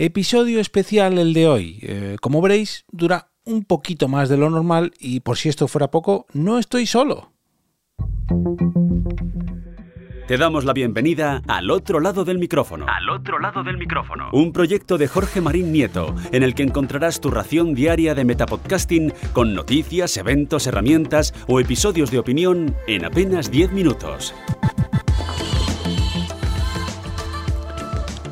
Episodio 0.00 0.60
especial 0.60 1.18
el 1.18 1.34
de 1.34 1.48
hoy. 1.48 1.80
Eh, 1.82 2.18
como 2.20 2.40
veréis, 2.40 2.84
dura 2.92 3.32
un 3.44 3.64
poquito 3.64 4.06
más 4.06 4.28
de 4.28 4.36
lo 4.36 4.48
normal 4.48 4.92
y 5.00 5.18
por 5.18 5.36
si 5.36 5.48
esto 5.48 5.66
fuera 5.66 5.90
poco, 5.90 6.26
no 6.32 6.60
estoy 6.60 6.86
solo. 6.86 7.32
Te 10.28 10.36
damos 10.36 10.64
la 10.64 10.72
bienvenida 10.72 11.42
al 11.48 11.72
otro 11.72 11.98
lado 11.98 12.24
del 12.24 12.38
micrófono. 12.38 12.86
Al 12.88 13.10
otro 13.10 13.40
lado 13.40 13.64
del 13.64 13.76
micrófono. 13.76 14.28
Un 14.32 14.52
proyecto 14.52 14.98
de 14.98 15.08
Jorge 15.08 15.40
Marín 15.40 15.72
Nieto, 15.72 16.14
en 16.30 16.44
el 16.44 16.54
que 16.54 16.62
encontrarás 16.62 17.20
tu 17.20 17.32
ración 17.32 17.74
diaria 17.74 18.14
de 18.14 18.24
metapodcasting 18.24 19.12
con 19.32 19.52
noticias, 19.52 20.16
eventos, 20.16 20.68
herramientas 20.68 21.34
o 21.48 21.58
episodios 21.58 22.12
de 22.12 22.20
opinión 22.20 22.76
en 22.86 23.04
apenas 23.04 23.50
10 23.50 23.72
minutos. 23.72 24.32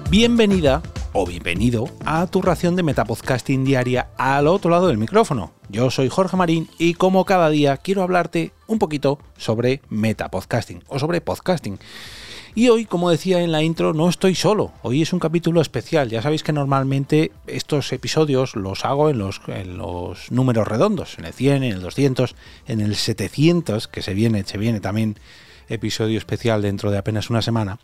Bienvenida 0.09 0.81
o 1.19 1.25
bienvenido 1.25 1.89
a 2.05 2.27
tu 2.27 2.43
ración 2.43 2.77
de 2.77 2.83
Metapodcasting 2.83 3.65
diaria 3.65 4.09
al 4.19 4.47
otro 4.47 4.71
lado 4.71 4.89
del 4.89 4.99
micrófono. 4.99 5.51
Yo 5.71 5.91
soy 5.91 6.11
Jorge 6.11 6.37
Marín 6.37 6.69
y 6.77 6.93
como 6.93 7.25
cada 7.25 7.49
día 7.49 7.79
quiero 7.79 8.03
hablarte 8.03 8.53
un 8.67 8.79
poquito 8.79 9.19
sobre 9.39 9.81
Metapodcasting 9.89 10.85
o 10.89 10.99
sobre 10.99 11.23
podcasting. 11.23 11.79
Y 12.55 12.69
hoy, 12.69 12.85
como 12.85 13.09
decía 13.09 13.41
en 13.41 13.51
la 13.51 13.63
intro, 13.63 13.95
no 13.95 14.11
estoy 14.11 14.35
solo. 14.35 14.73
Hoy 14.83 15.01
es 15.01 15.15
un 15.15 15.19
capítulo 15.19 15.63
especial. 15.63 16.11
Ya 16.11 16.21
sabéis 16.21 16.43
que 16.43 16.53
normalmente 16.53 17.33
estos 17.47 17.91
episodios 17.95 18.55
los 18.55 18.85
hago 18.85 19.09
en 19.09 19.17
los, 19.17 19.41
en 19.47 19.79
los 19.79 20.31
números 20.31 20.69
redondos, 20.69 21.19
en 21.19 21.25
el 21.25 21.33
100, 21.33 21.63
en 21.63 21.73
el 21.73 21.81
200, 21.81 22.37
en 22.67 22.81
el 22.83 22.95
700, 22.95 23.89
que 23.89 24.03
se 24.03 24.13
viene, 24.13 24.45
se 24.45 24.59
viene 24.59 24.81
también 24.81 25.19
episodio 25.71 26.19
especial 26.19 26.61
dentro 26.61 26.91
de 26.91 26.99
apenas 26.99 27.31
una 27.31 27.41
semana. 27.41 27.79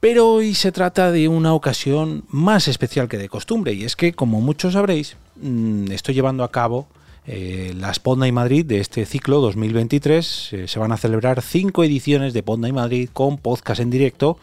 Pero 0.00 0.30
hoy 0.30 0.54
se 0.54 0.72
trata 0.72 1.10
de 1.10 1.28
una 1.28 1.54
ocasión 1.54 2.24
más 2.28 2.68
especial 2.68 3.08
que 3.08 3.18
de 3.18 3.28
costumbre, 3.28 3.72
y 3.72 3.84
es 3.84 3.96
que, 3.96 4.12
como 4.12 4.40
muchos 4.40 4.74
sabréis, 4.74 5.16
mm, 5.36 5.90
estoy 5.90 6.14
llevando 6.14 6.44
a 6.44 6.52
cabo 6.52 6.86
las 7.74 8.00
Ponda 8.00 8.26
y 8.26 8.32
Madrid 8.32 8.64
de 8.64 8.80
este 8.80 9.04
ciclo 9.04 9.40
2023. 9.40 10.52
Eh, 10.52 10.68
se 10.68 10.78
van 10.78 10.92
a 10.92 10.96
celebrar 10.96 11.42
cinco 11.42 11.84
ediciones 11.84 12.32
de 12.32 12.42
Ponda 12.42 12.68
y 12.68 12.72
Madrid 12.72 13.10
con 13.12 13.36
podcast 13.36 13.80
en 13.80 13.90
directo. 13.90 14.38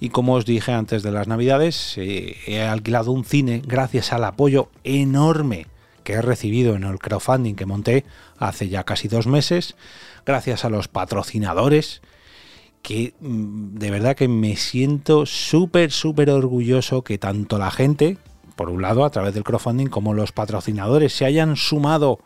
Y 0.00 0.10
como 0.10 0.34
os 0.34 0.44
dije 0.44 0.72
antes 0.72 1.02
de 1.02 1.12
las 1.12 1.28
Navidades, 1.28 1.94
eh, 1.96 2.36
he 2.46 2.60
alquilado 2.60 3.12
un 3.12 3.24
cine 3.24 3.62
gracias 3.66 4.12
al 4.12 4.24
apoyo 4.24 4.68
enorme 4.84 5.66
que 6.04 6.12
he 6.12 6.22
recibido 6.22 6.76
en 6.76 6.84
el 6.84 6.98
crowdfunding 6.98 7.54
que 7.54 7.64
monté 7.64 8.04
hace 8.38 8.68
ya 8.68 8.84
casi 8.84 9.08
dos 9.08 9.26
meses, 9.26 9.74
gracias 10.26 10.64
a 10.66 10.70
los 10.70 10.88
patrocinadores 10.88 12.02
que 12.86 13.14
mm, 13.18 13.78
de 13.78 13.90
verdad 13.90 14.14
que 14.14 14.28
me 14.28 14.54
siento 14.54 15.26
súper, 15.26 15.90
súper 15.90 16.30
orgulloso 16.30 17.02
que 17.02 17.18
tanto 17.18 17.58
la 17.58 17.72
gente, 17.72 18.16
por 18.54 18.70
un 18.70 18.80
lado 18.80 19.04
a 19.04 19.10
través 19.10 19.34
del 19.34 19.42
crowdfunding, 19.42 19.88
como 19.88 20.14
los 20.14 20.30
patrocinadores 20.30 21.12
se 21.12 21.24
hayan 21.24 21.56
sumado 21.56 22.20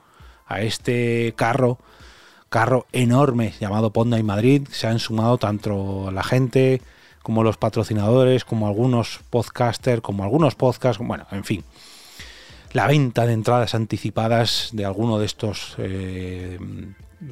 a 0.46 0.60
este 0.60 1.32
carro, 1.34 1.78
carro 2.50 2.86
enorme 2.92 3.54
llamado 3.58 3.90
Ponda 3.94 4.18
y 4.18 4.22
Madrid, 4.22 4.68
se 4.70 4.86
han 4.86 4.98
sumado 4.98 5.38
tanto 5.38 6.10
la 6.10 6.22
gente 6.22 6.82
como 7.22 7.42
los 7.42 7.56
patrocinadores, 7.56 8.44
como 8.44 8.66
algunos 8.66 9.20
podcasters, 9.30 10.02
como 10.02 10.24
algunos 10.24 10.56
podcasts, 10.56 11.02
bueno, 11.02 11.26
en 11.30 11.44
fin. 11.44 11.64
La 12.74 12.86
venta 12.86 13.24
de 13.24 13.32
entradas 13.32 13.74
anticipadas 13.74 14.68
de 14.72 14.84
alguno 14.84 15.18
de 15.18 15.24
estos 15.24 15.74
eh, 15.78 16.58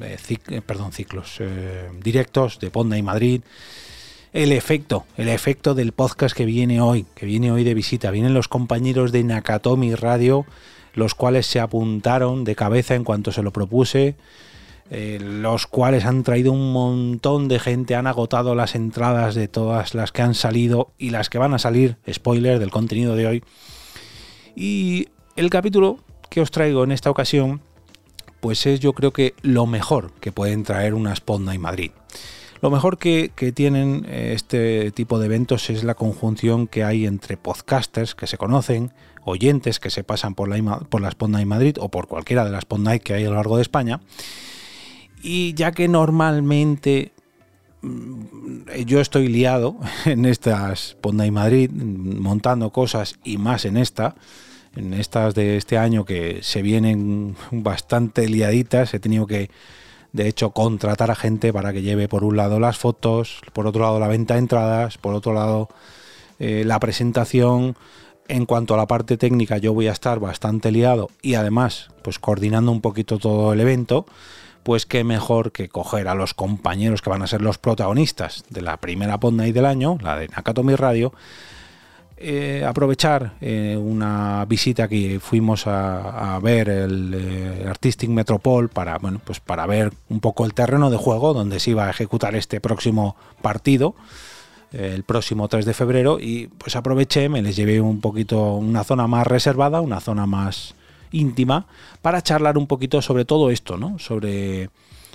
eh, 0.01 0.17
eh, 0.49 0.61
perdón, 0.61 0.91
ciclos 0.91 1.37
eh, 1.39 1.89
directos 2.01 2.59
de 2.59 2.71
Ponda 2.71 2.97
y 2.97 3.03
Madrid. 3.03 3.41
El 4.31 4.51
efecto, 4.51 5.05
el 5.17 5.29
efecto 5.29 5.73
del 5.73 5.91
podcast 5.91 6.35
que 6.35 6.45
viene 6.45 6.81
hoy, 6.81 7.05
que 7.15 7.25
viene 7.25 7.51
hoy 7.51 7.63
de 7.63 7.73
visita. 7.73 8.11
Vienen 8.11 8.33
los 8.33 8.47
compañeros 8.47 9.11
de 9.11 9.23
Nakatomi 9.23 9.95
Radio, 9.95 10.45
los 10.93 11.15
cuales 11.15 11.47
se 11.47 11.59
apuntaron 11.59 12.43
de 12.43 12.55
cabeza 12.55 12.95
en 12.95 13.03
cuanto 13.03 13.31
se 13.31 13.41
lo 13.41 13.51
propuse. 13.51 14.15
los 14.91 15.67
cuales 15.67 16.05
han 16.05 16.23
traído 16.23 16.51
un 16.51 16.73
montón 16.73 17.47
de 17.47 17.59
gente, 17.59 17.95
han 17.95 18.07
agotado 18.07 18.55
las 18.55 18.73
entradas 18.73 19.35
de 19.35 19.47
todas 19.47 19.93
las 19.93 20.11
que 20.11 20.23
han 20.23 20.33
salido 20.33 20.91
y 20.97 21.11
las 21.11 21.29
que 21.29 21.37
van 21.37 21.53
a 21.53 21.59
salir, 21.59 21.97
spoiler 22.11 22.57
del 22.57 22.71
contenido 22.71 23.15
de 23.15 23.27
hoy. 23.27 23.43
Y 24.55 25.09
el 25.35 25.49
capítulo 25.49 25.99
que 26.29 26.41
os 26.41 26.51
traigo 26.51 26.83
en 26.83 26.91
esta 26.91 27.09
ocasión 27.09 27.61
pues 28.39 28.65
es 28.65 28.79
yo 28.79 28.93
creo 28.93 29.11
que 29.11 29.33
lo 29.41 29.65
mejor 29.65 30.11
que 30.19 30.31
pueden 30.31 30.63
traer 30.63 30.93
una 30.93 31.15
Sponda 31.15 31.53
y 31.53 31.57
Madrid. 31.57 31.91
Lo 32.61 32.69
mejor 32.69 32.97
que, 32.97 33.31
tienen 33.55 34.05
eh, 34.09 34.33
este 34.35 34.91
tipo 34.91 35.17
de 35.17 35.27
eventos 35.27 35.69
es 35.69 35.83
la 35.83 35.95
conjunción 35.95 36.67
que 36.67 36.83
hay 36.83 37.05
entre 37.05 37.37
podcasters 37.37 38.15
que 38.15 38.27
se 38.27 38.37
conocen, 38.37 38.91
oyentes 39.23 39.79
que 39.79 39.89
se 39.89 40.03
pasan 40.03 40.35
por 40.35 40.49
la, 40.49 40.79
por 40.79 41.01
la 41.01 41.11
Sponda 41.11 41.41
y 41.41 41.45
Madrid 41.45 41.77
o 41.79 41.89
por 41.89 42.07
cualquiera 42.07 42.43
de 42.43 42.51
las 42.51 42.63
Sponda 42.63 42.99
que 42.99 43.13
hay 43.13 43.25
a 43.25 43.29
lo 43.29 43.35
largo 43.35 43.55
de 43.55 43.61
España. 43.61 44.01
Y 45.21 45.53
ya 45.53 45.71
que 45.71 45.87
normalmente 45.87 47.13
mm, 47.81 48.83
yo 48.85 48.99
estoy 48.99 49.29
liado 49.29 49.77
en 50.05 50.25
estas 50.25 50.89
Sponda 50.89 51.25
y 51.25 51.31
Madrid, 51.31 51.71
montando 51.71 52.71
cosas 52.71 53.15
y 53.23 53.37
más 53.37 53.63
en 53.63 53.77
esta, 53.77 54.15
en 54.75 54.93
estas 54.93 55.35
de 55.35 55.57
este 55.57 55.77
año 55.77 56.05
que 56.05 56.39
se 56.41 56.61
vienen 56.61 57.35
bastante 57.51 58.27
liaditas, 58.27 58.93
he 58.93 58.99
tenido 58.99 59.27
que, 59.27 59.49
de 60.13 60.27
hecho, 60.27 60.51
contratar 60.51 61.11
a 61.11 61.15
gente 61.15 61.51
para 61.53 61.73
que 61.73 61.81
lleve 61.81 62.07
por 62.07 62.23
un 62.23 62.37
lado 62.37 62.59
las 62.59 62.77
fotos, 62.77 63.41
por 63.53 63.67
otro 63.67 63.81
lado 63.81 63.99
la 63.99 64.07
venta 64.07 64.35
de 64.35 64.41
entradas, 64.41 64.97
por 64.97 65.13
otro 65.13 65.33
lado 65.33 65.69
eh, 66.39 66.63
la 66.65 66.79
presentación. 66.79 67.75
En 68.27 68.45
cuanto 68.45 68.75
a 68.75 68.77
la 68.77 68.85
parte 68.85 69.17
técnica, 69.17 69.57
yo 69.57 69.73
voy 69.73 69.87
a 69.87 69.91
estar 69.91 70.19
bastante 70.19 70.71
liado 70.71 71.09
y 71.23 71.33
además, 71.33 71.89
pues 72.03 72.19
coordinando 72.19 72.71
un 72.71 72.79
poquito 72.79 73.17
todo 73.17 73.53
el 73.53 73.59
evento, 73.59 74.05
pues 74.61 74.85
qué 74.85 75.03
mejor 75.03 75.51
que 75.51 75.67
coger 75.67 76.07
a 76.07 76.13
los 76.13 76.35
compañeros 76.35 77.01
que 77.01 77.09
van 77.09 77.23
a 77.23 77.27
ser 77.27 77.41
los 77.41 77.57
protagonistas 77.57 78.43
de 78.49 78.61
la 78.61 78.77
primera 78.77 79.19
Pod 79.19 79.33
del 79.33 79.65
año, 79.65 79.97
la 80.01 80.15
de 80.15 80.27
Nakatomi 80.27 80.75
Radio, 80.75 81.11
eh, 82.21 82.65
aprovechar 82.67 83.35
eh, 83.39 83.77
una 83.79 84.43
visita 84.45 84.89
que 84.89 85.21
fuimos 85.21 85.65
a, 85.67 86.37
ver 86.43 86.67
el 86.67 87.13
eh, 87.13 87.65
Artistic 87.67 88.09
Metropol 88.09 88.67
para, 88.67 88.97
bueno, 88.97 89.21
pues 89.23 89.39
para 89.39 89.65
ver 89.65 89.93
un 90.09 90.19
poco 90.19 90.45
el 90.45 90.53
terreno 90.53 90.89
de 90.89 90.97
juego 90.97 91.33
donde 91.33 91.61
se 91.61 91.71
iba 91.71 91.87
a 91.87 91.89
ejecutar 91.89 92.35
este 92.35 92.59
próximo 92.59 93.15
partido 93.41 93.95
el 94.71 95.03
próximo 95.03 95.47
3 95.47 95.65
de 95.65 95.73
febrero 95.73 96.19
y 96.19 96.47
pues 96.47 96.75
aproveché, 96.75 97.27
me 97.27 97.41
les 97.41 97.55
llevé 97.55 97.81
un 97.81 98.01
poquito 98.01 98.53
una 98.53 98.83
zona 98.83 99.07
más 99.07 99.25
reservada, 99.25 99.81
una 99.81 99.99
zona 99.99 100.27
más 100.27 100.75
íntima 101.11 101.65
para 102.01 102.21
charlar 102.21 102.57
un 102.57 102.67
poquito 102.67 103.01
sobre 103.01 103.25
todo 103.25 103.49
esto, 103.49 103.77
¿no? 103.77 103.97
Sobre 103.97 104.69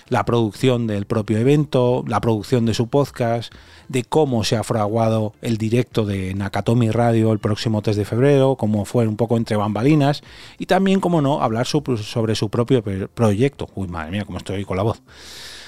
la 0.08 0.24
producción 0.24 0.86
del 0.86 1.06
propio 1.06 1.38
evento, 1.38 2.04
la 2.06 2.20
producción 2.20 2.66
de 2.66 2.74
su 2.74 2.88
podcast, 2.88 3.52
de 3.88 4.04
cómo 4.04 4.44
se 4.44 4.56
ha 4.56 4.64
fraguado 4.64 5.34
el 5.42 5.58
directo 5.58 6.04
de 6.04 6.34
Nakatomi 6.34 6.90
Radio 6.90 7.32
el 7.32 7.38
próximo 7.38 7.82
3 7.82 7.96
de 7.96 8.04
febrero, 8.04 8.56
cómo 8.56 8.84
fue 8.84 9.06
un 9.06 9.16
poco 9.16 9.36
entre 9.36 9.56
bambalinas 9.56 10.22
y 10.58 10.66
también, 10.66 11.00
como 11.00 11.20
no, 11.20 11.42
hablar 11.42 11.66
sobre 11.66 12.34
su 12.34 12.48
propio 12.50 12.82
proyecto. 13.14 13.68
Uy, 13.74 13.88
madre 13.88 14.10
mía, 14.10 14.24
cómo 14.24 14.38
estoy 14.38 14.64
con 14.64 14.76
la 14.76 14.82
voz. 14.82 15.02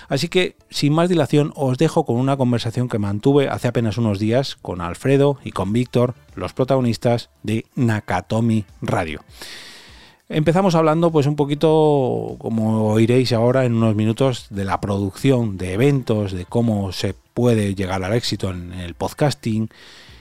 Así 0.09 0.29
que, 0.29 0.57
sin 0.71 0.93
más 0.93 1.09
dilación, 1.09 1.53
os 1.57 1.79
dejo 1.79 2.07
con 2.07 2.17
una 2.17 2.37
conversación 2.37 2.89
que 2.89 2.99
mantuve 2.99 3.49
hace 3.49 3.69
apenas 3.69 3.99
unos 3.99 4.19
días 4.19 4.57
con 4.63 4.81
Alfredo 4.81 5.39
y 5.43 5.51
con 5.51 5.73
Víctor, 5.73 6.15
los 6.35 6.53
protagonistas 6.53 7.31
de 7.43 7.67
Nakatomi 7.75 8.65
Radio. 8.81 9.23
Empezamos 10.28 10.75
hablando 10.75 11.12
pues 11.12 11.26
un 11.28 11.37
poquito, 11.37 12.34
como 12.38 12.88
oiréis 12.88 13.32
ahora 13.32 13.64
en 13.64 13.75
unos 13.75 13.94
minutos, 13.94 14.48
de 14.50 14.64
la 14.64 14.81
producción 14.81 15.56
de 15.56 15.75
eventos, 15.75 16.32
de 16.32 16.44
cómo 16.47 16.91
se 16.91 17.14
puede 17.32 17.76
llegar 17.76 18.03
al 18.03 18.12
éxito 18.12 18.50
en 18.50 18.72
el 18.72 18.94
podcasting. 18.94 19.69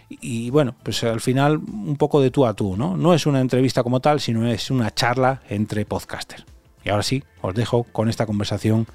Y 0.09 0.51
bueno, 0.51 0.75
pues 0.83 1.03
al 1.03 1.21
final 1.21 1.57
un 1.57 1.97
poco 1.97 2.21
de 2.21 2.29
tú 2.29 2.45
a 2.45 2.53
tú, 2.53 2.77
¿no? 2.77 2.95
No 2.95 3.15
es 3.15 3.25
una 3.25 3.41
entrevista 3.41 3.81
como 3.81 3.99
tal, 3.99 4.19
sino 4.19 4.47
es 4.47 4.69
una 4.69 4.93
charla 4.93 5.41
entre 5.49 5.85
podcasters. 5.85 6.45
Y 6.83 6.89
ahora 6.89 7.01
sí, 7.01 7.23
os 7.41 7.55
dejo 7.55 7.83
con 7.91 8.07
esta 8.07 8.27
conversación 8.27 8.85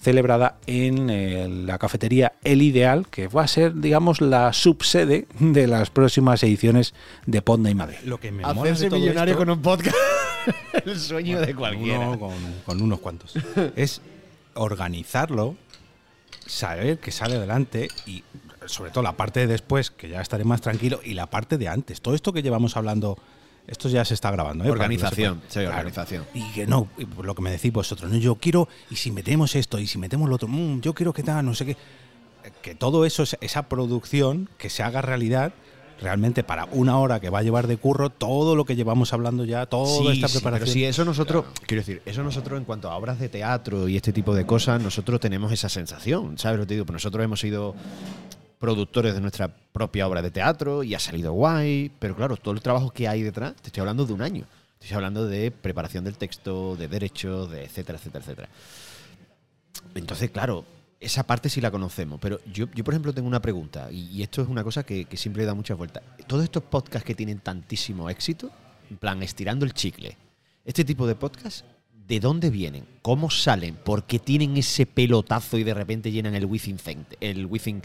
celebrada 0.00 0.56
en 0.66 1.10
eh, 1.10 1.46
la 1.48 1.78
cafetería 1.78 2.32
El 2.42 2.62
Ideal, 2.62 3.06
que 3.08 3.28
va 3.28 3.42
a 3.42 3.48
ser, 3.48 3.74
digamos, 3.74 4.20
la 4.20 4.52
subsede 4.52 5.26
de 5.38 5.66
las 5.66 5.90
próximas 5.90 6.42
ediciones 6.42 6.94
de 7.26 7.42
Ponda 7.42 7.70
y 7.70 7.74
Madrid. 7.74 7.98
Lo 8.04 8.18
que 8.18 8.32
me 8.32 8.42
Hacerse 8.42 8.88
millonario 8.88 9.36
con 9.36 9.50
un 9.50 9.60
podcast, 9.60 9.96
el 10.84 10.98
sueño 10.98 11.40
de 11.40 11.54
cualquiera. 11.54 12.16
con, 12.64 12.82
unos 12.82 13.00
cuantos. 13.00 13.34
es 13.76 14.00
organizarlo, 14.54 15.56
saber 16.46 16.98
que 16.98 17.12
sale 17.12 17.36
adelante 17.36 17.88
y 18.06 18.24
sobre 18.66 18.90
todo 18.90 19.02
la 19.02 19.16
parte 19.16 19.40
de 19.40 19.46
después, 19.46 19.90
que 19.90 20.08
ya 20.08 20.20
estaré 20.20 20.44
más 20.44 20.60
tranquilo, 20.60 21.00
y 21.04 21.14
la 21.14 21.26
parte 21.26 21.58
de 21.58 21.68
antes. 21.68 22.00
Todo 22.00 22.14
esto 22.14 22.32
que 22.32 22.42
llevamos 22.42 22.76
hablando 22.76 23.18
esto 23.66 23.88
ya 23.88 24.04
se 24.04 24.14
está 24.14 24.30
grabando. 24.30 24.64
¿eh? 24.64 24.70
Organización, 24.70 25.42
sí, 25.48 25.60
organización. 25.60 26.24
Y 26.34 26.42
que 26.52 26.66
no, 26.66 26.88
lo 27.22 27.34
que 27.34 27.42
me 27.42 27.50
decís 27.50 27.72
vosotros, 27.72 28.10
no, 28.10 28.18
yo 28.18 28.34
quiero, 28.36 28.68
y 28.90 28.96
si 28.96 29.10
metemos 29.10 29.54
esto, 29.54 29.78
y 29.78 29.86
si 29.86 29.98
metemos 29.98 30.28
lo 30.28 30.34
otro, 30.34 30.48
mm, 30.48 30.80
yo 30.80 30.94
quiero 30.94 31.12
que 31.12 31.22
tal, 31.22 31.44
no 31.44 31.54
sé 31.54 31.66
qué. 31.66 31.76
Que 32.62 32.74
todo 32.74 33.04
eso, 33.04 33.24
esa 33.40 33.68
producción, 33.68 34.48
que 34.58 34.70
se 34.70 34.82
haga 34.82 35.02
realidad, 35.02 35.52
realmente 36.00 36.42
para 36.42 36.64
una 36.72 36.98
hora 36.98 37.20
que 37.20 37.30
va 37.30 37.40
a 37.40 37.42
llevar 37.42 37.66
de 37.66 37.76
curro 37.76 38.10
todo 38.10 38.56
lo 38.56 38.64
que 38.64 38.74
llevamos 38.76 39.12
hablando 39.12 39.44
ya, 39.44 39.66
toda 39.66 40.12
esta 40.12 40.28
sí, 40.28 40.38
preparación. 40.38 40.66
Pero 40.66 40.72
sí, 40.72 40.84
eso 40.84 41.04
nosotros, 41.04 41.44
quiero 41.66 41.82
decir, 41.82 42.02
eso 42.06 42.22
nosotros 42.22 42.58
en 42.58 42.64
cuanto 42.64 42.90
a 42.90 42.96
obras 42.96 43.18
de 43.18 43.28
teatro 43.28 43.88
y 43.88 43.96
este 43.96 44.12
tipo 44.12 44.34
de 44.34 44.46
cosas, 44.46 44.82
nosotros 44.82 45.20
tenemos 45.20 45.52
esa 45.52 45.68
sensación, 45.68 46.38
¿sabes 46.38 46.58
lo 46.58 46.64
que 46.64 46.68
te 46.68 46.74
digo? 46.74 46.86
Pues 46.86 46.94
nosotros 46.94 47.24
hemos 47.24 47.40
sido 47.40 47.74
productores 48.60 49.14
de 49.14 49.20
nuestra 49.22 49.48
propia 49.48 50.06
obra 50.06 50.22
de 50.22 50.30
teatro 50.30 50.84
y 50.84 50.94
ha 50.94 51.00
salido 51.00 51.32
guay, 51.32 51.90
pero 51.98 52.14
claro, 52.14 52.36
todo 52.36 52.54
el 52.54 52.60
trabajo 52.60 52.90
que 52.90 53.08
hay 53.08 53.22
detrás, 53.22 53.56
te 53.56 53.68
estoy 53.68 53.80
hablando 53.80 54.04
de 54.04 54.12
un 54.12 54.20
año. 54.20 54.44
te 54.78 54.84
Estoy 54.84 54.96
hablando 54.96 55.26
de 55.26 55.50
preparación 55.50 56.04
del 56.04 56.18
texto, 56.18 56.76
de 56.76 56.86
derechos, 56.86 57.50
de 57.50 57.64
etcétera, 57.64 57.98
etcétera, 57.98 58.22
etcétera. 58.22 58.48
Entonces, 59.94 60.30
claro, 60.30 60.66
esa 61.00 61.22
parte 61.22 61.48
sí 61.48 61.62
la 61.62 61.70
conocemos, 61.70 62.20
pero 62.20 62.38
yo, 62.52 62.66
yo 62.74 62.84
por 62.84 62.92
ejemplo, 62.92 63.14
tengo 63.14 63.26
una 63.26 63.40
pregunta, 63.40 63.90
y, 63.90 64.22
esto 64.22 64.42
es 64.42 64.48
una 64.48 64.62
cosa 64.62 64.82
que, 64.84 65.06
que 65.06 65.16
siempre 65.16 65.46
da 65.46 65.54
muchas 65.54 65.78
vueltas. 65.78 66.02
Todos 66.26 66.44
estos 66.44 66.62
podcasts 66.62 67.06
que 67.06 67.14
tienen 67.14 67.38
tantísimo 67.38 68.10
éxito, 68.10 68.50
en 68.90 68.98
plan, 68.98 69.22
estirando 69.22 69.64
el 69.64 69.72
chicle, 69.72 70.18
este 70.66 70.84
tipo 70.84 71.06
de 71.06 71.14
podcasts, 71.14 71.64
¿de 72.06 72.20
dónde 72.20 72.50
vienen? 72.50 72.84
¿Cómo 73.00 73.30
salen? 73.30 73.74
¿Por 73.76 74.04
qué 74.04 74.18
tienen 74.18 74.58
ese 74.58 74.84
pelotazo 74.84 75.56
y 75.56 75.64
de 75.64 75.72
repente 75.72 76.12
llenan 76.12 76.34
el 76.34 76.44
Within? 76.44 76.76
El 77.20 77.46
Within 77.46 77.80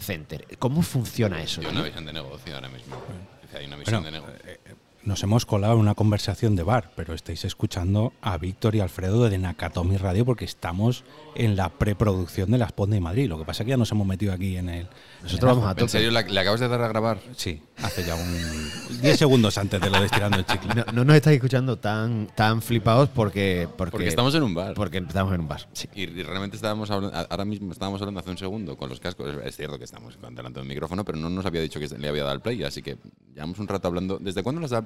Center? 0.00 0.46
¿Cómo 0.58 0.82
funciona 0.82 1.42
eso? 1.42 1.60
Hay 1.60 1.66
una 1.68 1.82
visión 1.82 2.04
de 2.06 2.12
negocio 2.12 2.54
ahora 2.54 2.68
mismo. 2.68 2.96
Dice, 3.42 3.58
Hay 3.58 3.66
una 3.66 3.76
visión 3.76 4.02
Bueno, 4.02 4.18
de 4.20 4.26
negocio. 4.26 4.76
Nos 5.02 5.22
hemos 5.22 5.46
colado 5.46 5.72
en 5.74 5.80
una 5.80 5.94
conversación 5.94 6.56
de 6.56 6.62
bar, 6.62 6.92
pero 6.94 7.14
estáis 7.14 7.46
escuchando 7.46 8.12
a 8.20 8.36
Víctor 8.36 8.74
y 8.74 8.80
Alfredo 8.80 9.30
de 9.30 9.38
Nakatomi 9.38 9.96
Radio 9.96 10.26
porque 10.26 10.44
estamos 10.44 11.04
en 11.34 11.56
la 11.56 11.70
preproducción 11.70 12.50
de 12.50 12.58
las 12.58 12.72
Ponde 12.72 12.96
de 12.96 13.00
Madrid. 13.00 13.26
Lo 13.26 13.38
que 13.38 13.46
pasa 13.46 13.62
es 13.62 13.64
que 13.64 13.70
ya 13.70 13.76
nos 13.78 13.90
hemos 13.92 14.06
metido 14.06 14.34
aquí 14.34 14.58
en 14.58 14.68
el. 14.68 14.88
Nosotros 15.22 15.56
vamos 15.56 15.74
a 15.74 15.80
¿En 15.80 15.88
serio 15.88 16.10
le 16.10 16.18
acabas 16.40 16.60
de 16.60 16.68
dar 16.68 16.82
a 16.82 16.88
grabar? 16.88 17.18
Sí, 17.34 17.62
hace 17.82 18.04
ya 18.04 18.14
un 18.14 19.00
10 19.00 19.18
segundos 19.18 19.56
antes 19.56 19.80
de 19.80 19.88
lo 19.88 20.00
de 20.00 20.04
estirando 20.04 20.36
el 20.36 20.44
chicle. 20.44 20.74
No, 20.74 20.84
no 20.92 21.04
nos 21.06 21.16
estáis 21.16 21.36
escuchando 21.36 21.78
tan, 21.78 22.26
tan 22.36 22.60
flipados 22.60 23.08
porque, 23.08 23.68
porque, 23.78 23.92
Porque 23.92 24.08
estamos 24.08 24.34
en 24.34 24.42
un 24.42 24.54
bar. 24.54 24.74
porque 24.74 24.98
estamos 24.98 25.32
en 25.32 25.40
un 25.40 25.48
bar. 25.48 25.66
Sí. 25.72 25.88
Y, 25.94 26.02
y 26.02 26.22
realmente 26.22 26.56
estábamos 26.56 26.90
hablando, 26.90 27.16
ahora 27.30 27.46
mismo 27.46 27.72
estábamos 27.72 28.02
hablando 28.02 28.20
hace 28.20 28.30
un 28.30 28.38
segundo 28.38 28.76
con 28.76 28.90
los 28.90 29.00
cascos. 29.00 29.34
Es- 29.44 29.56
cierto 29.56 29.78
que 29.78 29.84
estamos 29.84 30.18
delante 30.20 30.58
de 30.58 30.60
un 30.60 30.68
micrófono, 30.68 31.06
pero 31.06 31.16
no 31.16 31.30
nos 31.30 31.46
había 31.46 31.62
dicho 31.62 31.80
que 31.80 31.88
le 31.88 32.06
había 32.08 32.22
dado 32.22 32.32
al 32.34 32.42
play, 32.42 32.62
así 32.64 32.82
que 32.82 32.98
llevamos 33.34 33.58
un 33.58 33.66
rato 33.66 33.88
hablando. 33.88 34.18
¿Desde 34.18 34.42
cuándo 34.42 34.60
nos 34.60 34.70
da 34.70 34.78
al 34.78 34.84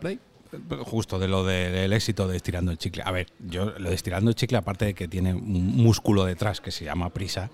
Justo 0.85 1.19
de 1.19 1.27
lo 1.27 1.45
de- 1.45 1.71
del 1.71 1.93
éxito 1.93 2.29
de 2.29 2.37
estirando 2.37 2.71
el 2.71 2.79
chicle. 2.79 3.03
A 3.05 3.11
ver, 3.11 3.27
yo 3.41 3.71
lo 3.79 3.89
de 3.89 3.95
estirando 3.95 4.31
el 4.31 4.37
chicle, 4.37 4.57
aparte 4.59 4.85
de 4.85 4.95
que 4.95 5.09
tiene 5.09 5.35
un 5.35 5.77
músculo 5.77 6.25
detrás 6.25 6.61
que 6.61 6.71
se 6.71 6.85
llama 6.85 7.11
prisa, 7.11 7.51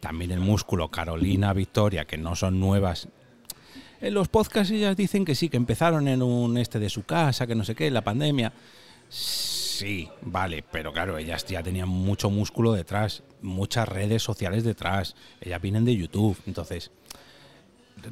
también 0.00 0.32
el 0.32 0.40
músculo 0.40 0.90
Carolina, 0.90 1.52
Victoria, 1.52 2.06
que 2.06 2.18
no 2.18 2.34
son 2.34 2.58
nuevas. 2.58 3.08
En 4.00 4.14
los 4.14 4.28
podcasts 4.28 4.72
ellas 4.72 4.96
dicen 4.96 5.24
que 5.24 5.34
sí, 5.34 5.48
que 5.48 5.58
empezaron 5.58 6.08
en 6.08 6.22
un 6.22 6.56
este 6.58 6.78
de 6.78 6.88
su 6.90 7.04
casa, 7.04 7.46
que 7.46 7.54
no 7.54 7.64
sé 7.64 7.74
qué, 7.74 7.90
la 7.90 8.02
pandemia. 8.02 8.52
Sí, 9.10 10.08
vale, 10.22 10.64
pero 10.70 10.92
claro, 10.92 11.18
ellas 11.18 11.44
ya 11.46 11.62
tenían 11.62 11.88
mucho 11.88 12.30
músculo 12.30 12.72
detrás, 12.72 13.22
muchas 13.42 13.88
redes 13.88 14.22
sociales 14.22 14.64
detrás, 14.64 15.14
ellas 15.40 15.60
vienen 15.60 15.84
de 15.84 15.96
YouTube, 15.96 16.36
entonces 16.46 16.90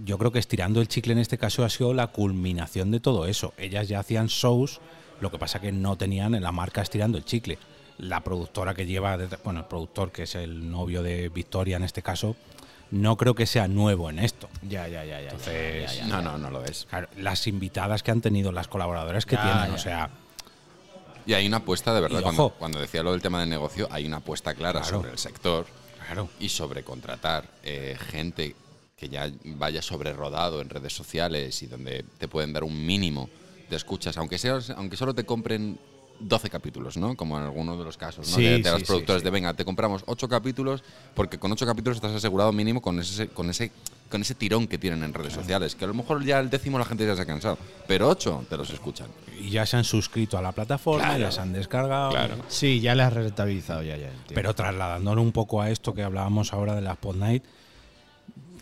yo 0.05 0.19
creo 0.19 0.33
que 0.33 0.39
estirando 0.39 0.81
el 0.81 0.89
chicle 0.89 1.13
en 1.13 1.19
este 1.19 1.39
caso 1.39 1.65
ha 1.65 1.71
sido 1.71 1.95
la 1.95 2.09
culminación 2.09 2.91
de 2.91 3.01
todo 3.01 3.27
eso. 3.27 3.53
Ellas 3.57 3.89
ya 3.89 4.01
hacían 4.01 4.27
shows, 4.29 4.81
lo 5.21 5.31
que 5.31 5.39
pasa 5.39 5.61
que 5.61 5.73
no 5.73 5.97
tenían 5.97 6.35
en 6.35 6.43
la 6.43 6.53
marca 6.53 6.83
estirando 6.83 7.19
el 7.19 7.25
chicle. 7.25 7.59
La 7.99 8.23
productora 8.23 8.75
que 8.75 8.87
lleva, 8.87 9.17
detrás- 9.17 9.43
bueno, 9.43 9.61
el 9.61 9.67
productor 9.67 10.13
que 10.13 10.23
es 10.25 10.35
el 10.37 10.71
novio 10.71 11.03
de 11.03 11.29
Victoria 11.31 11.77
en 11.77 11.83
este 11.85 12.03
caso, 12.03 12.37
no 12.91 13.17
creo 13.17 13.35
que 13.35 13.45
sea 13.47 13.69
nuevo 13.69 14.09
en 14.09 14.19
esto. 14.21 14.49
Ya, 14.63 14.87
ya, 14.89 15.05
ya, 15.05 15.21
ya. 15.21 15.31
Entonces, 15.31 16.07
No, 16.07 16.23
no, 16.23 16.39
no 16.39 16.51
lo 16.51 16.65
es. 16.65 16.87
claro, 16.89 17.09
las 17.17 17.47
invitadas 17.47 18.03
que 18.03 18.11
han 18.11 18.21
tenido, 18.21 18.53
las 18.53 18.69
colaboradoras 18.69 19.27
que 19.27 19.37
Ya, 19.37 19.43
tienen, 19.43 19.69
ya. 19.71 19.75
o 19.75 19.79
sea, 19.79 20.11
Y 21.27 21.35
hay 21.35 21.47
una 21.47 21.59
apuesta 21.59 21.93
de 21.93 22.01
verdad. 22.01 22.23
Cuando, 22.23 22.51
cuando 22.51 22.81
decía 22.81 23.03
lo 23.03 23.13
del 23.13 23.21
tema 23.21 23.41
del 23.41 23.51
negocio, 23.51 23.87
hay 23.91 24.07
una 24.07 24.19
apuesta 24.19 24.55
clara 24.55 24.81
Claro. 24.81 24.97
sobre 24.99 25.11
el 25.11 25.19
sector 25.19 25.67
claro. 26.07 26.31
y 26.41 26.49
sobre 26.49 26.83
contratar 26.85 27.45
eh, 27.63 27.99
gente 28.11 28.57
que 28.99 29.09
ya 29.09 29.31
vaya 29.45 29.81
sobre 29.81 30.13
rodado 30.13 30.61
en 30.61 30.69
redes 30.69 30.93
sociales 30.93 31.63
y 31.63 31.67
donde 31.67 32.05
te 32.19 32.29
pueden 32.29 32.53
dar 32.53 32.65
un 32.65 32.85
mínimo 32.87 33.31
de 33.71 33.77
escuchas, 33.77 34.17
aunque 34.19 34.39
seas, 34.39 34.71
aunque 34.71 34.97
solo 34.97 35.15
te 35.15 35.25
compren 35.25 35.79
12 36.21 36.51
capítulos, 36.51 36.97
¿no? 36.97 37.17
Como 37.17 37.39
en 37.39 37.45
algunos 37.45 37.79
de 37.79 37.85
los 37.85 37.97
casos, 37.97 38.29
¿no? 38.29 38.35
Sí, 38.37 38.43
de, 38.43 38.59
de 38.59 38.85
sí, 38.85 39.05
de 39.23 39.31
venga, 39.31 39.55
te 39.55 39.65
compramos 39.65 40.03
8 40.07 40.29
capítulos 40.29 40.83
porque 41.15 41.39
con 41.39 41.53
8 41.53 41.65
capítulos 41.65 41.99
estás 41.99 42.13
asegurado 42.13 42.53
mínimo 42.53 42.83
con 42.83 42.99
ese 42.99 43.29
con 43.29 43.49
ese 43.51 43.71
con 44.11 44.23
ese 44.23 44.35
tirón 44.35 44.67
que 44.67 44.79
tienen 44.79 45.05
en 45.05 45.13
redes 45.15 45.35
sociales, 45.35 45.75
que 45.75 45.85
a 45.85 45.89
lo 45.89 45.95
mejor 45.95 46.25
ya 46.25 46.41
el 46.41 46.49
décimo 46.51 46.79
la 46.79 46.87
gente 46.87 47.07
ya 47.07 47.15
se 47.15 47.23
ha 47.23 47.27
cansado, 47.27 47.59
pero 47.87 48.09
8 48.09 48.47
te 48.49 48.57
los 48.57 48.71
escuchan. 48.71 49.07
Y 49.39 49.51
ya 49.51 49.65
se 49.67 49.77
han 49.77 49.85
suscrito 49.85 50.37
a 50.39 50.43
la 50.43 50.51
plataforma, 50.53 51.05
Claro. 51.05 51.21
ya 51.21 51.31
se 51.31 51.41
han 51.43 51.53
descargado. 51.53 52.11
Claro. 52.11 52.37
Sí, 52.49 52.81
ya 52.81 52.95
las 52.97 53.09
has 53.09 53.13
rentabilizado, 53.13 53.83
ya, 53.83 53.97
ya. 53.99 54.07
entiendo. 54.09 54.33
Pero 54.35 54.55
trasladándolo 54.55 55.21
un 55.23 55.31
poco 55.33 55.61
a 55.63 55.71
esto 55.71 55.95
que 55.95 56.03
hablábamos 56.03 56.53
ahora 56.55 56.75
de 56.75 56.81
la 56.81 56.93
Spot 56.93 57.17
Night, 57.17 57.45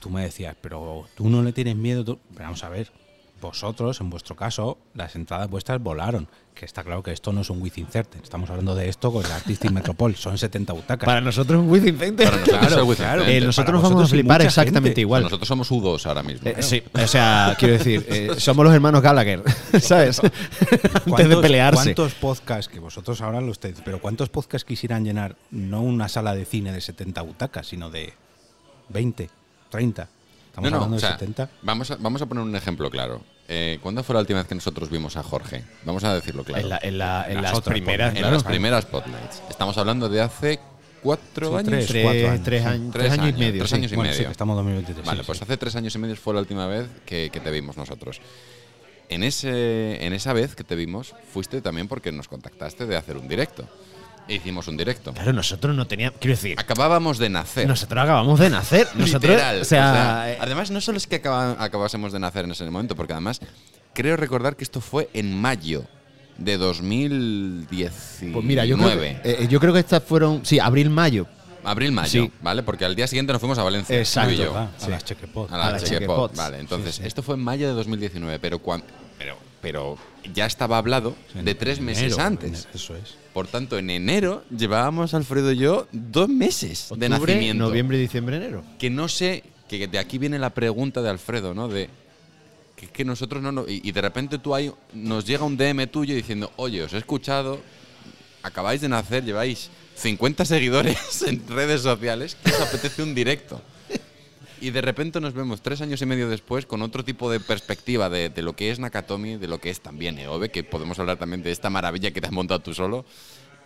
tú 0.07 0.13
me 0.13 0.23
decías, 0.23 0.55
pero 0.61 1.05
tú 1.17 1.29
no 1.29 1.43
le 1.43 1.53
tienes 1.53 1.75
miedo. 1.75 2.05
Tú- 2.05 2.19
Pero 2.33 2.45
vamos 2.45 2.63
a 2.63 2.69
ver, 2.69 2.93
vosotros, 3.41 4.01
en 4.01 4.09
vuestro 4.09 4.37
caso, 4.37 4.79
las 4.95 5.17
entradas 5.17 5.51
vuestras 5.51 5.83
volaron. 5.83 6.29
Que 6.55 6.65
está 6.65 6.83
claro 6.85 7.03
que 7.03 7.11
esto 7.13 7.33
no 7.35 7.43
es 7.43 7.51
un 7.51 7.61
Within 7.61 7.87
Certain. 7.89 8.23
Estamos 8.23 8.49
hablando 8.49 8.75
de 8.75 8.89
esto 8.89 9.13
con 9.13 9.23
el 9.27 9.31
Artistic 9.33 9.71
Metropol. 9.73 10.15
Son 10.17 10.39
70 10.39 10.73
butacas. 10.73 11.05
Para 11.05 11.21
nosotros 11.21 11.61
un 11.61 11.69
Within 11.69 11.99
Center. 11.99 12.31
Para 12.31 12.39
nosotros 12.63 12.91
es 12.93 12.97
claro. 12.97 13.25
Eh, 13.27 13.41
nosotros 13.43 13.67
Para 13.67 13.73
nos 13.73 13.83
vamos 13.83 14.05
a 14.05 14.07
flipar 14.09 14.41
exactamente 14.43 14.89
gente. 14.91 15.01
igual. 15.03 15.25
Nosotros 15.25 15.47
somos 15.49 15.71
U2 15.71 16.07
ahora 16.07 16.23
mismo. 16.23 16.49
Eh, 16.49 16.63
sí, 16.63 16.83
o 16.95 17.07
sea, 17.07 17.55
quiero 17.59 17.75
decir, 17.75 18.07
eh, 18.09 18.31
somos 18.39 18.65
los 18.65 18.73
hermanos 18.75 19.03
Gallagher, 19.03 19.43
¿sabes? 19.81 20.19
Antes 21.07 21.29
de 21.29 21.37
pelearse. 21.37 21.95
¿Cuántos 21.95 22.15
podcasts, 22.15 22.73
que 22.73 22.79
vosotros 22.81 23.21
ahora 23.21 23.41
lo 23.43 23.53
estáis, 23.53 23.77
pero 23.85 24.01
cuántos 24.01 24.29
podcasts 24.31 24.65
quisieran 24.65 25.05
llenar 25.05 25.37
no 25.51 25.83
una 25.83 26.09
sala 26.09 26.35
de 26.35 26.45
cine 26.47 26.73
de 26.73 26.81
70 26.81 27.21
butacas, 27.21 27.67
sino 27.67 27.91
de 27.91 28.15
20, 28.89 29.29
30? 29.71 30.09
Estamos 30.49 30.71
No, 30.71 30.71
no, 30.71 30.77
hablando 30.85 30.97
o 30.97 31.01
sea, 31.01 31.11
de 31.13 31.19
70. 31.19 31.51
Vamos 31.63 31.91
a, 31.91 31.97
vamos 31.97 32.23
a 32.23 32.27
poner 32.27 32.43
un 32.45 32.57
ejemplo 32.57 32.91
claro. 32.91 33.23
Eh, 33.49 33.79
¿Cuándo 33.83 34.03
fue 34.03 34.15
la 34.15 34.21
última 34.21 34.41
vez 34.41 34.49
que 34.49 34.55
nosotros 34.55 34.91
vimos 34.91 35.17
a 35.17 35.23
Jorge? 35.23 35.65
Vamos 35.85 36.03
a 36.05 36.15
decirlo 36.15 36.43
claro. 36.45 36.63
En, 36.63 36.69
la- 36.69 36.79
en 36.83 36.99
la- 36.99 37.27
en 37.29 37.35
Las 37.35 37.43
las, 37.45 37.55
otras, 37.55 37.73
primeras, 37.75 38.11
En 38.15 38.19
claro. 38.19 38.35
las 38.35 38.43
primeras 38.45 38.85
Spotlights. 38.85 39.43
Estamos 39.51 39.77
hablando 39.79 40.09
de 40.09 40.21
hace 40.23 40.59
cuatro 41.03 41.49
Sí, 41.51 41.55
años. 41.55 41.65
tres. 41.69 41.87
Tres, 41.87 42.03
cuatro 42.05 42.29
años, 42.31 42.43
tres 42.45 42.63
sí. 42.63 42.69
años, 42.69 42.93
Tres 42.93 43.05
tres 43.09 43.19
años 43.19 43.29
y 43.37 43.39
medio. 43.41 43.59
tres 43.61 43.71
sí. 43.71 43.77
años 43.77 43.93
y 43.93 43.95
Bueno, 43.97 44.11
sí, 44.13 44.17
medio. 44.19 44.29
que 44.29 44.33
estamos 44.33 44.53
en 44.55 44.57
2023. 44.57 45.07
Vale, 45.07 45.21
sí, 45.21 45.27
pues 45.27 45.39
sí. 45.39 45.45
hace 45.45 45.57
tres 45.57 45.77
años 45.77 45.95
y 45.95 45.99
medio 45.99 46.17
fue 46.17 46.35
la 46.35 46.41
última 46.41 46.67
vez 46.67 46.89
que, 47.05 47.31
que 47.33 47.39
te 47.41 47.51
vimos 47.53 47.77
nosotros. 47.77 48.21
En, 49.09 49.23
ese, 49.23 50.05
en 50.05 50.13
esa 50.13 50.33
vez 50.33 50.57
que 50.57 50.65
te 50.65 50.75
vimos, 50.75 51.15
fuiste 51.33 51.61
también 51.63 51.87
porque 51.87 52.11
nos 52.11 52.27
contactaste 52.27 52.87
de 52.87 52.97
hacer 52.97 53.17
un 53.17 53.29
directo. 53.29 53.69
E 54.29 54.35
hicimos 54.35 54.67
un 54.69 54.77
directo. 54.77 55.13
Claro, 55.13 55.33
nosotros 55.33 55.75
no 55.77 55.87
teníamos. 55.87 56.19
Quiero 56.21 56.35
decir, 56.37 56.59
Acabábamos 56.59 57.19
de 57.19 57.29
nacer. 57.29 57.67
nosotros 57.69 58.03
acabamos 58.03 58.41
de 58.41 58.51
nacer. 58.51 58.89
Nosotros, 58.97 59.31
Literal. 59.33 59.61
o 59.61 59.65
sea, 59.65 60.33
eh, 60.33 60.39
además, 60.41 60.71
no 60.71 60.81
solo 60.81 60.99
es 60.99 61.07
que 61.07 61.17
acaba- 61.17 61.57
acabásemos 61.63 62.13
de 62.13 62.19
nacer 62.19 62.45
en 62.45 62.51
ese 62.51 62.65
momento, 62.69 62.97
porque 62.97 63.13
además 63.13 63.41
creo 63.95 64.17
recordar 64.17 64.57
que 64.57 64.65
esto 64.65 64.81
fue 64.81 65.09
en 65.15 65.33
mayo 65.41 65.85
de 66.39 66.57
2019. 66.59 68.33
pues 68.33 68.45
mira, 68.45 68.65
yo 68.65 68.77
creo, 68.77 69.01
que, 69.01 69.21
eh, 69.25 69.47
yo 69.49 69.61
creo 69.61 69.73
que 69.73 69.81
estas 69.81 70.03
fueron. 70.03 70.45
Sí, 70.45 70.59
abril, 70.59 70.91
mayo. 70.91 71.27
Abril, 71.65 71.91
mayo, 71.93 72.11
Sí. 72.25 72.31
¿vale? 72.43 72.63
Porque 72.63 72.85
al 72.85 72.95
día 72.95 73.07
siguiente 73.09 73.33
nos 73.33 73.41
fuimos 73.41 73.59
a 73.59 73.63
Valencia. 73.65 73.99
Exacto. 73.99 74.29
tú 74.31 74.35
y 74.35 74.39
yo. 74.45 74.69
Sí. 74.79 74.87
A 74.87 74.89
las 74.91 75.05
Chequepod. 75.05 75.53
A 75.53 75.57
la, 75.59 75.67
A 75.67 75.71
la 75.73 75.79
Chequepod, 75.81 75.95
Chequepods. 75.99 76.37
Vale, 76.37 76.59
entonces, 76.61 76.95
Sí, 76.95 77.03
sí. 77.03 77.09
esto 77.09 77.23
fue 77.23 77.35
en 77.35 77.41
mayo 77.43 77.67
de 77.69 77.75
2019, 77.75 78.39
pero, 78.39 78.59
cuan- 78.61 78.85
pero, 79.19 79.37
pero 79.61 79.99
ya 80.33 80.47
estaba 80.47 80.79
hablado 80.79 81.17
de 81.35 81.55
tres 81.57 81.81
meses 81.81 82.13
enero, 82.13 82.23
antes. 82.25 82.69
Eso 82.73 82.95
es. 82.97 83.17
Por 83.37 83.49
tanto, 83.49 83.77
en 83.77 83.91
enero 83.91 84.45
llevábamos 84.49 85.13
Alfredo 85.13 85.53
y 85.53 85.59
yo 85.59 85.87
dos 85.93 86.27
meses 86.27 86.89
de 86.97 87.11
nacimiento. 87.11 87.65
Noviembre, 87.65 87.99
diciembre, 87.99 88.37
enero. 88.39 88.65
Que 88.79 88.89
no 88.89 89.09
sé, 89.09 89.43
que 89.69 89.87
de 89.87 89.99
aquí 89.99 90.17
viene 90.17 90.39
la 90.39 90.49
pregunta 90.55 91.03
de 91.03 91.11
Alfredo, 91.11 91.53
¿no? 91.53 91.69
De 91.69 91.91
que, 92.77 92.87
que 92.87 93.05
nosotros 93.05 93.43
no, 93.43 93.53
no- 93.53 93.69
y, 93.69 93.83
y 93.87 93.93
de 93.93 94.01
repente 94.01 94.39
tú 94.39 94.55
ahí 94.55 94.73
nos 94.95 95.27
llega 95.27 95.45
un 95.45 95.55
DM 95.59 95.87
tuyo 95.89 96.15
diciendo, 96.15 96.51
oye, 96.57 96.83
os 96.83 96.95
he 96.95 96.97
escuchado, 96.97 97.61
acabáis 98.43 98.81
de 98.81 98.89
nacer, 98.89 99.23
lleváis 99.23 99.69
50 99.97 100.47
seguidores 100.47 100.97
en 101.27 101.47
redes 101.47 101.83
sociales, 101.83 102.39
que 102.43 102.51
os 102.53 102.61
apetece 102.63 103.03
un 103.03 103.15
directo. 103.15 103.61
Y 104.61 104.71
de 104.71 104.81
repente 104.81 105.21
nos 105.21 105.35
vemos 105.35 105.61
tres 105.63 105.81
años 105.83 106.01
y 106.01 106.07
medio 106.07 106.29
después 106.29 106.65
con 106.67 106.83
otro 106.83 107.05
tipo 107.05 107.31
de 107.31 107.41
perspectiva 107.41 108.09
de, 108.09 108.31
lo 108.43 108.55
que 108.57 108.71
es 108.71 108.79
Nakatomi, 108.79 109.37
de 109.37 109.49
lo 109.49 109.59
que 109.59 109.71
es 109.71 109.81
también 109.81 110.19
Eove, 110.19 110.51
que 110.51 110.65
podemos 110.65 110.99
hablar 110.99 111.19
también 111.19 111.43
de 111.43 111.51
esta 111.53 111.69
maravilla 111.71 112.11
que 112.11 112.21
te 112.21 112.27
has 112.27 112.33
montado 112.33 112.61
tú 112.61 112.73
solo. 112.73 113.05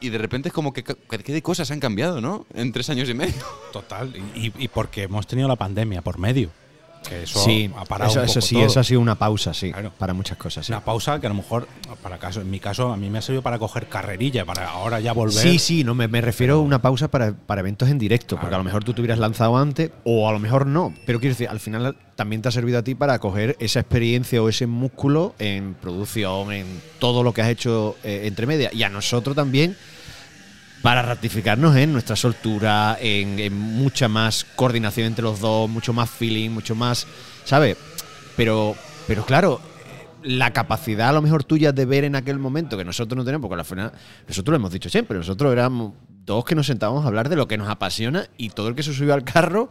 Y 0.00 0.08
de 0.08 0.18
repente 0.18 0.48
es 0.48 0.54
como 0.54 0.72
que, 0.72 0.82
que, 0.82 1.32
de 1.32 1.42
cosas 1.42 1.70
han 1.70 1.78
cambiado, 1.78 2.20
¿no? 2.20 2.46
En 2.54 2.72
tres 2.72 2.88
años 2.90 3.08
y 3.08 3.14
medio. 3.14 3.34
Total. 3.72 4.12
Y- 4.34 4.52
y 4.58 4.68
porque 4.68 5.02
hemos 5.02 5.26
tenido 5.26 5.46
la 5.46 5.56
pandemia 5.56 6.02
por 6.02 6.18
medio. 6.18 6.50
Que 7.08 7.22
eso 7.22 7.38
sí, 7.42 7.70
ha 7.76 7.84
parado 7.86 8.10
eso, 8.10 8.20
un 8.20 8.24
eso 8.26 8.34
poco 8.34 8.46
sí, 8.46 8.54
todo. 8.56 8.66
eso 8.66 8.80
ha 8.80 8.84
sido 8.84 9.00
una 9.00 9.14
pausa, 9.14 9.54
sí, 9.54 9.72
Claro. 9.72 9.90
para 9.98 10.12
muchas 10.12 10.36
cosas. 10.36 10.66
sí. 10.66 10.72
Una 10.72 10.84
pausa 10.84 11.18
que 11.18 11.26
a 11.26 11.30
lo 11.30 11.34
mejor, 11.34 11.66
para 12.02 12.18
caso, 12.18 12.40
en 12.42 12.50
mi 12.50 12.60
caso, 12.60 12.92
a 12.92 12.96
mí 12.96 13.08
me 13.08 13.18
ha 13.18 13.22
servido 13.22 13.42
para 13.42 13.58
coger 13.58 13.88
carrerilla, 13.88 14.44
para 14.44 14.68
ahora 14.68 15.00
ya 15.00 15.12
volver. 15.12 15.42
Sí, 15.42 15.58
sí, 15.58 15.82
no, 15.82 15.94
me, 15.94 16.08
me 16.08 16.20
refiero 16.20 16.56
a 16.56 16.60
una 16.60 16.82
pausa 16.82 17.08
para, 17.08 17.32
para 17.32 17.60
eventos 17.62 17.88
en 17.88 17.98
directo, 17.98 18.38
porque 18.38 18.54
a 18.54 18.58
lo 18.58 18.64
mejor 18.64 18.84
tú 18.84 18.92
te 18.92 19.00
hubieras 19.00 19.18
lanzado 19.18 19.56
antes, 19.56 19.90
o 20.04 20.28
a 20.28 20.32
lo 20.32 20.38
mejor 20.38 20.66
no. 20.66 20.94
Pero 21.06 21.20
quiero 21.20 21.32
decir, 21.34 21.48
al 21.48 21.58
final 21.60 21.96
también 22.16 22.42
te 22.42 22.48
ha 22.48 22.52
servido 22.52 22.78
a 22.78 22.82
ti 22.82 22.94
para 22.94 23.18
coger 23.18 23.56
esa 23.60 23.80
experiencia 23.80 24.42
o 24.42 24.48
ese 24.50 24.66
músculo 24.66 25.34
en 25.38 25.74
producción, 25.74 26.52
en 26.52 26.66
todo 26.98 27.22
lo 27.22 27.32
que 27.32 27.40
has 27.42 27.48
hecho 27.48 27.96
eh, 28.04 28.22
entre 28.24 28.46
medias. 28.46 28.74
Y 28.74 28.82
a 28.82 28.90
nosotros 28.90 29.34
también 29.34 29.74
para 30.82 31.02
ratificarnos 31.02 31.76
en 31.76 31.92
nuestra 31.92 32.16
soltura, 32.16 32.96
en, 33.00 33.52
mucha 33.52 34.08
más 34.08 34.46
coordinación 34.56 35.06
entre 35.06 35.22
los 35.22 35.40
dos, 35.40 35.68
mucho 35.68 35.92
más 35.92 36.08
feeling, 36.08 36.50
mucho 36.50 36.74
más, 36.74 37.06
¿sabes? 37.44 37.76
Pero, 38.36 38.74
pero 39.06 39.24
claro, 39.24 39.60
la 40.22 40.52
capacidad 40.52 41.10
a 41.10 41.12
lo 41.12 41.22
mejor 41.22 41.44
tuya 41.44 41.72
de 41.72 41.84
ver 41.84 42.04
en 42.04 42.16
aquel 42.16 42.38
momento 42.38 42.78
que 42.78 42.84
nosotros 42.84 43.16
no 43.16 43.24
tenemos, 43.24 43.48
porque 43.48 43.60
al 43.60 43.66
final, 43.66 43.92
nosotros 44.26 44.52
lo 44.52 44.56
hemos 44.56 44.72
dicho 44.72 44.88
siempre, 44.88 45.18
nosotros 45.18 45.52
éramos 45.52 45.92
dos 46.24 46.44
que 46.44 46.54
nos 46.54 46.66
sentábamos 46.66 47.04
a 47.04 47.08
hablar 47.08 47.28
de 47.28 47.36
lo 47.36 47.46
que 47.46 47.58
nos 47.58 47.68
apasiona 47.68 48.28
y 48.36 48.50
todo 48.50 48.68
el 48.68 48.74
que 48.74 48.82
se 48.82 48.94
subió 48.94 49.14
al 49.14 49.24
carro 49.24 49.68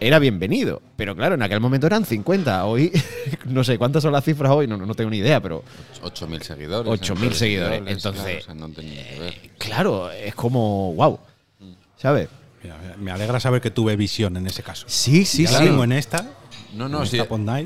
era 0.00 0.18
bienvenido. 0.18 0.82
Pero 0.96 1.14
claro, 1.16 1.34
en 1.34 1.42
aquel 1.42 1.60
momento 1.60 1.86
eran 1.86 2.04
50, 2.04 2.64
hoy 2.66 2.92
no 3.46 3.64
sé 3.64 3.78
cuántas 3.78 4.02
son 4.02 4.12
las 4.12 4.24
cifras 4.24 4.50
hoy, 4.52 4.66
no, 4.66 4.76
no 4.76 4.94
tengo 4.94 5.10
ni 5.10 5.18
idea, 5.18 5.40
pero 5.40 5.62
8.000 6.02 6.40
seguidores. 6.42 6.92
8.000 6.92 7.10
en 7.10 7.18
redes 7.20 7.38
seguidores, 7.38 7.82
entonces, 7.86 8.22
claro, 8.22 8.38
o 8.38 8.42
sea, 8.42 8.54
no 8.54 8.68
tenía 8.70 9.08
que 9.08 9.18
ver. 9.20 9.34
claro, 9.58 10.10
es 10.10 10.34
como, 10.34 10.94
wow, 10.94 11.18
¿sabes? 11.96 12.28
Mira, 12.62 12.76
Me 12.98 13.10
alegra 13.10 13.40
saber 13.40 13.60
que 13.60 13.70
tuve 13.70 13.96
visión 13.96 14.36
en 14.36 14.46
ese 14.46 14.62
caso. 14.62 14.84
Sí, 14.88 15.24
sí, 15.24 15.44
Ya 15.44 15.58
sí. 15.58 15.64
tengo 15.64 15.82
en 15.84 15.92
esta. 15.92 16.30
No, 16.74 16.88
no, 16.88 17.04
sí. 17.06 17.18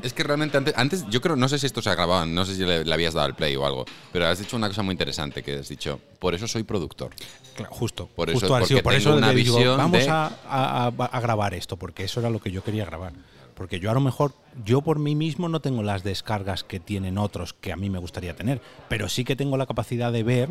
Es 0.02 0.12
que 0.12 0.22
realmente 0.22 0.56
antes, 0.58 0.74
antes, 0.76 1.04
yo 1.10 1.20
creo, 1.20 1.36
no 1.36 1.48
sé 1.48 1.58
si 1.58 1.66
esto 1.66 1.80
se 1.82 1.90
ha 1.90 1.94
grabado, 1.94 2.26
no 2.26 2.44
sé 2.44 2.54
si 2.56 2.64
le, 2.64 2.84
le 2.84 2.92
habías 2.94 3.14
dado 3.14 3.26
al 3.26 3.36
play 3.36 3.54
o 3.56 3.64
algo, 3.66 3.84
pero 4.12 4.26
has 4.26 4.38
dicho 4.38 4.56
una 4.56 4.68
cosa 4.68 4.82
muy 4.82 4.92
interesante 4.92 5.42
que 5.42 5.58
has 5.58 5.68
dicho, 5.68 6.00
por 6.18 6.34
eso 6.34 6.48
soy 6.48 6.62
productor. 6.64 7.10
Claro, 7.54 7.72
justo. 7.72 8.08
Por 8.14 8.30
justo 8.32 8.46
eso, 8.58 8.66
sido. 8.66 8.82
por 8.82 8.92
tengo 8.92 9.10
eso 9.10 9.16
una 9.16 9.30
digo, 9.32 9.56
visión 9.56 9.76
vamos 9.78 10.04
de- 10.04 10.10
a, 10.10 10.26
a- 10.48 10.86
a- 10.88 11.04
a 11.04 11.20
grabar 11.20 11.54
esto, 11.54 11.76
porque 11.76 12.04
eso 12.04 12.20
era 12.20 12.30
lo 12.30 12.40
que 12.40 12.50
yo 12.50 12.62
quería 12.64 12.84
grabar. 12.84 13.12
Porque 13.54 13.80
yo 13.80 13.90
a 13.90 13.94
lo 13.94 14.00
mejor, 14.00 14.34
yo 14.66 14.82
por 14.82 14.98
mí 14.98 15.14
mismo 15.14 15.48
no 15.48 15.60
tengo 15.60 15.82
las 15.82 16.02
descargas 16.04 16.62
que 16.62 16.78
tienen 16.78 17.16
otros 17.16 17.54
que 17.54 17.72
a 17.72 17.76
mí 17.76 17.88
me 17.88 17.98
gustaría 17.98 18.36
tener, 18.36 18.60
pero 18.88 19.08
sí 19.08 19.24
que 19.24 19.34
tengo 19.36 19.56
la 19.56 19.64
capacidad 19.64 20.12
de 20.12 20.22
ver, 20.22 20.50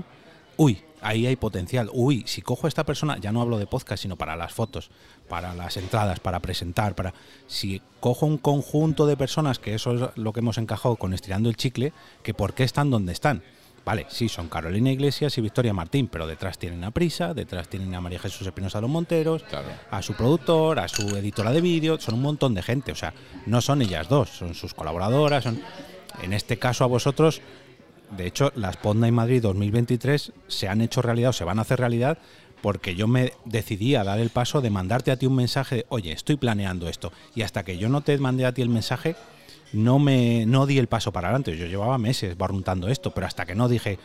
uy, 0.57 0.81
ahí 1.01 1.27
hay 1.27 1.35
potencial, 1.35 1.89
uy, 1.93 2.23
si 2.25 2.41
cojo 2.41 2.67
a 2.67 2.69
esta 2.69 2.83
persona, 2.83 3.17
ya 3.19 3.31
no 3.31 3.41
hablo 3.41 3.57
de 3.59 3.67
podcast, 3.67 4.01
sino 4.01 4.15
para 4.15 4.35
las 4.35 4.53
fotos, 4.53 4.89
para 5.29 5.53
las 5.53 5.77
entradas, 5.77 6.19
para 6.19 6.39
presentar, 6.39 6.95
para... 6.95 7.13
Si 7.47 7.81
cojo 7.99 8.25
un 8.25 8.37
conjunto 8.37 9.05
de 9.05 9.17
personas, 9.17 9.59
que 9.59 9.75
eso 9.75 9.93
es 9.93 10.17
lo 10.17 10.33
que 10.33 10.39
hemos 10.39 10.57
encajado 10.57 10.95
con 10.95 11.13
Estirando 11.13 11.49
el 11.49 11.57
Chicle, 11.57 11.93
que 12.23 12.33
por 12.33 12.53
qué 12.53 12.63
están 12.63 12.89
donde 12.89 13.13
están. 13.13 13.43
Vale, 13.85 14.07
sí, 14.09 14.29
son 14.29 14.49
Carolina 14.49 14.91
Iglesias 14.91 15.37
y 15.37 15.41
Victoria 15.41 15.71
Martín, 15.71 16.07
pero 16.07 16.25
detrás 16.25 16.57
tienen 16.57 16.83
a 16.83 16.89
Prisa, 16.89 17.35
detrás 17.35 17.67
tienen 17.67 17.93
a 17.93 18.01
María 18.01 18.17
Jesús 18.17 18.47
Espinosa 18.47 18.81
los 18.81 18.89
Monteros, 18.89 19.43
Claro. 19.43 19.67
a 19.91 20.01
su 20.01 20.15
productor, 20.15 20.79
a 20.79 20.87
su 20.87 21.03
editora 21.15 21.51
de 21.51 21.61
vídeo, 21.61 21.99
son 21.99 22.15
un 22.15 22.23
montón 22.23 22.55
de 22.55 22.63
gente, 22.63 22.91
o 22.91 22.95
sea, 22.95 23.13
no 23.45 23.61
son 23.61 23.83
ellas 23.83 24.09
dos, 24.09 24.29
son 24.29 24.55
sus 24.55 24.73
colaboradoras, 24.73 25.43
son 25.43 25.61
en 26.23 26.33
este 26.33 26.57
caso 26.57 26.83
a 26.83 26.87
vosotros, 26.87 27.41
de 28.11 28.27
hecho, 28.27 28.51
las 28.55 28.77
en 28.83 29.13
Madrid 29.13 29.41
2023 29.41 30.31
se 30.47 30.67
han 30.67 30.81
hecho 30.81 31.01
realidad 31.01 31.31
o 31.31 31.33
se 31.33 31.43
van 31.43 31.59
a 31.59 31.63
hacer 31.63 31.79
realidad 31.79 32.17
porque 32.61 32.95
yo 32.95 33.07
me 33.07 33.33
decidí 33.45 33.95
a 33.95 34.03
dar 34.03 34.19
el 34.19 34.29
paso 34.29 34.61
de 34.61 34.69
mandarte 34.69 35.11
a 35.11 35.17
ti 35.17 35.25
un 35.25 35.35
mensaje 35.35 35.75
de, 35.75 35.85
oye, 35.89 36.11
estoy 36.11 36.35
planeando 36.35 36.87
esto, 36.87 37.11
y 37.35 37.43
hasta 37.43 37.63
que 37.63 37.77
yo 37.77 37.89
no 37.89 38.01
te 38.01 38.17
mandé 38.17 38.45
a 38.45 38.53
ti 38.53 38.63
el 38.63 38.69
mensaje, 38.69 39.15
no 39.73 39.99
me 39.99 40.45
no 40.45 40.65
di 40.65 40.77
el 40.79 40.87
paso 40.87 41.11
para 41.11 41.27
adelante. 41.27 41.55
Yo 41.57 41.67
llevaba 41.67 41.97
meses 41.97 42.37
barruntando 42.37 42.87
esto, 42.87 43.11
pero 43.11 43.27
hasta 43.27 43.45
que 43.45 43.55
no 43.55 43.67
dije, 43.67 43.99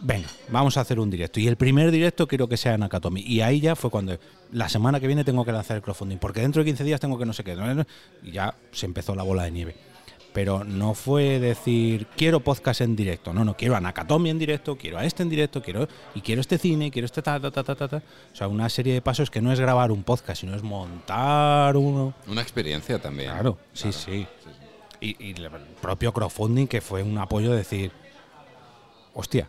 venga, 0.00 0.28
vamos 0.48 0.76
a 0.76 0.80
hacer 0.80 1.00
un 1.00 1.10
directo. 1.10 1.40
Y 1.40 1.48
el 1.48 1.56
primer 1.56 1.90
directo 1.90 2.26
quiero 2.26 2.48
que 2.48 2.56
sea 2.56 2.74
en 2.74 2.82
Akatomi. 2.82 3.20
Y 3.20 3.40
ahí 3.40 3.60
ya 3.60 3.76
fue 3.76 3.90
cuando 3.90 4.18
la 4.52 4.68
semana 4.68 5.00
que 5.00 5.06
viene 5.06 5.24
tengo 5.24 5.44
que 5.44 5.52
lanzar 5.52 5.76
el 5.76 5.82
crowdfunding, 5.82 6.18
porque 6.18 6.40
dentro 6.40 6.62
de 6.62 6.66
15 6.66 6.84
días 6.84 7.00
tengo 7.00 7.18
que 7.18 7.26
no 7.26 7.32
sé 7.32 7.44
qué. 7.44 7.56
Y 8.22 8.30
ya 8.30 8.54
se 8.72 8.86
empezó 8.86 9.14
la 9.14 9.22
bola 9.22 9.44
de 9.44 9.50
nieve. 9.50 9.74
Pero 10.36 10.64
no 10.64 10.92
fue 10.92 11.40
decir, 11.40 12.06
quiero 12.14 12.40
podcast 12.40 12.82
en 12.82 12.94
directo. 12.94 13.32
No, 13.32 13.42
no, 13.42 13.56
quiero 13.56 13.74
a 13.74 13.80
Nakatomi 13.80 14.28
en 14.28 14.38
directo, 14.38 14.76
quiero 14.76 14.98
a 14.98 15.04
este 15.06 15.22
en 15.22 15.30
directo, 15.30 15.62
quiero 15.62 15.88
y 16.14 16.20
quiero 16.20 16.42
este 16.42 16.58
cine, 16.58 16.90
quiero 16.90 17.06
este 17.06 17.22
ta, 17.22 17.40
ta, 17.40 17.50
ta, 17.50 17.64
ta, 17.64 17.74
ta, 17.74 17.88
ta. 17.88 18.02
O 18.34 18.36
sea, 18.36 18.46
una 18.46 18.68
serie 18.68 18.92
de 18.92 19.00
pasos 19.00 19.30
que 19.30 19.40
no 19.40 19.50
es 19.50 19.58
grabar 19.58 19.90
un 19.90 20.02
podcast, 20.02 20.42
sino 20.42 20.54
es 20.54 20.62
montar 20.62 21.74
uno. 21.78 22.12
Una 22.28 22.42
experiencia 22.42 22.98
también. 22.98 23.30
Claro, 23.30 23.56
sí, 23.72 23.90
sí. 23.92 24.26
Y, 25.00 25.16
y 25.26 25.30
el 25.30 25.48
propio 25.80 26.12
crowdfunding 26.12 26.66
que 26.66 26.82
fue 26.82 27.02
un 27.02 27.16
apoyo 27.16 27.52
de 27.52 27.56
decir, 27.56 27.92
hostia, 29.14 29.48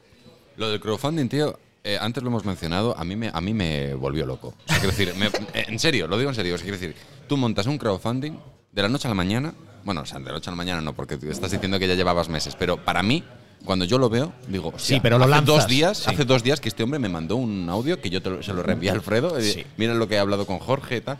Lo 0.55 0.69
del 0.69 0.79
crowdfunding, 0.79 1.27
tío, 1.27 1.59
eh, 1.83 1.97
antes 1.99 2.23
lo 2.23 2.29
hemos 2.29 2.45
mencionado, 2.45 2.97
a 2.97 3.03
mí 3.03 3.17
me, 3.17 3.29
a 3.33 3.41
mí 3.41 3.53
me 3.53 3.93
volvió 3.93 4.25
loco. 4.25 4.53
O 4.65 4.69
sea, 4.69 4.79
quiero 4.79 4.95
decir, 4.95 5.13
me- 5.15 5.29
en 5.67 5.79
serio, 5.79 6.07
lo 6.07 6.17
digo 6.17 6.29
en 6.29 6.35
serio. 6.35 6.55
O 6.55 6.57
sea, 6.57 6.63
quiero 6.63 6.79
decir, 6.79 6.95
tú 7.27 7.35
montas 7.35 7.65
un 7.67 7.77
crowdfunding 7.77 8.37
de 8.77 8.83
la 8.83 8.89
noche 8.89 9.07
a 9.07 9.09
la 9.09 9.15
mañana. 9.15 9.53
Bueno, 9.83 10.01
o 10.01 10.05
sea, 10.05 10.19
de 10.19 10.25
la 10.25 10.33
noche 10.33 10.49
a 10.49 10.51
la 10.51 10.55
mañana 10.57 10.81
no, 10.81 10.93
porque 10.93 11.15
estás 11.29 11.49
diciendo 11.51 11.79
que 11.79 11.87
ya 11.87 11.95
llevabas 11.95 12.29
meses. 12.29 12.55
Pero 12.55 12.77
para 12.85 13.01
mí, 13.01 13.23
cuando 13.65 13.85
yo 13.85 13.97
lo 13.97 14.07
veo, 14.07 14.33
digo, 14.47 14.71
Sí, 14.77 14.99
pero 15.01 15.17
lo 15.17 15.23
hace 15.23 15.31
lanzas, 15.31 15.45
dos 15.47 15.67
días, 15.67 15.97
sí. 15.97 16.09
hace 16.13 16.25
dos 16.25 16.43
días 16.43 16.61
que 16.61 16.69
este 16.69 16.83
hombre 16.83 16.99
me 16.99 17.09
mandó 17.09 17.37
un 17.37 17.67
audio 17.69 17.99
que 17.99 18.09
yo 18.11 18.21
te 18.21 18.29
lo- 18.29 18.43
se 18.43 18.53
lo 18.53 18.61
reenvié 18.61 18.91
a 18.91 18.93
Alfredo. 18.93 19.37
eh, 19.39 19.41
Sí. 19.41 19.65
Mira 19.77 19.95
lo 19.95 20.07
que 20.07 20.13
he 20.15 20.19
hablado 20.19 20.45
con 20.45 20.59
Jorge 20.59 20.97
y 20.97 21.01
tal. 21.01 21.17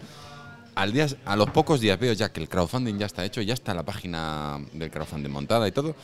Al 0.76 0.94
día, 0.94 1.08
a 1.26 1.36
los 1.36 1.50
pocos 1.50 1.80
días 1.80 1.98
veo 2.00 2.14
ya 2.14 2.32
que 2.32 2.40
el 2.40 2.48
crowdfunding 2.48 3.00
ya 3.00 3.08
está 3.08 3.26
hecho, 3.26 3.42
ya 3.42 3.56
está 3.56 3.74
la 3.74 3.82
página 3.84 4.60
del 4.74 4.92
crowdfunding 4.92 5.32
montada 5.32 5.68
y 5.68 5.72
todo. 5.72 5.96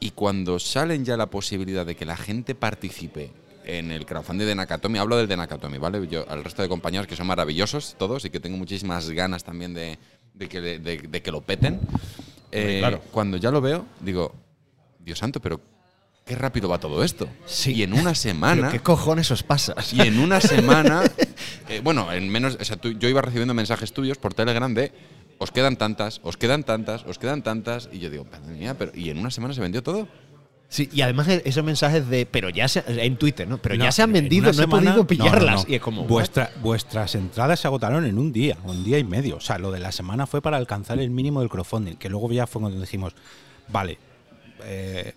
Y 0.00 0.10
cuando 0.10 0.58
salen 0.58 1.04
ya 1.06 1.16
la 1.16 1.26
posibilidad 1.26 1.86
de 1.86 1.96
que 1.96 2.04
la 2.04 2.18
gente 2.18 2.54
participe 2.54 3.32
en 3.64 3.90
el 3.90 4.04
crowdfunding 4.04 4.44
de 4.46 4.54
Nakatomi, 4.54 4.98
hablo 4.98 5.16
del 5.16 5.26
de 5.26 5.36
Nakatomi, 5.38 5.78
¿vale? 5.78 6.06
Yo 6.06 6.24
al 6.28 6.44
resto 6.44 6.60
de 6.62 6.68
compañeros 6.68 7.06
que 7.06 7.16
son 7.16 7.26
maravillosos 7.26 7.96
todos 7.98 8.24
y 8.26 8.30
que 8.30 8.38
tengo 8.38 8.56
muchísimas 8.58 9.08
ganas 9.10 9.42
también 9.42 9.72
de, 9.74 9.98
de 10.36 10.48
que, 10.48 10.60
de, 10.60 10.78
de 10.78 11.22
que 11.22 11.30
lo 11.32 11.40
peten. 11.40 11.80
eh, 12.52 12.76
claro. 12.80 13.00
Cuando 13.10 13.36
ya 13.36 13.50
lo 13.50 13.60
veo, 13.60 13.86
digo, 14.00 14.34
Dios 15.00 15.18
santo, 15.18 15.40
pero 15.40 15.60
qué 16.24 16.34
rápido 16.34 16.68
va 16.68 16.78
todo 16.78 17.02
esto. 17.04 17.28
Sí. 17.46 17.72
Y 17.74 17.82
en 17.82 17.92
una 17.94 18.14
semana... 18.26 18.70
¿Qué 18.70 18.80
cojones 18.80 19.30
os 19.30 19.42
pasa? 19.42 19.74
Y 19.92 20.00
en 20.02 20.18
una 20.18 20.40
semana, 20.40 21.02
eh, 21.68 21.80
bueno, 21.82 22.12
en 22.12 22.28
menos, 22.28 22.56
o 22.60 22.64
sea, 22.64 22.76
tú- 22.76 22.92
yo 22.98 23.08
iba 23.08 23.22
recibiendo 23.22 23.54
mensajes 23.54 23.92
tuyos 23.92 24.18
por 24.18 24.34
Telegram 24.34 24.72
de 24.74 24.92
os 25.38 25.50
quedan 25.50 25.76
tantas, 25.76 26.20
os 26.22 26.36
quedan 26.38 26.64
tantas, 26.64 27.04
os 27.04 27.18
quedan 27.18 27.42
tantas, 27.42 27.90
y 27.92 27.98
yo 27.98 28.08
digo, 28.08 28.24
madre 28.24 28.54
mía, 28.54 28.74
pero 28.78 28.90
y 28.94 29.10
en 29.10 29.18
una 29.18 29.30
semana 29.30 29.52
se 29.54 29.60
vendió 29.60 29.82
todo. 29.82 30.08
Sí, 30.68 30.88
y 30.92 31.00
además 31.02 31.28
e- 31.28 31.42
esos 31.44 31.62
mensajes 31.64 32.08
de, 32.08 32.26
pero 32.26 32.50
ya 32.50 32.66
se, 32.66 32.82
en 32.86 33.16
Twitter, 33.16 33.46
¿no? 33.46 33.58
Pero 33.58 33.76
No, 33.76 33.84
ya 33.84 33.92
se 33.92 34.02
han 34.02 34.10
en 34.10 34.14
vendido, 34.24 34.52
no 34.52 34.62
he 34.62 34.66
podido 34.68 34.96
no, 34.96 35.06
pillarlas. 35.06 35.64
no. 35.64 35.70
Y 35.70 35.76
es 35.76 35.80
como, 35.80 36.04
Vuestra, 36.04 36.50
vuestras 36.60 37.14
entradas 37.14 37.60
se 37.60 37.68
agotaron 37.68 38.04
en 38.04 38.18
un 38.18 38.32
día, 38.32 38.56
un 38.64 38.82
día 38.84 38.98
y 38.98 39.04
medio. 39.04 39.36
O 39.36 39.40
sea, 39.40 39.58
lo 39.58 39.70
de 39.70 39.78
la 39.78 39.92
semana 39.92 40.26
fue 40.26 40.42
para 40.42 40.56
alcanzar 40.56 40.98
el 40.98 41.10
mínimo 41.10 41.40
del 41.40 41.48
crowdfunding, 41.48 41.94
que 41.94 42.08
luego 42.08 42.30
ya 42.32 42.46
fue 42.48 42.60
cuando 42.60 42.80
dijimos, 42.80 43.14
vale, 43.68 43.98
eh, 44.64 45.14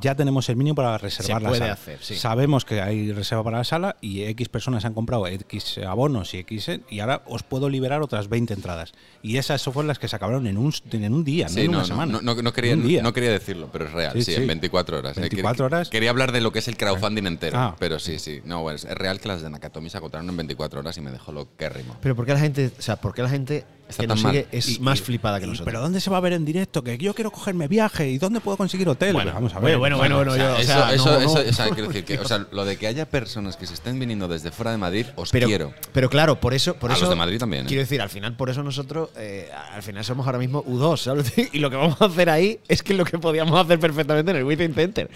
ya 0.00 0.14
tenemos 0.14 0.48
el 0.48 0.56
mínimo 0.56 0.74
para 0.74 0.96
reservar 0.98 1.38
Se 1.38 1.42
la 1.42 1.48
puede 1.48 1.58
sala. 1.60 1.72
hacer, 1.74 1.98
sí. 2.00 2.14
Sabemos 2.16 2.64
que 2.64 2.80
hay 2.80 3.12
reserva 3.12 3.44
para 3.44 3.58
la 3.58 3.64
sala 3.64 3.96
y 4.00 4.22
X 4.22 4.48
personas 4.48 4.84
han 4.84 4.94
comprado 4.94 5.26
X 5.26 5.78
abonos 5.86 6.32
y 6.34 6.38
X 6.38 6.70
y 6.88 7.00
ahora 7.00 7.22
os 7.26 7.42
puedo 7.42 7.68
liberar 7.68 8.00
otras 8.02 8.28
20 8.28 8.54
entradas. 8.54 8.92
Y 9.22 9.36
esas 9.36 9.62
fueron 9.62 9.86
las 9.88 9.98
que 9.98 10.08
se 10.08 10.16
acabaron 10.16 10.46
en 10.46 10.56
un, 10.56 10.72
en 10.92 11.12
un 11.14 11.24
día, 11.24 11.46
no 11.48 11.58
en 11.58 11.64
no, 11.66 11.70
una 11.70 11.78
no, 11.80 11.84
semana. 11.84 12.12
no, 12.12 12.34
no- 12.34 12.42
no 12.42 12.52
quería, 12.52 12.72
En 12.72 12.80
un 12.80 12.88
día. 12.88 13.02
no 13.02 13.12
quería 13.12 13.30
decirlo, 13.30 13.68
pero 13.72 13.84
es 13.86 13.92
real, 13.92 14.12
Sí, 14.14 14.24
sí, 14.24 14.34
sí. 14.34 14.40
en 14.40 14.46
24 14.46 14.98
horas. 14.98 15.16
eh, 15.16 15.20
24 15.20 15.64
quería- 15.66 15.76
horas. 15.78 15.88
Quería 15.90 16.10
hablar 16.10 16.32
de 16.32 16.40
lo 16.40 16.52
que 16.52 16.60
es 16.60 16.68
el 16.68 16.76
crowdfunding 16.76 17.26
entero, 17.26 17.58
Ah. 17.58 17.76
pero 17.78 17.98
sí, 17.98 18.18
sí. 18.18 18.40
No, 18.44 18.70
es, 18.70 18.84
es 18.84 18.94
real 18.94 19.20
que 19.20 19.28
las 19.28 19.42
de 19.42 19.50
Nakatomi 19.50 19.90
se 19.90 19.98
agotaron 19.98 20.28
en 20.28 20.36
24 20.36 20.80
horas 20.80 20.96
y 20.96 21.00
me 21.02 21.10
dejó 21.10 21.32
lo 21.32 21.54
quérrimo. 21.56 21.96
Pero 22.00 22.16
¿por 22.16 22.24
qué 22.26 22.32
la 22.32 22.40
gente, 22.40 22.70
o 22.78 22.82
sea, 22.82 22.96
por 22.96 23.14
qué 23.14 23.22
la 23.22 23.28
gente 23.28 23.64
Está 23.92 24.02
que 24.02 24.06
nos 24.08 24.22
mal. 24.22 24.32
sigue 24.32 24.46
es 24.52 24.68
Y- 24.68 24.78
más 24.80 24.98
y- 25.00 25.02
flipada 25.02 25.38
que 25.38 25.46
y, 25.46 25.48
nosotros? 25.48 25.66
Pero 25.66 25.80
¿dónde 25.80 26.00
se 26.00 26.10
va 26.10 26.16
a 26.16 26.20
ver 26.20 26.32
en 26.34 26.44
directo? 26.44 26.82
Que 26.82 26.98
yo 26.98 27.14
quiero 27.14 27.30
cogerme 27.30 27.68
viaje. 27.68 28.10
¿Y 28.10 28.18
dónde 28.18 28.40
puedo 28.40 28.56
conseguir 28.56 28.88
hotel? 28.88 29.12
Bueno, 29.14 29.32
Vamos 29.32 29.54
a 29.54 29.60
ver. 29.60 29.78
bueno, 29.78 29.96
bueno, 29.96 30.16
bueno, 30.16 30.32
O 30.32 30.34
sea, 30.34 30.48
yo, 30.50 30.54
o 30.54 30.58
eso, 30.58 30.66
sea, 30.72 30.94
eso, 30.94 31.04
no, 31.06 31.18
eso- 31.20 31.42
no. 31.44 31.50
o 31.50 31.52
sea, 31.52 31.68
quiero 31.70 31.88
decir 31.88 32.04
que, 32.04 32.18
o 32.18 32.24
sea, 32.26 32.46
lo 32.52 32.64
de 32.64 32.76
que 32.76 32.86
haya 32.86 33.06
personas 33.08 33.56
que 33.56 33.66
se 33.66 33.74
estén 33.74 33.98
viniendo 33.98 34.28
desde 34.28 34.50
fuera 34.50 34.70
de 34.72 34.78
Madrid, 34.78 35.06
os 35.16 35.30
pero, 35.30 35.46
quiero. 35.46 35.72
pero 35.92 36.10
claro, 36.10 36.40
por 36.40 36.54
eso, 36.54 36.74
por 36.74 36.90
A 36.90 36.94
eso 36.94 37.02
los 37.02 37.10
de 37.10 37.16
Madrid 37.16 37.38
también, 37.38 37.64
¿eh? 37.64 37.68
Quiero 37.68 37.82
decir, 37.82 38.00
al 38.02 38.10
final, 38.10 38.36
por 38.36 38.50
eso 38.50 38.62
nosotros, 38.62 39.10
eh, 39.16 39.50
al 39.72 39.82
final 39.82 40.04
somos 40.04 40.26
ahora 40.26 40.38
mismo 40.38 40.64
U2, 40.64 40.96
¿sabes? 40.98 41.32
Y 41.52 41.58
lo 41.58 41.70
que 41.70 41.76
vamos 41.76 42.00
a 42.00 42.06
hacer 42.06 42.28
ahí 42.30 42.58
es 42.68 42.82
que 42.82 42.94
lo 42.94 43.04
que 43.04 43.18
podíamos 43.18 43.58
hacer 43.62 43.78
perfectamente 43.78 44.30
en 44.30 44.36
el 44.38 44.44
Within 44.44 44.74
Center, 44.74 45.10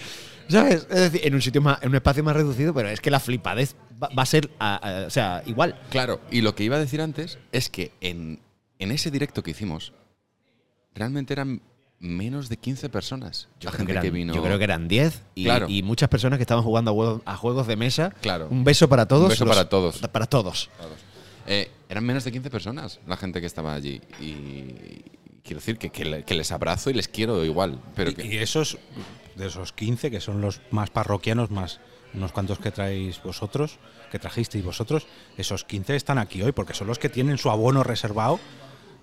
¿sabes? 0.49 0.87
Es 0.90 1.12
decir, 1.12 1.21
en 1.25 1.35
un 1.35 1.42
sitio 1.42 1.61
más, 1.62 1.83
en 1.83 1.88
un 1.88 1.95
espacio 1.97 2.23
más 2.23 2.37
reducido, 2.37 2.73
pero 2.75 2.88
es 2.88 3.00
que 3.00 3.11
la 3.11 3.21
flipadez 3.21 3.75
va, 4.02 4.09
va 4.16 4.23
a 4.23 4.26
ser, 4.26 4.50
a- 4.59 4.76
a- 4.76 5.06
o 5.06 5.11
sea, 5.11 5.42
igual. 5.47 5.75
Claro, 5.90 6.21
y 6.30 6.40
lo 6.42 6.54
que 6.54 6.64
iba 6.64 6.76
a 6.76 6.78
decir 6.78 7.00
antes 7.00 7.38
es 7.52 7.68
que 7.71 7.92
en, 8.00 8.38
en 8.78 8.90
ese 8.92 9.11
directo 9.11 9.42
que 9.42 9.52
hicimos, 9.52 9.92
realmente 10.95 11.33
eran 11.33 11.62
menos 11.99 12.49
de 12.50 12.59
15 12.59 12.88
personas 12.90 13.49
la 13.62 13.71
creo 13.71 13.78
gente 13.78 13.92
que, 13.95 14.00
que, 14.00 14.06
eran, 14.09 14.14
vino. 14.14 14.35
yo 14.35 14.42
creo 14.42 14.59
que 14.59 14.64
eran 14.64 14.87
10 14.87 15.23
y, 15.35 15.45
Claro. 15.45 15.66
y 15.68 15.83
muchas 15.83 16.09
personas 16.11 16.37
que 16.38 16.42
estaban 16.42 16.62
jugando 16.62 16.90
a 16.90 16.95
juegos, 16.95 17.23
a 17.25 17.37
juegos 17.37 17.66
de 17.66 17.76
mesa. 17.76 18.11
Claro. 18.21 18.49
Un 18.50 18.64
beso 18.64 18.88
para 18.88 19.06
todos. 19.06 19.25
Un 19.25 19.28
beso 19.30 19.47
para 19.47 19.68
todos. 19.68 19.99
Para 19.99 20.26
todos. 20.26 20.68
Eh, 21.47 21.71
eran 21.88 22.04
menos 22.04 22.25
de 22.25 22.33
15 22.33 22.50
personas 22.50 23.00
la 23.06 23.16
gente 23.16 23.40
que 23.40 23.47
estaba 23.47 23.73
allí. 23.75 24.00
Y 24.21 25.04
quiero 25.42 25.61
decir 25.61 25.78
que, 25.78 25.88
que 25.90 26.04
le- 26.04 26.23
que 26.25 26.35
les 26.35 26.52
abrazo 26.52 26.90
y 26.90 26.95
les 26.95 27.09
quiero 27.09 27.42
igual. 27.45 27.80
Pero 27.95 28.11
Y, 28.11 28.14
que, 28.14 28.26
y 28.26 28.37
esos, 28.37 28.76
de 29.37 29.47
esos 29.47 29.73
15, 29.73 30.11
que 30.11 30.21
son 30.21 30.40
los 30.42 30.61
más 30.71 30.90
parroquianos, 30.90 31.50
más 31.50 31.80
unos 32.12 32.33
cuantos 32.33 32.59
que 32.59 32.71
traéis 32.73 33.23
vosotros, 33.23 33.78
que 34.11 34.18
trajisteis 34.18 34.64
vosotros, 34.64 35.06
esos 35.38 35.64
15 35.64 35.97
están 35.97 36.18
aquí 36.18 36.42
hoy, 36.42 36.52
porque 36.52 36.75
son 36.75 36.88
los 36.88 36.99
que 36.99 37.09
tienen 37.09 37.38
su 37.38 37.50
abono 37.50 37.83
reservado, 37.85 38.38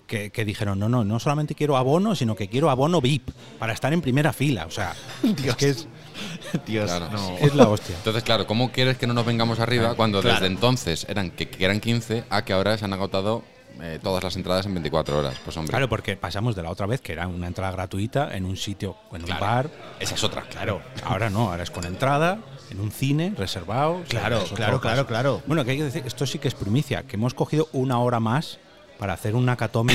que, 0.06 0.30
que 0.30 0.44
dijeron, 0.44 0.78
no, 0.78 0.88
no, 0.88 1.04
no 1.04 1.18
solamente 1.20 1.54
quiero 1.54 1.76
abono, 1.76 2.14
sino 2.14 2.34
que 2.36 2.48
quiero 2.48 2.70
abono 2.70 3.00
VIP, 3.00 3.30
para 3.58 3.72
estar 3.72 3.92
en 3.92 4.00
primera 4.02 4.32
fila. 4.32 4.66
O 4.66 4.70
sea, 4.70 4.94
es 5.22 5.56
que 5.56 5.68
es, 5.70 5.88
Dios, 6.66 6.90
Claro. 6.90 7.08
no. 7.10 7.36
es 7.38 7.54
la 7.54 7.68
hostia. 7.68 7.96
Entonces, 7.96 8.22
claro, 8.22 8.46
¿cómo 8.46 8.70
quieres 8.72 8.98
que 8.98 9.06
no 9.06 9.14
nos 9.14 9.24
vengamos 9.26 9.60
arriba 9.60 9.94
cuando 9.94 10.20
claro. 10.20 10.34
desde 10.40 10.52
entonces 10.52 11.06
eran 11.08 11.30
que, 11.30 11.48
que 11.48 11.64
eran 11.64 11.80
15 11.80 12.24
a 12.30 12.44
que 12.44 12.52
ahora 12.52 12.76
se 12.78 12.84
han 12.84 12.92
agotado 12.92 13.42
eh, 13.80 13.98
todas 14.02 14.22
las 14.22 14.36
entradas 14.36 14.66
en 14.66 14.74
24 14.74 15.18
horas? 15.18 15.34
Pues 15.44 15.56
hombre, 15.56 15.70
Claro, 15.70 15.88
porque 15.88 16.16
pasamos 16.16 16.54
de 16.54 16.62
la 16.62 16.70
otra 16.70 16.86
vez, 16.86 17.00
que 17.00 17.12
era 17.12 17.26
una 17.26 17.46
entrada 17.46 17.72
gratuita 17.72 18.36
en 18.36 18.44
un 18.44 18.56
sitio, 18.56 18.96
en 19.12 19.24
un 19.24 19.38
bar. 19.40 19.70
esa 20.00 20.14
es 20.14 20.22
otra. 20.22 20.42
Claro, 20.42 20.80
ahora 21.04 21.30
no, 21.30 21.50
ahora 21.50 21.62
es 21.64 21.70
con 21.70 21.84
entrada, 21.84 22.38
en 22.70 22.80
un 22.80 22.92
cine, 22.92 23.34
reservado. 23.36 24.02
Claro, 24.08 24.44
claro, 24.54 24.80
claro, 24.80 25.06
claro. 25.06 25.42
Bueno, 25.46 25.64
que 25.64 25.72
hay 25.72 25.78
que 25.78 25.84
decir, 25.84 26.02
esto 26.06 26.24
sí 26.26 26.38
que 26.38 26.48
es 26.48 26.54
primicia, 26.54 27.02
que 27.04 27.16
hemos 27.16 27.34
cogido 27.34 27.68
una 27.72 27.98
hora 27.98 28.20
más 28.20 28.58
para 29.04 29.12
hacer 29.12 29.34
un 29.34 29.44
Nakatomi 29.44 29.92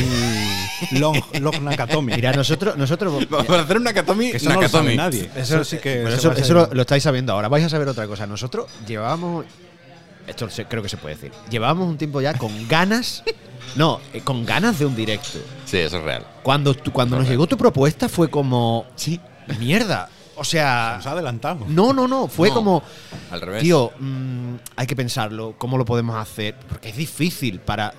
long, 0.92 1.20
long 1.42 1.64
Nakatomi. 1.64 2.14
Mira, 2.14 2.32
nosotros, 2.32 2.78
nosotros 2.78 3.26
Para 3.48 3.64
hacer 3.64 3.78
una 3.78 3.90
Nakatomi, 3.90 4.28
eso 4.28 4.50
no 4.50 4.56
lo 4.56 4.62
Nakatomi. 4.62 4.84
sabe 4.84 4.96
nadie. 4.96 5.32
Eso, 5.36 5.64
sí 5.64 5.78
que 5.78 6.04
se 6.06 6.14
eso, 6.14 6.32
eso 6.34 6.54
lo, 6.54 6.70
lo 6.72 6.82
estáis 6.82 7.02
sabiendo 7.02 7.34
ahora. 7.34 7.48
Vais 7.48 7.66
a 7.66 7.70
saber 7.70 7.88
otra 7.88 8.06
cosa. 8.06 8.28
Nosotros 8.28 8.68
llevábamos. 8.88 9.46
Esto 10.28 10.48
se- 10.52 10.66
creo 10.66 10.84
que 10.84 10.90
se 10.90 10.98
puede 10.98 11.16
decir. 11.16 11.32
Llevábamos 11.50 11.88
un 11.88 11.98
tiempo 11.98 12.22
ya 12.22 12.36
con 12.36 12.68
ganas. 12.68 13.24
No, 13.76 14.00
eh, 14.14 14.22
con 14.22 14.46
ganas 14.46 14.78
de 14.78 14.86
un 14.86 14.96
directo. 14.96 15.40
Sí, 15.66 15.78
eso 15.78 15.98
es 15.98 16.04
real. 16.04 16.24
Cuando, 16.44 16.76
cuando 16.94 17.18
nos 17.18 17.28
llegó 17.28 17.48
tu 17.48 17.58
propuesta 17.58 18.08
fue 18.10 18.30
como. 18.30 18.86
Sí. 18.96 19.20
Mierda. 19.60 20.08
O 20.36 20.44
sea. 20.44 20.94
Nos 20.98 21.08
adelantamos. 21.08 21.68
No, 21.68 21.94
no, 21.94 22.08
no. 22.08 22.28
Fue 22.28 22.50
No, 22.50 22.54
como. 22.54 22.84
Al 23.32 23.42
revés. 23.42 23.64
Tío, 23.64 23.92
mm, 23.98 24.54
hay 24.76 24.86
que 24.86 24.96
pensarlo. 24.96 25.56
¿Cómo 25.58 25.80
lo 25.80 25.86
podemos 25.86 26.16
hacer? 26.16 26.54
Porque 26.70 26.90
es 26.90 26.96
difícil 26.96 27.60
para. 27.60 27.92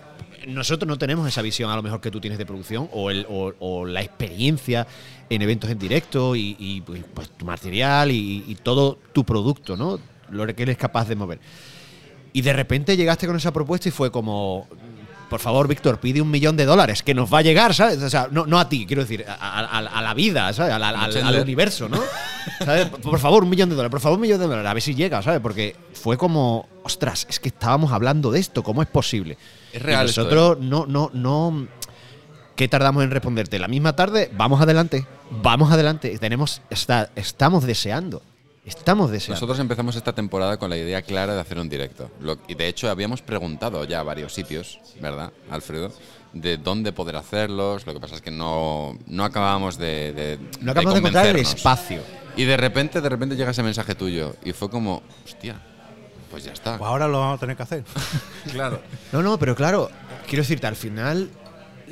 Nosotros 0.46 0.88
no 0.88 0.96
tenemos 0.98 1.26
esa 1.28 1.42
visión 1.42 1.70
a 1.70 1.76
lo 1.76 1.82
mejor 1.82 2.00
que 2.00 2.10
tú 2.10 2.20
tienes 2.20 2.38
de 2.38 2.46
producción 2.46 2.88
o, 2.92 3.10
el, 3.10 3.26
o, 3.28 3.52
o 3.58 3.84
la 3.86 4.00
experiencia 4.02 4.86
en 5.28 5.42
eventos 5.42 5.70
en 5.70 5.78
directo 5.78 6.34
y, 6.36 6.56
y, 6.58 6.80
pues, 6.80 7.02
pues, 7.14 7.28
tu 7.30 7.44
material 7.44 8.10
y, 8.10 8.44
y 8.46 8.54
todo 8.56 8.98
tu 9.12 9.24
producto, 9.24 9.76
¿no? 9.76 9.98
Lo 10.30 10.46
que 10.54 10.62
eres 10.62 10.76
capaz 10.76 11.08
de 11.08 11.16
mover. 11.16 11.40
Y 12.32 12.42
de 12.42 12.52
repente 12.52 12.96
llegaste 12.96 13.26
con 13.26 13.36
esa 13.36 13.52
propuesta 13.52 13.88
y 13.88 13.92
fue 13.92 14.10
como, 14.12 14.68
por 15.28 15.40
favor, 15.40 15.66
Víctor, 15.68 15.98
pide 16.00 16.20
un 16.22 16.30
millón 16.30 16.56
de 16.56 16.64
dólares, 16.64 17.02
que 17.02 17.12
nos 17.14 17.32
va 17.32 17.38
a 17.38 17.42
llegar, 17.42 17.74
¿sabes? 17.74 18.00
O 18.02 18.08
sea, 18.10 18.28
no, 18.30 18.46
no 18.46 18.58
a 18.58 18.68
ti, 18.68 18.86
quiero 18.86 19.02
decir, 19.02 19.24
a, 19.28 19.34
a- 19.34 19.60
a- 19.78 19.78
a 19.98 20.02
la 20.02 20.14
vida, 20.14 20.52
¿sabes? 20.52 20.72
Al 21.26 21.34
universo, 21.42 21.88
¿no? 21.88 22.00
¿Sabes? 22.64 22.88
Por 22.88 23.18
favor, 23.18 23.42
un 23.44 23.50
millón 23.50 23.68
de 23.68 23.74
dólares, 23.74 23.90
por 23.90 24.00
favor, 24.00 24.16
un 24.18 24.22
millón 24.22 24.38
de 24.40 24.46
dólares, 24.46 24.68
a 24.70 24.74
ver 24.74 24.82
si 24.82 24.94
llega, 24.94 25.22
¿sabes? 25.22 25.40
Porque 25.40 25.76
fue 25.94 26.16
como, 26.16 26.68
ostras, 26.82 27.26
es 27.28 27.38
que 27.40 27.48
estábamos 27.48 27.92
hablando 27.92 28.30
de 28.30 28.40
esto, 28.40 28.62
¿cómo 28.62 28.82
es 28.82 28.88
posible? 28.88 29.36
Es 29.72 29.82
real 29.82 30.06
Y 30.06 30.08
esto, 30.10 30.22
nosotros 30.24 30.58
no, 30.60 30.86
no, 30.86 31.10
no. 31.12 31.66
¿Qué 32.56 32.68
tardamos 32.68 33.02
en 33.04 33.10
responderte? 33.10 33.58
La 33.58 33.68
misma 33.68 33.96
tarde, 33.96 34.30
vamos 34.36 34.60
adelante, 34.60 35.06
vamos 35.30 35.72
adelante. 35.72 36.18
Tenemos, 36.18 36.60
está, 36.68 37.10
estamos 37.16 37.64
deseando, 37.64 38.20
estamos 38.66 39.10
deseando. 39.10 39.36
Nosotros 39.36 39.58
empezamos 39.60 39.96
esta 39.96 40.12
temporada 40.12 40.58
con 40.58 40.68
la 40.68 40.76
idea 40.76 41.00
clara 41.02 41.34
de 41.34 41.40
hacer 41.40 41.58
un 41.58 41.68
directo. 41.70 42.10
Lo- 42.20 42.36
y 42.48 42.54
de 42.54 42.68
hecho 42.68 42.90
habíamos 42.90 43.22
preguntado 43.22 43.84
ya 43.84 44.00
a 44.00 44.02
varios 44.02 44.34
sitios, 44.34 44.78
¿verdad, 45.00 45.32
Alfredo? 45.50 45.90
De 46.32 46.56
dónde 46.56 46.92
poder 46.92 47.16
hacerlos. 47.16 47.86
Lo 47.86 47.92
que 47.92 48.00
pasa 48.00 48.14
es 48.14 48.20
que 48.20 48.30
no, 48.30 48.98
no 49.06 49.24
acabábamos 49.24 49.78
de, 49.78 50.12
de, 50.12 50.38
no 50.60 50.72
acabamos 50.72 50.94
de 50.94 51.00
encontrar 51.00 51.26
el 51.26 51.36
espacio. 51.36 52.02
Y 52.36 52.44
de 52.44 52.56
repente, 52.56 53.00
de 53.00 53.08
repente 53.08 53.36
llega 53.36 53.50
ese 53.50 53.62
mensaje 53.62 53.94
tuyo. 53.94 54.36
Y 54.44 54.52
fue 54.52 54.70
como, 54.70 55.02
hostia, 55.24 55.60
pues 56.30 56.44
ya 56.44 56.52
está. 56.52 56.78
Pues 56.78 56.88
ahora 56.88 57.08
lo 57.08 57.20
vamos 57.20 57.36
a 57.36 57.40
tener 57.40 57.56
que 57.56 57.62
hacer. 57.62 57.84
Claro. 58.52 58.80
No, 59.12 59.22
no, 59.22 59.38
pero 59.38 59.54
claro, 59.54 59.90
quiero 60.26 60.42
decirte, 60.42 60.66
al 60.66 60.76
final, 60.76 61.30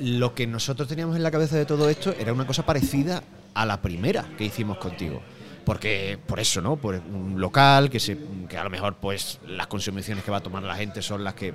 lo 0.00 0.34
que 0.34 0.46
nosotros 0.46 0.88
teníamos 0.88 1.16
en 1.16 1.22
la 1.22 1.30
cabeza 1.30 1.56
de 1.56 1.66
todo 1.66 1.88
esto 1.90 2.14
era 2.18 2.32
una 2.32 2.46
cosa 2.46 2.64
parecida 2.64 3.22
a 3.54 3.66
la 3.66 3.82
primera 3.82 4.24
que 4.38 4.44
hicimos 4.44 4.78
contigo. 4.78 5.20
Porque, 5.64 6.18
por 6.26 6.40
eso, 6.40 6.62
¿no? 6.62 6.76
Por 6.76 6.94
un 6.94 7.38
local 7.38 7.90
que, 7.90 8.00
se, 8.00 8.16
que 8.48 8.56
a 8.56 8.64
lo 8.64 8.70
mejor, 8.70 8.94
pues, 8.94 9.38
las 9.46 9.66
consumiciones 9.66 10.24
que 10.24 10.30
va 10.30 10.38
a 10.38 10.42
tomar 10.42 10.62
la 10.62 10.76
gente 10.76 11.02
son 11.02 11.22
las 11.22 11.34
que. 11.34 11.52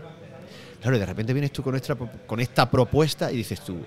Claro, 0.84 0.98
y 0.98 1.00
de 1.00 1.06
repente 1.08 1.34
vienes 1.34 1.52
tú 1.52 1.64
con, 1.64 1.72
nuestra, 1.72 1.96
pro- 1.96 2.10
con 2.28 2.40
esta 2.40 2.70
propuesta 2.70 3.32
y 3.32 3.38
dices 3.38 3.62
tú. 3.62 3.84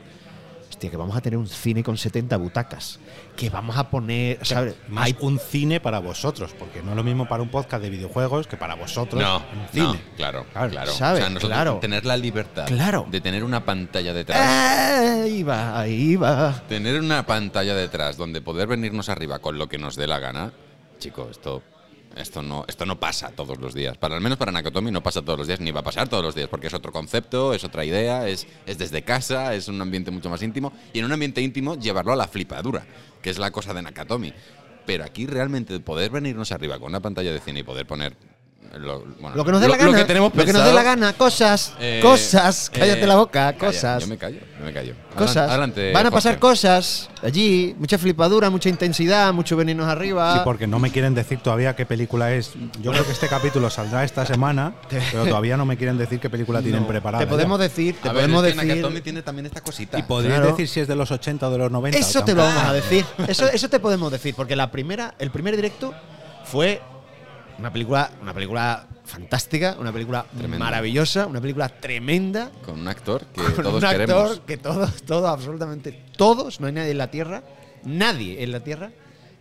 Hostia, 0.69 0.91
que 0.91 0.97
vamos 0.97 1.17
a 1.17 1.21
tener 1.21 1.39
un 1.39 1.47
cine 1.47 1.83
con 1.85 1.97
70 1.97 2.37
butacas. 2.39 2.99
Que 3.37 3.49
vamos 3.49 3.77
a 3.79 3.89
poner. 3.89 4.45
¿sabes? 4.45 4.75
Más 4.89 5.05
Hay- 5.07 5.17
un 5.21 5.39
cine 5.39 5.79
para 5.81 6.01
vosotros, 6.01 6.55
porque 6.59 6.83
no 6.83 6.91
es 6.91 6.97
lo 6.97 7.05
mismo 7.05 7.29
para 7.29 7.43
un 7.43 7.49
podcast 7.51 7.83
de 7.83 7.89
videojuegos 7.91 8.47
que 8.49 8.57
para 8.57 8.75
vosotros 8.75 9.23
No, 9.23 9.37
un 9.37 9.69
cine. 9.73 9.85
no, 9.87 10.17
claro, 10.17 10.45
Claro, 10.53 10.71
claro. 10.71 10.93
¿sabes? 10.93 11.21
O 11.21 11.25
sea, 11.25 11.31
nosotros 11.31 11.57
Claro. 11.57 11.79
tener 11.81 12.05
la 12.05 12.17
libertad 12.17 12.67
Claro. 12.67 13.07
de 13.11 13.21
tener 13.21 13.45
una 13.45 13.65
pantalla 13.65 14.13
detrás. 14.13 14.41
Ahí 14.41 15.43
va, 15.45 15.79
ahí 15.81 16.17
va. 16.17 16.63
Tener 16.69 16.99
una 17.01 17.25
pantalla 17.25 17.75
detrás 17.75 18.17
donde 18.17 18.41
poder 18.43 18.67
venirnos 18.67 19.09
arriba 19.09 19.39
con 19.39 19.57
lo 19.59 19.69
que 19.69 19.79
nos 19.79 19.97
dé 19.97 20.07
la 20.07 20.19
gana, 20.19 20.53
chico, 20.99 21.29
esto, 21.31 21.63
esto, 22.17 22.43
no, 22.43 22.65
esto 22.69 22.87
no 22.87 22.99
pasa 22.99 23.31
todos 23.31 23.59
los 23.59 23.75
días. 23.75 23.97
Para 23.99 24.17
al 24.17 24.21
menos 24.21 24.39
para 24.39 24.53
Nakatomi 24.53 24.91
no 24.91 25.03
pasa 25.03 25.23
todos 25.23 25.39
los 25.39 25.47
días, 25.47 25.61
ni 25.61 25.71
va 25.71 25.81
a 25.81 25.85
pasar 25.85 26.09
todos 26.09 26.25
los 26.25 26.35
días, 26.35 26.49
porque 26.49 26.67
es 26.67 26.75
otro 26.75 26.93
concepto, 26.93 27.55
es 27.55 27.65
otra 27.65 27.85
idea, 27.85 28.29
es, 28.29 28.47
es 28.67 28.79
desde 28.79 29.03
casa, 29.03 29.55
es 29.55 29.69
un 29.69 29.81
ambiente 29.81 30.11
mucho 30.11 30.31
más 30.31 30.43
íntimo. 30.43 30.73
Y 30.93 30.99
en 30.99 31.05
un 31.05 31.13
ambiente 31.13 31.41
íntimo 31.41 31.77
llevarlo 31.77 32.13
a 32.13 32.17
la 32.17 32.29
flipadura, 32.29 32.87
que 33.23 33.31
es 33.31 33.39
la 33.39 33.51
cosa 33.51 33.75
de 33.75 33.83
Nakatomi. 33.83 34.33
Pero 34.87 35.05
aquí 35.05 35.27
realmente 35.27 35.79
poder 35.81 36.11
venirnos 36.11 36.53
arriba 36.53 36.79
con 36.79 36.89
una 36.89 37.01
pantalla 37.01 37.33
de 37.33 37.41
cine 37.41 37.61
y 37.61 37.63
poder 37.65 37.87
poner 37.87 38.17
lo, 38.79 39.05
bueno, 39.21 39.37
Lo 39.37 39.45
que 39.45 39.53
nos 39.53 39.61
dé 39.61 39.69
la 39.69 39.77
gana. 39.77 39.91
Lo 39.93 39.97
que 39.99 40.05
tenemos 40.05 40.35
nos 40.35 40.47
dé 40.65 40.73
la 40.73 40.83
gana. 40.83 41.13
Cosas. 41.15 41.73
eh, 41.81 42.01
cosas. 42.03 42.71
Cállate 42.73 43.03
eh, 43.03 43.07
la 43.07 43.17
boca. 43.17 43.53
calla, 43.53 43.59
Cosas. 43.59 44.03
Yo 44.03 44.09
me 44.09 44.19
callo, 44.19 44.39
yo 44.59 44.65
me 44.65 44.73
callo. 44.73 44.95
Cosas. 45.17 45.49
Adelante, 45.49 45.93
Van 45.93 46.07
a 46.07 46.11
pasar 46.11 46.33
Jorge. 46.35 46.41
cosas 46.41 47.09
allí. 47.23 47.75
Mucha 47.79 47.97
flipadura, 47.99 48.51
mucha 48.51 48.69
intensidad, 48.69 49.33
mucho 49.33 49.57
venirnos 49.57 49.89
arriba. 49.89 50.35
Sí, 50.35 50.41
porque 50.45 50.67
no 50.67 50.79
me 50.79 50.91
quieren 50.91 51.15
decir 51.15 51.39
todavía 51.41 51.75
qué 51.75 51.87
película 51.87 52.33
es. 52.35 52.53
Yo 52.83 52.93
creo 52.93 53.05
que 53.07 53.13
este 53.13 53.29
capítulo 53.29 53.71
saldrá 53.71 54.05
esta 54.05 54.27
semana, 54.27 54.75
pero 55.13 55.25
todavía 55.27 55.57
no 55.57 55.65
me 55.65 55.77
quieren 55.77 55.97
decir 55.97 56.21
qué 56.21 56.29
película 56.29 56.61
tienen 56.61 56.87
preparada. 56.87 57.25
te 57.25 57.31
podemos 57.31 57.59
ya. 57.59 57.63
decir, 57.65 57.97
te 58.03 58.09
A 58.09 58.13
ver, 58.13 58.23
podemos 58.25 58.43
que 58.43 58.49
decir. 58.53 58.67
Nakatomi 58.69 59.01
tiene 59.01 59.23
también 59.23 59.47
esta 59.47 59.61
cosita. 59.63 59.99
Y 59.99 60.03
podríais 60.03 60.37
Claro. 60.41 60.51
decir 60.53 60.69
si 60.69 60.81
es 60.81 60.89
de 60.89 60.97
los 60.97 61.11
80 61.11 61.49
o 61.49 61.51
de 61.51 61.59
los 61.59 61.71
90. 61.71 61.99
Eso 61.99 62.23
te 62.25 62.35
lo 62.35 62.43
vamos 62.43 62.63
a 62.65 62.73
decir. 62.75 63.05
Eso, 63.27 63.47
eso 63.49 63.69
te 63.71 63.81
podemos 63.81 64.13
decir, 64.13 64.35
porque 64.35 64.55
la 64.57 64.71
primera, 64.71 65.15
el 65.19 65.31
primer 65.31 65.57
directo 65.57 65.95
fue 66.45 66.81
una 67.59 67.73
película, 67.73 68.11
una 68.23 68.35
película 68.35 68.87
fantástica, 69.05 69.77
una 69.79 69.92
película 69.92 70.25
Tremenda. 70.37 70.64
maravillosa, 70.64 71.27
una 71.27 71.40
película 71.40 71.69
tremenda. 71.69 72.51
Con 72.64 72.81
un 72.81 72.88
actor 72.88 73.25
que 73.35 73.40
con 73.42 73.55
todos 73.64 73.83
un 73.83 73.88
queremos. 73.90 74.31
actor 74.31 74.40
que 74.42 74.57
todos, 74.57 75.03
todos, 75.03 75.31
absolutamente 75.31 75.92
todos, 76.16 76.61
no 76.61 76.66
hay 76.66 76.73
nadie 76.73 76.90
en 76.90 76.99
la 76.99 77.11
tierra, 77.11 77.42
nadie 77.85 78.42
en 78.42 78.53
la 78.53 78.61
tierra 78.61 78.90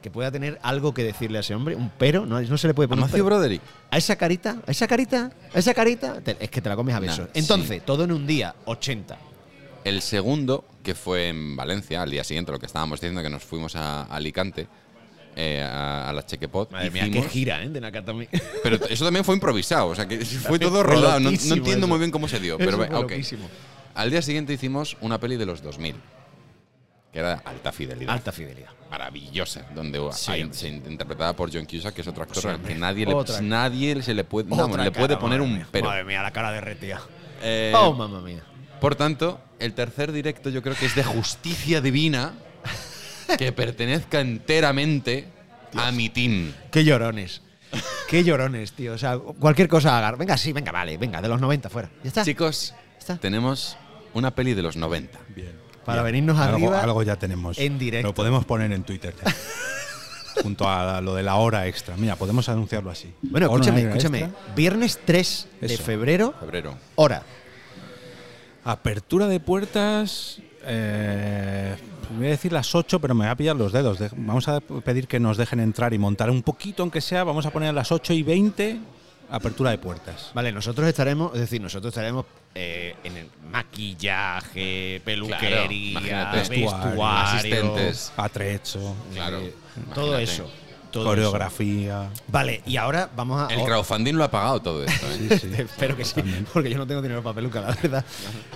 que 0.02 0.12
pueda 0.12 0.30
tener 0.32 0.60
algo 0.62 0.94
que 0.94 1.04
decirle 1.04 1.40
a 1.40 1.42
ese 1.42 1.56
hombre, 1.56 1.76
un 1.76 1.90
pero, 1.98 2.28
no, 2.28 2.40
no 2.40 2.58
se 2.60 2.68
le 2.68 2.76
puede 2.76 2.88
poner 2.88 3.06
Matthew. 3.06 3.26
Broderick. 3.26 3.62
A 3.90 3.98
esa 3.98 4.16
carita, 4.16 4.58
a 4.68 4.70
esa 4.72 4.88
carita, 4.88 5.32
a 5.52 5.58
esa 5.58 5.74
carita, 5.74 6.22
te- 6.22 6.38
es 6.40 6.50
que 6.52 6.62
te 6.62 6.70
la 6.70 6.76
comes 6.76 6.94
a 6.94 7.00
besos. 7.00 7.20
Nah, 7.20 7.26
Entonces, 7.34 7.84
todo 7.84 8.04
en 8.04 8.12
un 8.12 8.28
día, 8.28 8.54
80. 8.66 9.18
El 9.84 10.02
segundo, 10.04 10.64
que 10.84 10.94
fue 10.94 11.30
en 11.30 11.56
Valencia, 11.56 12.04
al 12.04 12.12
día 12.12 12.24
siguiente, 12.24 12.52
lo 12.52 12.60
que 12.60 12.68
estábamos 12.68 13.00
diciendo, 13.02 13.24
que 13.24 13.30
nos 13.32 13.44
fuimos 13.44 13.76
a 13.76 14.04
Alicante, 14.04 14.68
eh, 15.36 15.62
a, 15.62 16.10
a 16.10 16.14
la 16.14 16.26
Chequepot. 16.26 16.72
Madre 16.72 16.90
mía, 16.92 17.04
qué 17.04 17.10
hicimos- 17.10 17.28
gira, 17.32 17.64
¿eh? 17.64 17.70
De 17.70 17.82
Nakatomi. 17.82 18.28
Pero 18.64 18.86
eso 18.88 19.04
también 19.06 19.26
fue 19.26 19.36
improvisado, 19.36 19.88
o 19.88 19.96
sea, 19.96 20.08
que 20.08 20.24
fue 20.26 20.58
todo 20.60 20.82
rodado. 20.84 21.20
No, 21.20 21.30
entiendo 21.30 21.70
eso. 21.72 21.88
muy 21.88 22.00
bien 22.00 22.12
cómo 22.12 22.28
se 22.28 22.40
dio, 22.40 22.58
pero 22.58 22.82
ok. 22.82 22.90
loquísimo. 22.92 23.50
Al 23.94 24.10
día 24.12 24.22
siguiente 24.22 24.54
hicimos 24.54 24.98
una 25.02 25.20
peli 25.20 25.36
de 25.38 25.46
los 25.46 25.62
2000, 25.62 25.96
que 27.14 27.20
era 27.20 27.34
alta 27.46 27.72
fidelidad. 27.72 28.14
Alta 28.14 28.32
fidelidad. 28.32 28.70
maravillosa, 28.90 29.66
donde 29.74 30.00
Sí, 30.14 30.32
hay- 30.32 30.44
hombre. 30.44 30.58
se 30.58 30.68
interpretada 30.70 31.36
por 31.36 31.52
John 31.54 31.66
Cusack, 31.66 31.94
que 31.94 32.02
es 32.02 32.08
otro 32.08 32.24
actor 32.24 32.48
al 32.48 32.62
que 32.62 32.76
nadie 32.76 33.06
le, 33.06 33.16
nadie 33.42 34.02
se 34.04 34.14
le 34.14 34.24
puede, 34.24 34.50
le 34.50 34.92
puede 34.92 35.18
poner 35.18 35.40
madre 35.42 35.54
un 35.60 35.66
pero. 35.72 35.88
Madre 35.88 36.04
mía, 36.06 36.22
la 36.22 36.32
cara 36.32 36.52
derretida. 36.52 37.02
Eh, 37.42 37.74
oh, 37.76 37.94
mamá 37.94 38.22
mía. 38.22 38.42
Por 38.80 38.96
tanto, 38.96 39.40
el 39.60 39.74
tercer 39.74 40.12
directo 40.12 40.50
yo 40.50 40.62
creo 40.62 40.76
que 40.76 40.86
es 40.86 40.96
de 40.96 41.04
justicia 41.04 41.82
divina 41.82 42.34
que 43.38 43.52
pertenezca 43.52 44.20
enteramente 44.22 45.28
a 45.76 45.92
mi 45.92 46.10
team. 46.10 46.54
Qué 46.72 46.84
llorones. 46.84 47.42
Qué 48.08 48.24
llorones, 48.24 48.72
tío. 48.74 48.94
O 48.94 48.98
sea, 48.98 49.18
cualquier 49.18 49.68
cosa 49.68 49.98
haga. 49.98 50.12
Venga, 50.16 50.38
sí, 50.38 50.54
venga, 50.54 50.72
vale, 50.72 50.98
venga, 50.98 51.22
de 51.22 51.28
los 51.28 51.42
90 51.42 51.70
fuera. 51.70 51.90
Ya 52.04 52.08
está. 52.08 52.24
Chicos, 52.24 52.74
Está. 52.98 53.18
tenemos 53.18 53.78
una 54.14 54.34
peli 54.34 54.54
de 54.54 54.62
los 54.62 54.78
90. 54.78 55.20
Bien. 55.36 55.52
Para 55.84 56.02
Bien. 56.02 56.14
venirnos 56.14 56.40
algo, 56.40 56.56
arriba 56.56 56.82
Algo 56.82 57.04
ya 57.04 57.16
tenemos. 57.18 57.58
en 57.60 57.78
directo. 57.78 58.08
Lo 58.08 58.14
podemos 58.16 58.46
poner 58.46 58.72
en 58.72 58.84
Twitter 58.84 59.14
ya. 59.24 59.36
Junto 60.42 60.70
a 60.70 61.00
lo 61.02 61.16
de 61.16 61.24
la 61.24 61.36
hora 61.36 61.66
extra. 61.68 61.96
Mira, 61.98 62.16
podemos 62.16 62.48
anunciarlo 62.50 62.92
así. 62.92 63.14
Bueno, 63.22 63.48
escúchame, 63.48 63.82
extra. 63.82 63.98
escúchame. 63.98 64.30
Viernes 64.56 65.00
3 65.06 65.48
de 65.62 65.78
febrero, 65.78 66.34
Febrero. 66.40 66.78
hora 66.96 67.24
Apertura 68.64 69.28
de 69.28 69.40
puertas. 69.40 70.40
eh, 70.66 71.45
voy 72.10 72.28
a 72.28 72.30
decir 72.32 72.52
las 72.54 72.74
8, 72.76 73.00
pero 73.00 73.14
me 73.16 73.26
voy 73.26 73.32
a 73.32 73.36
pillar 73.36 73.56
los 73.56 73.72
dedos. 73.72 74.00
De- 74.00 74.10
vamos 74.16 74.48
a 74.48 74.60
pedir 74.60 75.08
que 75.08 75.20
nos 75.20 75.38
dejen 75.38 75.60
entrar 75.60 75.94
y 75.94 75.98
montar 75.98 76.30
un 76.30 76.42
poquito, 76.44 76.84
aunque 76.84 77.02
sea. 77.02 77.24
Vamos 77.24 77.46
a 77.46 77.52
poner 77.52 77.70
a 77.70 77.74
las 77.74 77.92
8 77.92 78.14
y 78.14 78.24
20. 78.24 78.80
Apertura 79.28 79.72
de 79.72 79.80
puertas. 79.80 80.30
Vale, 80.36 80.52
nosotros 80.52 80.88
estaremos, 80.88 81.34
es 81.34 81.40
decir, 81.42 81.60
nosotros 81.60 81.90
estaremos 81.92 82.26
eh, 82.54 82.96
en 83.04 83.18
el 83.18 83.28
maquillaje, 83.52 85.02
peluquería, 85.04 85.66
imagínate. 85.92 86.38
vestuario, 86.50 87.06
Asistentes. 87.08 88.14
Atrecho. 88.18 88.96
Claro. 89.14 89.40
eh, 89.40 89.54
todo 89.96 90.18
eso. 90.20 90.48
Todo 91.00 91.06
Coreografía. 91.10 92.10
eso. 92.14 92.24
Vale, 92.28 92.62
y 92.66 92.78
ahora 92.78 93.10
vamos 93.16 93.42
a. 93.50 93.54
El 93.54 93.64
crowdfunding 93.64 94.14
lo 94.16 94.24
ha 94.24 94.32
pagado 94.32 94.62
todo 94.62 94.84
esto. 94.84 95.06
¿eh? 95.08 95.28
Sí, 95.30 95.40
sí. 95.40 95.52
Espero 95.62 95.96
que 95.96 96.06
sí, 96.06 96.22
porque 96.54 96.70
yo 96.70 96.78
no 96.78 96.88
tengo 96.88 97.02
dinero 97.02 97.22
para 97.24 97.36
peluca, 97.36 97.62
la 97.62 97.68
verdad. 97.82 98.06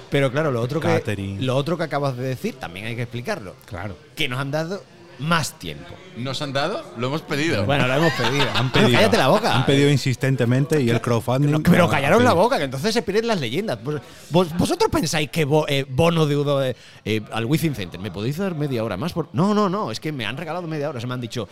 Pero 0.09 0.31
claro, 0.31 0.51
lo 0.51 0.61
otro, 0.61 0.79
que, 0.79 1.37
lo 1.39 1.55
otro 1.55 1.77
que 1.77 1.83
acabas 1.83 2.17
de 2.17 2.23
decir 2.23 2.55
también 2.55 2.85
hay 2.87 2.95
que 2.95 3.03
explicarlo. 3.03 3.55
Claro. 3.65 3.95
Que 4.15 4.27
nos 4.27 4.39
han 4.39 4.51
dado 4.51 4.83
más 5.19 5.59
tiempo. 5.59 5.93
¿Nos 6.15 6.41
han 6.41 6.53
dado? 6.53 6.81
Lo 6.97 7.07
hemos 7.07 7.21
pedido. 7.21 7.65
Bueno, 7.65 7.85
lo 7.87 7.93
hemos 7.93 8.13
pedido. 8.13 8.45
Han 8.55 8.71
Bueno, 8.71 8.87
pedido, 8.87 8.91
cállate 8.99 9.17
la 9.17 9.27
boca. 9.27 9.53
Han 9.53 9.65
pedido 9.65 9.89
insistentemente 9.89 10.81
y 10.81 10.89
el 10.89 11.01
crowdfunding. 11.01 11.51
No, 11.51 11.59
pero 11.61 11.89
callaron 11.89 12.23
la 12.23 12.31
boca, 12.31 12.57
que 12.57 12.63
entonces 12.63 12.93
se 12.93 13.01
pierden 13.01 13.27
las 13.27 13.39
leyendas. 13.41 13.83
Vos- 13.83 13.99
vos- 14.29 14.57
¿Vosotros 14.57 14.89
pensáis 14.89 15.29
que 15.29 15.43
bo- 15.43 15.65
eh, 15.67 15.85
bono 15.89 16.25
deudo 16.25 16.63
eh, 16.63 16.73
eh, 17.03 17.21
al 17.33 17.43
Within 17.45 17.75
Center? 17.75 17.99
¿Me 17.99 18.11
podéis 18.11 18.37
dar 18.37 18.55
media 18.55 18.81
hora 18.81 18.95
más? 18.95 19.11
Por... 19.11 19.27
No, 19.33 19.53
no, 19.53 19.67
no. 19.67 19.91
Es 19.91 19.99
que 19.99 20.13
me 20.13 20.25
han 20.25 20.37
regalado 20.37 20.65
media 20.67 20.89
hora. 20.89 21.01
Se 21.01 21.07
me 21.07 21.13
han 21.15 21.21
dicho, 21.21 21.49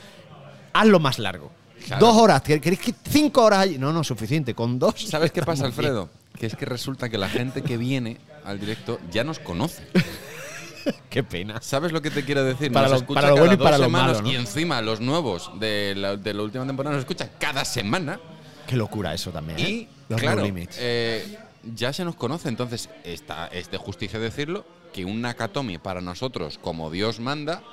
hazlo 0.74 1.00
más 1.00 1.20
largo. 1.20 1.52
Claro. 1.86 2.06
Dos 2.08 2.18
horas. 2.18 2.44
¿quer- 2.44 2.60
¿Queréis 2.60 2.82
que 2.82 2.94
cinco 3.10 3.44
horas 3.44 3.60
allí? 3.60 3.78
No, 3.78 3.94
no, 3.94 4.04
suficiente. 4.04 4.54
Con 4.54 4.78
dos. 4.80 4.96
¿Sabes 5.08 5.32
qué 5.32 5.42
pasa, 5.42 5.64
bien. 5.64 5.66
Alfredo? 5.68 6.10
Que 6.38 6.46
es 6.48 6.56
que 6.56 6.66
resulta 6.66 7.10
que 7.10 7.18
la 7.18 7.30
gente 7.30 7.62
que 7.62 7.78
viene 7.78 8.18
al 8.46 8.60
directo 8.60 9.00
ya 9.12 9.24
nos 9.24 9.40
conoce. 9.40 9.84
Qué 11.10 11.22
pena. 11.24 11.60
¿Sabes 11.62 11.92
lo 11.92 12.02
que 12.02 12.10
te 12.12 12.24
quiero 12.24 12.44
decir? 12.46 12.72
Para 12.72 12.88
nos 12.88 13.02
lo- 13.02 13.08
para 13.08 13.28
lo 13.30 13.36
cada 13.36 13.40
bueno 13.46 13.54
y 13.54 13.58
para 13.58 13.78
lo 13.78 13.84
semanas 13.86 14.08
malo, 14.18 14.22
¿no? 14.22 14.32
Y 14.32 14.36
encima 14.36 14.82
los 14.82 15.02
nuevos 15.02 15.52
de 15.60 15.94
la, 15.98 16.16
de 16.16 16.34
la 16.34 16.44
última 16.44 16.66
temporada 16.66 16.96
nos 16.96 17.02
escuchan 17.04 17.30
cada 17.40 17.66
semana. 17.66 18.20
Qué 18.66 18.78
locura 18.78 19.14
eso 19.14 19.32
también. 19.32 19.60
¿eh? 19.60 19.70
Y, 19.70 19.88
Los 20.08 20.22
claro, 20.22 20.44
eh, 20.78 21.38
ya 21.76 21.92
se 21.92 22.06
nos 22.06 22.16
conoce. 22.16 22.48
Entonces, 22.48 22.90
está, 23.04 23.48
es 23.48 23.70
de 23.70 23.78
justicia 23.78 24.18
decirlo 24.20 24.66
que 24.94 25.04
un 25.04 25.20
Nakatomi 25.22 25.78
para 25.78 26.00
nosotros, 26.00 26.58
como 26.62 26.90
Dios 26.90 27.20
manda, 27.20 27.64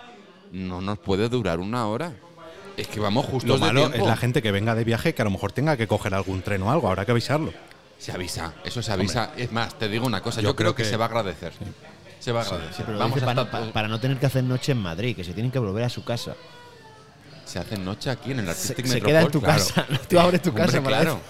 no 0.51 0.81
nos 0.81 0.99
puede 0.99 1.29
durar 1.29 1.61
una 1.61 1.87
hora. 1.87 2.15
Es 2.77 2.89
que 2.89 2.99
vamos 3.01 3.27
justos 3.27 3.49
Lo 3.49 3.55
de 3.55 3.61
malo 3.73 3.81
tiempo. 3.83 3.99
es 3.99 4.05
la 4.07 4.17
gente 4.17 4.43
que 4.43 4.51
venga 4.51 4.75
de 4.75 4.85
viaje 4.85 5.15
que 5.15 5.23
a 5.23 5.25
lo 5.25 5.31
mejor 5.31 5.53
tenga 5.53 5.77
que 5.77 5.87
coger 5.87 6.15
algún 6.15 6.43
tren 6.43 6.63
o 6.63 6.71
algo. 6.71 6.89
Habrá 6.89 7.05
que 7.05 7.13
avisarlo. 7.13 7.53
Se 7.99 8.13
avisa, 8.13 8.53
eso 8.65 8.83
se 8.83 8.93
avisa. 8.93 9.31
Es 9.37 9.53
más, 9.53 9.79
te 9.79 9.89
digo 9.89 10.07
una 10.07 10.21
cosa, 10.21 10.41
Yo 10.41 10.49
yo, 10.51 10.57
creo, 10.57 10.73
creo 10.73 10.75
que, 10.77 10.83
que- 10.83 10.89
se 10.89 10.97
va 10.97 11.05
a 11.05 11.09
agradecer. 11.09 11.53
Se 12.21 12.33
va 12.33 12.41
a 12.41 12.45
agradecer. 12.45 12.85
Pero 12.87 12.99
Vamos 12.99 13.23
a 13.23 13.25
para, 13.27 13.43
estar- 13.43 13.67
pa- 13.67 13.73
para 13.73 13.89
no 13.89 14.01
tener 14.01 14.19
que 14.19 14.27
hacer 14.27 14.43
noche 14.45 14.73
en 14.73 14.79
Madrid, 14.79 15.15
que 15.15 15.23
se 15.25 15.33
tienen 15.33 15.53
que 15.53 15.59
volver 15.59 15.85
a 15.85 15.89
su 15.89 16.05
casa. 16.05 16.35
Se 17.45 17.59
hace 17.59 17.77
noche 17.79 18.11
aquí 18.11 18.33
en 18.33 18.41
el 18.41 18.45
Se, 18.47 18.51
Artistic 18.51 18.87
se 18.87 18.95
Metropol. 18.95 19.07
queda 19.09 19.21
en 19.23 19.31
tu 19.31 19.41
claro. 19.41 19.59
casa. 19.65 19.87
Tú 20.09 20.19
abres 20.19 20.43
tu 20.43 20.49
Hombre, 20.51 20.65
casa 20.67 20.83
para 20.83 20.97
claro. 21.01 21.21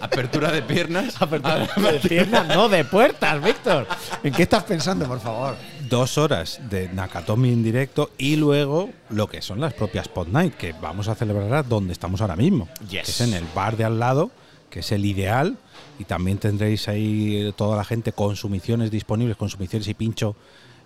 Apertura 0.00 0.52
de 0.52 0.62
piernas. 0.62 1.14
Apertura 1.22 1.66
de 1.92 2.00
piernas, 2.00 2.46
no, 2.48 2.68
de 2.68 2.84
puertas, 2.84 3.42
Víctor. 3.42 3.86
¿En 4.22 4.32
qué 4.32 4.42
estás 4.42 4.64
pensando, 4.64 5.06
por 5.06 5.20
favor? 5.20 5.56
Dos 5.88 6.18
horas 6.18 6.60
de 6.68 6.88
Nakatomi 6.88 7.52
en 7.52 7.62
directo 7.62 8.10
y 8.18 8.36
luego 8.36 8.90
lo 9.10 9.28
que 9.28 9.40
son 9.40 9.60
las 9.60 9.72
propias 9.72 10.08
Pod 10.08 10.28
Night, 10.28 10.54
que 10.54 10.72
vamos 10.72 11.06
a 11.06 11.14
celebrar 11.14 11.68
donde 11.68 11.92
estamos 11.92 12.20
ahora 12.20 12.34
mismo. 12.34 12.68
Yes. 12.88 13.04
Que 13.04 13.10
es 13.10 13.20
en 13.20 13.34
el 13.34 13.44
bar 13.54 13.76
de 13.76 13.84
al 13.84 14.00
lado, 14.00 14.30
que 14.68 14.80
es 14.80 14.90
el 14.90 15.04
ideal. 15.04 15.58
Y 15.98 16.04
también 16.04 16.38
tendréis 16.38 16.88
ahí 16.88 17.52
toda 17.56 17.76
la 17.76 17.84
gente 17.84 18.12
con 18.12 18.34
sumiciones 18.34 18.90
disponibles, 18.90 19.36
con 19.36 19.48
sumiciones 19.48 19.86
y 19.86 19.94
pincho 19.94 20.34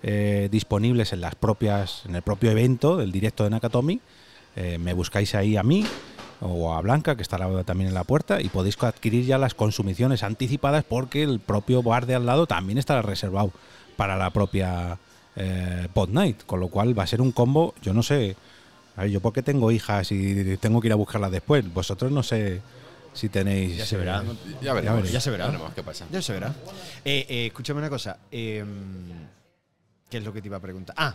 eh, 0.03 0.49
disponibles 0.51 1.13
en 1.15 1.23
las 1.23 1.35
propias, 1.35 2.03
en 2.07 2.17
el 2.17 2.23
propio 2.23 2.51
evento 2.51 2.97
del 2.97 3.11
directo 3.11 3.45
de 3.45 3.51
Nakatomi. 3.51 4.01
Eh, 4.57 4.77
me 4.79 4.93
buscáis 4.93 5.35
ahí 5.35 5.57
a 5.57 5.63
mí 5.63 5.87
o 6.41 6.75
a 6.75 6.81
Blanca, 6.81 7.17
que 7.17 7.23
estará 7.23 7.65
también 7.65 7.89
en 7.89 7.95
la 7.95 8.05
puerta, 8.05 8.41
y 8.41 8.49
podéis 8.49 8.83
adquirir 8.83 9.25
ya 9.25 9.39
las 9.39 9.55
consumiciones 9.55 10.23
anticipadas 10.23 10.85
porque 10.85 11.23
el 11.23 11.39
propio 11.41 11.83
bar 11.83 12.07
de 12.07 12.15
al 12.15 12.27
lado 12.27 12.47
también 12.47 12.79
estará 12.79 13.03
reservado 13.03 13.53
para 14.01 14.17
la 14.17 14.31
propia 14.31 14.97
eh, 15.37 15.87
Pod 15.93 16.09
Night, 16.09 16.45
con 16.47 16.59
lo 16.59 16.69
cual 16.69 16.99
va 16.99 17.03
a 17.03 17.07
ser 17.07 17.21
un 17.21 17.33
combo, 17.33 17.75
yo 17.83 17.93
no 17.93 18.03
sé, 18.03 18.35
a 18.97 19.03
ver, 19.03 19.11
yo 19.11 19.21
porque 19.21 19.43
tengo 19.43 19.71
hijas 19.71 20.11
y 20.11 20.57
tengo 20.57 20.81
que 20.81 20.89
ir 20.89 20.93
a 20.93 20.97
buscarlas 20.97 21.31
después, 21.31 21.71
vosotros 21.71 22.11
no 22.11 22.23
sé 22.23 22.63
si 23.13 23.29
tenéis... 23.29 23.77
Ya 23.77 23.85
se 23.85 23.99
verá. 23.99 24.23
eh, 24.23 24.57
Ya 24.63 24.73
veremos. 24.73 24.97
veréis. 24.97 25.13
Ya 25.13 25.21
se 25.21 25.31
verá. 25.31 25.47
veremos 25.49 25.75
qué 25.75 25.83
pasa. 25.83 26.07
Ya 26.11 26.23
se 26.23 26.33
verá. 26.33 26.55
Eh, 27.05 27.27
eh, 27.29 27.47
escúchame 27.49 27.81
una 27.81 27.91
cosa. 27.91 28.17
eh, 28.33 28.65
¿Qué 30.09 30.17
es 30.17 30.25
lo 30.25 30.33
que 30.33 30.41
te 30.41 30.49
iba 30.49 30.57
a 30.57 30.61
preguntar? 30.61 30.97
Ah, 30.99 31.15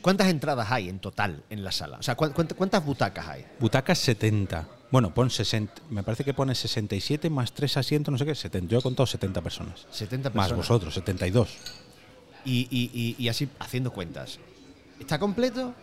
¿cuántas 0.00 0.26
entradas 0.26 0.72
hay 0.72 0.88
en 0.88 0.98
total 0.98 1.44
en 1.50 1.62
la 1.62 1.70
sala? 1.70 1.98
O 1.98 2.02
sea, 2.02 2.16
¿cuán- 2.16 2.32
cuántas, 2.32 2.58
cuántas 2.58 2.84
butacas 2.84 3.28
hay? 3.28 3.46
Butacas 3.60 3.98
70. 3.98 4.66
Bueno, 4.90 5.14
pon 5.14 5.30
60. 5.30 5.82
Me 5.90 6.02
parece 6.02 6.24
que 6.24 6.34
pone 6.34 6.52
67 6.56 7.30
más 7.30 7.52
3 7.52 7.76
asientos, 7.76 8.10
no 8.10 8.18
sé 8.18 8.26
qué. 8.26 8.34
70. 8.34 8.72
Yo 8.72 8.80
he 8.80 8.82
contado 8.82 9.06
70 9.06 9.40
personas. 9.40 9.86
70 9.92 10.30
Más 10.30 10.48
personas. 10.48 10.68
vosotros, 10.68 10.94
72. 10.94 11.48
Y, 12.44 12.66
y- 12.70 12.90
y- 12.92 13.16
y 13.18 13.28
así 13.28 13.48
haciendo 13.58 13.92
cuentas. 13.92 14.38
¿Está 15.00 15.18
completo? 15.18 15.74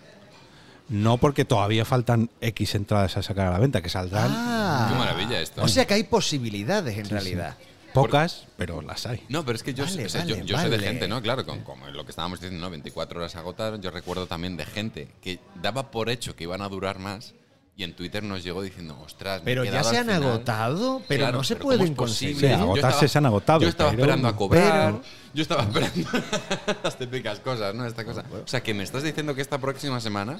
No 0.90 1.18
porque 1.18 1.46
todavía 1.46 1.86
faltan 1.86 2.30
X 2.42 2.76
entradas 2.76 3.16
a 3.18 3.22
sacar 3.22 3.48
a 3.48 3.52
la 3.52 3.60
venta, 3.60 3.82
que 3.82 3.90
saldrán 3.90 4.32
Ah. 4.34 4.88
Qué 4.92 4.98
maravilla 4.98 5.40
esto. 5.40 5.62
O 5.64 5.68
sea 5.68 5.86
que 5.86 5.94
hay 5.94 6.04
posibilidades 6.04 6.98
en 6.98 7.10
realidad. 7.10 7.56
pocas, 7.94 8.46
pero 8.58 8.82
las 8.82 9.06
hay. 9.08 9.24
No, 9.30 9.44
pero 9.46 9.56
es 9.56 9.64
que 9.64 9.74
yo, 9.74 9.84
Vale, 9.86 10.06
o 10.06 10.10
sea, 10.10 10.24
yo- 10.26 10.36
vale, 10.56 10.70
sé 10.70 10.78
de 10.78 10.80
gente, 10.80 11.08
¿no? 11.08 11.22
Claro, 11.24 11.44
con, 11.46 11.62
como 11.64 11.88
lo 11.88 12.06
que 12.06 12.12
estábamos 12.12 12.40
diciendo, 12.40 12.64
¿no? 12.64 12.70
24 12.70 13.20
horas 13.20 13.36
agotadas. 13.36 13.80
Yo 13.82 13.90
recuerdo 13.92 14.28
también 14.28 14.58
de 14.58 14.66
gente 14.66 15.08
que 15.22 15.40
daba 15.62 15.90
por 15.92 16.10
hecho 16.10 16.36
que 16.36 16.44
iban 16.44 16.62
a 16.62 16.70
durar 16.70 17.00
más 17.00 17.34
y 17.80 17.84
en 17.86 17.94
Twitter 17.94 18.22
nos 18.22 18.44
llegó 18.44 18.62
diciendo, 18.62 18.98
ostras, 19.06 19.40
me 19.40 19.46
Pero 19.46 19.64
he 19.64 19.72
ya 19.72 19.84
se 19.86 19.98
han 19.98 20.08
final". 20.08 20.22
agotado, 20.24 21.02
pero 21.08 21.22
Claro, 21.22 21.38
no 21.38 21.44
se 21.46 21.56
pero 21.56 21.64
¿cómo 21.66 21.78
pueden 21.78 21.96
conseguir. 21.96 22.36
Sí, 22.36 22.48
Yo 22.50 22.56
agotarse 22.56 22.90
estaba- 22.90 23.08
se 23.08 23.18
han 23.18 23.26
agotado, 23.26 23.62
Yo 23.62 23.70
estaba 23.70 23.90
pero- 23.92 24.02
esperando 24.04 24.28
a 24.28 24.36
cobrar. 24.36 24.92
pero- 24.96 25.04
yo 25.34 25.42
estaba 25.42 25.64
esperando 25.64 26.10
las 26.84 26.98
típicas 26.98 27.40
cosas, 27.40 27.74
¿no? 27.74 27.86
Esta 27.86 28.04
cosa. 28.04 28.26
O 28.44 28.48
sea, 28.50 28.62
que 28.62 28.74
me 28.74 28.84
estás 28.84 29.02
diciendo 29.04 29.34
que 29.34 29.42
esta 29.42 29.60
próxima 29.60 30.02
semana 30.02 30.38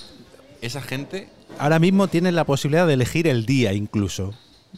esa 0.62 0.82
gente. 0.82 1.30
Ahora 1.58 1.80
mismo 1.80 2.10
tienen 2.10 2.36
la 2.36 2.44
posibilidad 2.44 2.86
de 2.86 2.96
elegir 2.96 3.26
el 3.26 3.46
día 3.46 3.72
incluso. 3.72 4.34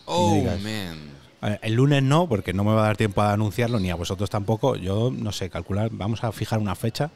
Oh, 0.05 0.35
man. 0.61 1.10
Eh, 1.41 1.59
El 1.63 1.73
lunes 1.73 2.03
no, 2.03 2.27
porque 2.27 2.53
no 2.53 2.63
me 2.63 2.73
va 2.73 2.83
a 2.83 2.85
dar 2.87 2.97
tiempo 2.97 3.21
a 3.21 3.33
anunciarlo, 3.33 3.79
ni 3.79 3.89
a 3.89 3.95
vosotros 3.95 4.29
tampoco. 4.29 4.75
Yo 4.75 5.11
no 5.15 5.31
sé, 5.31 5.49
calcular, 5.49 5.89
vamos 5.91 6.23
a 6.23 6.31
fijar 6.31 6.59
una 6.59 6.75
fecha. 6.75 7.09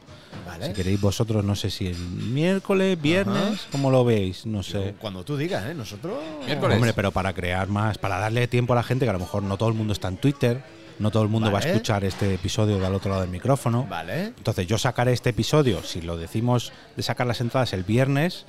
Vale. 0.46 0.66
Si 0.66 0.72
queréis 0.72 1.00
vosotros, 1.00 1.44
no 1.44 1.54
sé 1.54 1.70
si 1.70 1.86
el 1.86 1.96
miércoles, 1.96 3.00
viernes, 3.00 3.66
¿cómo 3.72 3.90
lo 3.90 4.04
veis? 4.04 4.46
No 4.46 4.62
sé. 4.62 4.94
Cuando 5.00 5.24
tú 5.24 5.36
digas, 5.36 5.64
¿eh? 5.66 5.74
Nosotros. 5.74 6.14
Miércoles. 6.44 6.76
Hombre, 6.76 6.92
pero 6.92 7.12
para 7.12 7.32
crear 7.32 7.68
más, 7.68 7.98
para 7.98 8.18
darle 8.18 8.46
tiempo 8.48 8.72
a 8.72 8.76
la 8.76 8.82
gente, 8.82 9.06
que 9.06 9.10
a 9.10 9.14
lo 9.14 9.18
mejor 9.20 9.42
no 9.42 9.56
todo 9.56 9.68
el 9.68 9.74
mundo 9.74 9.92
está 9.92 10.08
en 10.08 10.16
Twitter, 10.16 10.62
no 10.98 11.10
todo 11.10 11.22
el 11.22 11.28
mundo 11.28 11.52
va 11.52 11.58
a 11.58 11.62
escuchar 11.62 12.04
este 12.04 12.34
episodio 12.34 12.78
del 12.78 12.94
otro 12.94 13.10
lado 13.10 13.22
del 13.22 13.30
micrófono. 13.30 13.86
Vale. 13.88 14.26
Entonces 14.26 14.66
yo 14.66 14.78
sacaré 14.78 15.12
este 15.12 15.30
episodio, 15.30 15.82
si 15.82 16.00
lo 16.00 16.16
decimos 16.16 16.72
de 16.96 17.02
sacar 17.02 17.26
las 17.26 17.40
entradas 17.40 17.72
el 17.72 17.84
viernes, 17.84 18.46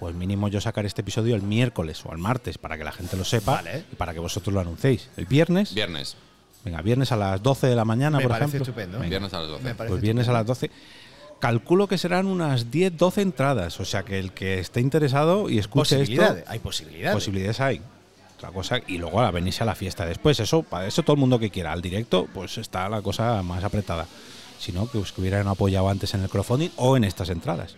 pues 0.00 0.14
mínimo 0.14 0.48
yo 0.48 0.60
sacaré 0.60 0.88
este 0.88 1.02
episodio 1.02 1.36
el 1.36 1.42
miércoles 1.42 2.02
o 2.04 2.12
el 2.12 2.18
martes 2.18 2.58
para 2.58 2.76
que 2.76 2.82
la 2.84 2.90
gente 2.92 3.16
lo 3.16 3.24
sepa 3.24 3.56
Vale. 3.56 3.84
y 3.92 3.94
para 3.96 4.12
que 4.14 4.18
vosotros 4.18 4.52
lo 4.52 4.60
anunciéis. 4.60 5.08
El 5.16 5.26
viernes, 5.26 5.74
Viernes. 5.74 6.16
venga, 6.64 6.80
viernes 6.82 7.12
a 7.12 7.16
las 7.16 7.42
12 7.42 7.68
de 7.68 7.76
la 7.76 7.84
mañana, 7.84 8.16
Me 8.18 8.22
por 8.24 8.32
parece 8.32 8.48
ejemplo. 8.56 8.62
estupendo. 8.64 8.98
Venga, 8.98 9.10
Viernes 9.10 9.34
a 9.34 9.38
las 9.40 9.48
12. 9.48 9.62
Me 9.64 9.74
parece 9.74 9.90
pues 9.92 10.02
viernes 10.02 10.28
a 10.28 10.32
las 10.32 10.46
12. 10.46 10.70
Calculo 11.38 11.86
que 11.88 11.96
serán 11.98 12.26
unas 12.26 12.70
10, 12.70 12.96
12 12.98 13.22
entradas, 13.22 13.80
o 13.80 13.84
sea 13.84 14.02
que 14.02 14.18
el 14.18 14.32
que 14.32 14.58
esté 14.58 14.80
interesado 14.80 15.48
y 15.48 15.58
escuche 15.58 15.96
Posibilidades. 15.96 16.38
esto, 16.40 16.50
Hay 16.50 16.58
posibilidades. 16.58 17.14
posibilidades 17.14 17.60
hay. 17.60 17.80
Otra 18.36 18.50
cosa, 18.52 18.78
y 18.86 18.96
luego 18.98 19.20
a 19.20 19.30
venirse 19.30 19.62
a 19.62 19.66
la 19.66 19.74
fiesta 19.74 20.06
después. 20.06 20.40
Eso, 20.40 20.62
para 20.62 20.86
eso 20.86 21.02
todo 21.02 21.14
el 21.14 21.20
mundo 21.20 21.38
que 21.38 21.50
quiera. 21.50 21.72
Al 21.72 21.82
directo, 21.82 22.26
pues 22.32 22.56
está 22.58 22.88
la 22.88 23.02
cosa 23.02 23.42
más 23.42 23.62
apretada. 23.64 24.06
Si 24.58 24.72
no, 24.72 24.90
que, 24.90 24.98
os- 24.98 25.12
que 25.12 25.20
hubieran 25.20 25.46
apoyado 25.48 25.88
antes 25.90 26.12
en 26.14 26.22
el 26.22 26.28
crowdfunding 26.30 26.70
o 26.76 26.96
en 26.96 27.04
estas 27.04 27.28
entradas. 27.30 27.76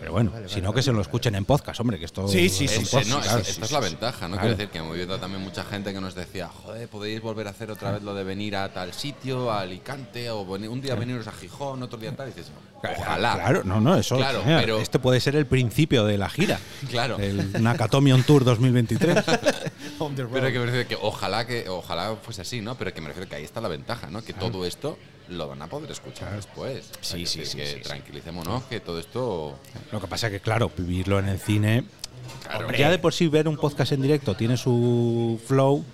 Pero 0.00 0.12
bueno, 0.12 0.32
si 0.46 0.60
no, 0.60 0.72
que 0.72 0.82
se 0.82 0.92
lo 0.92 1.00
escuchen 1.00 1.34
en 1.34 1.44
podcast, 1.44 1.80
hombre, 1.80 1.98
que 1.98 2.04
esto. 2.04 2.28
Sí, 2.28 2.48
sí, 2.48 2.64
es 2.66 2.70
sí, 2.72 2.78
podcast, 2.84 3.08
no, 3.08 3.20
claro, 3.20 3.38
esta 3.40 3.52
sí, 3.54 3.60
es 3.62 3.70
la 3.72 3.78
sí. 3.80 3.84
ventaja, 3.84 4.28
¿no? 4.28 4.34
Claro. 4.34 4.40
Quiero 4.42 4.56
decir 4.56 4.68
que 4.70 4.78
hemos 4.78 4.96
visto 4.96 5.18
también 5.18 5.42
mucha 5.42 5.64
gente 5.64 5.92
que 5.94 6.00
nos 6.00 6.14
decía, 6.14 6.48
joder, 6.48 6.88
podéis 6.88 7.20
volver 7.22 7.46
a 7.46 7.50
hacer 7.50 7.70
otra 7.70 7.92
vez 7.92 8.02
lo 8.02 8.14
de 8.14 8.24
venir 8.24 8.56
a 8.56 8.72
tal 8.72 8.92
sitio, 8.92 9.50
a 9.50 9.60
Alicante, 9.60 10.30
o 10.30 10.44
venir- 10.46 10.68
un 10.70 10.80
día 10.80 10.94
veniros 10.94 11.26
a 11.26 11.32
Gijón, 11.32 11.82
otro 11.82 11.98
día 11.98 12.14
tal, 12.14 12.28
y 12.28 12.32
dices, 12.32 12.50
ojalá. 12.96 13.34
Claro, 13.34 13.62
no, 13.64 13.80
no, 13.80 13.96
eso. 13.96 14.16
Claro, 14.16 14.42
mira, 14.44 14.60
pero- 14.60 14.78
Este 14.80 14.98
puede 14.98 15.20
ser 15.20 15.36
el 15.36 15.46
principio 15.46 16.04
de 16.04 16.18
la 16.18 16.28
gira. 16.28 16.58
Claro. 16.90 17.18
El 17.18 17.62
Nakatomi 17.62 18.12
on 18.12 18.22
Tour 18.24 18.44
2023. 18.44 19.24
On 19.98 20.14
the 20.14 20.22
road. 20.22 20.32
Pero 20.32 20.52
que 20.52 20.58
me 20.58 20.66
refiero 20.66 20.88
que 20.88 20.96
ojalá 21.00 21.46
que 21.46 21.68
ojalá 21.68 22.16
fuese 22.22 22.42
así, 22.42 22.60
¿no? 22.60 22.76
Pero 22.76 22.92
que 22.92 23.00
me 23.00 23.08
refiero 23.08 23.28
que 23.28 23.36
ahí 23.36 23.44
está 23.44 23.60
la 23.60 23.68
ventaja, 23.68 24.08
¿no? 24.10 24.22
Que 24.22 24.32
todo 24.32 24.66
esto 24.66 24.98
lo 25.28 25.48
van 25.48 25.62
a 25.62 25.66
poder 25.68 25.90
escuchar 25.90 26.34
después. 26.34 26.90
Sí, 27.00 27.18
que 27.20 27.26
sí, 27.26 27.38
decir 27.40 27.46
sí, 27.46 27.56
Que 27.58 27.66
sí, 27.66 27.74
sí. 27.76 27.80
tranquilicémonos, 27.82 28.64
que 28.64 28.80
todo 28.80 28.98
esto. 28.98 29.58
Lo 29.92 30.00
que 30.00 30.06
pasa 30.06 30.30
que, 30.30 30.40
claro, 30.40 30.70
vivirlo 30.76 31.18
en 31.18 31.28
el 31.28 31.38
cine. 31.38 31.84
Claro. 32.42 32.70
Ya 32.72 32.90
de 32.90 32.98
por 32.98 33.12
sí 33.14 33.28
ver 33.28 33.46
un 33.48 33.56
podcast 33.56 33.92
en 33.92 34.02
directo 34.02 34.34
tiene 34.34 34.56
su 34.56 35.40
flow, 35.46 35.84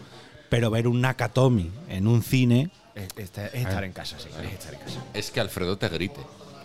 pero 0.48 0.70
ver 0.70 0.86
un 0.88 1.00
Nakatomi 1.00 1.70
en 1.88 2.06
un 2.06 2.22
cine 2.22 2.70
Es, 2.94 3.08
es- 3.16 3.30
es 3.38 3.54
estar 3.54 3.84
en 3.84 3.92
casa, 3.92 4.16
sí. 4.18 4.28
Es 4.42 4.52
estar 4.52 4.74
en 4.74 4.80
casa. 4.80 5.00
Es 5.14 5.30
que 5.30 5.40
Alfredo 5.40 5.76
te 5.78 5.88
grite. 5.88 6.20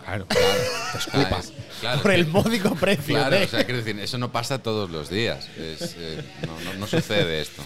Claro. 0.06 0.26
Te 0.26 0.98
escupa. 0.98 1.40
claro, 1.80 2.02
Por 2.02 2.12
el 2.12 2.26
módico 2.28 2.74
precio. 2.76 3.14
Claro, 3.16 3.36
de- 3.36 3.44
o 3.44 3.48
sea, 3.48 3.64
quiero 3.64 3.78
decir, 3.82 3.98
eso 4.00 4.18
no 4.18 4.30
pasa 4.32 4.58
todos 4.62 4.88
los 4.90 5.10
días. 5.10 5.48
Es, 5.58 5.96
eh, 5.98 6.24
no, 6.46 6.58
no- 6.60 6.74
no 6.78 6.86
sucede 6.86 7.40
esto. 7.42 7.62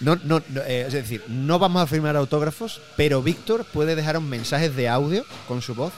No, 0.00 0.16
no, 0.16 0.42
no, 0.48 0.60
eh, 0.62 0.84
es 0.86 0.92
decir, 0.92 1.22
no 1.28 1.58
vamos 1.58 1.82
a 1.82 1.86
firmar 1.86 2.16
autógrafos, 2.16 2.80
pero 2.96 3.22
Víctor 3.22 3.64
puede 3.72 3.96
dejar 3.96 4.16
un 4.16 4.28
mensaje 4.28 4.70
de 4.70 4.88
audio 4.88 5.24
con 5.48 5.60
su 5.62 5.74
voz 5.74 5.92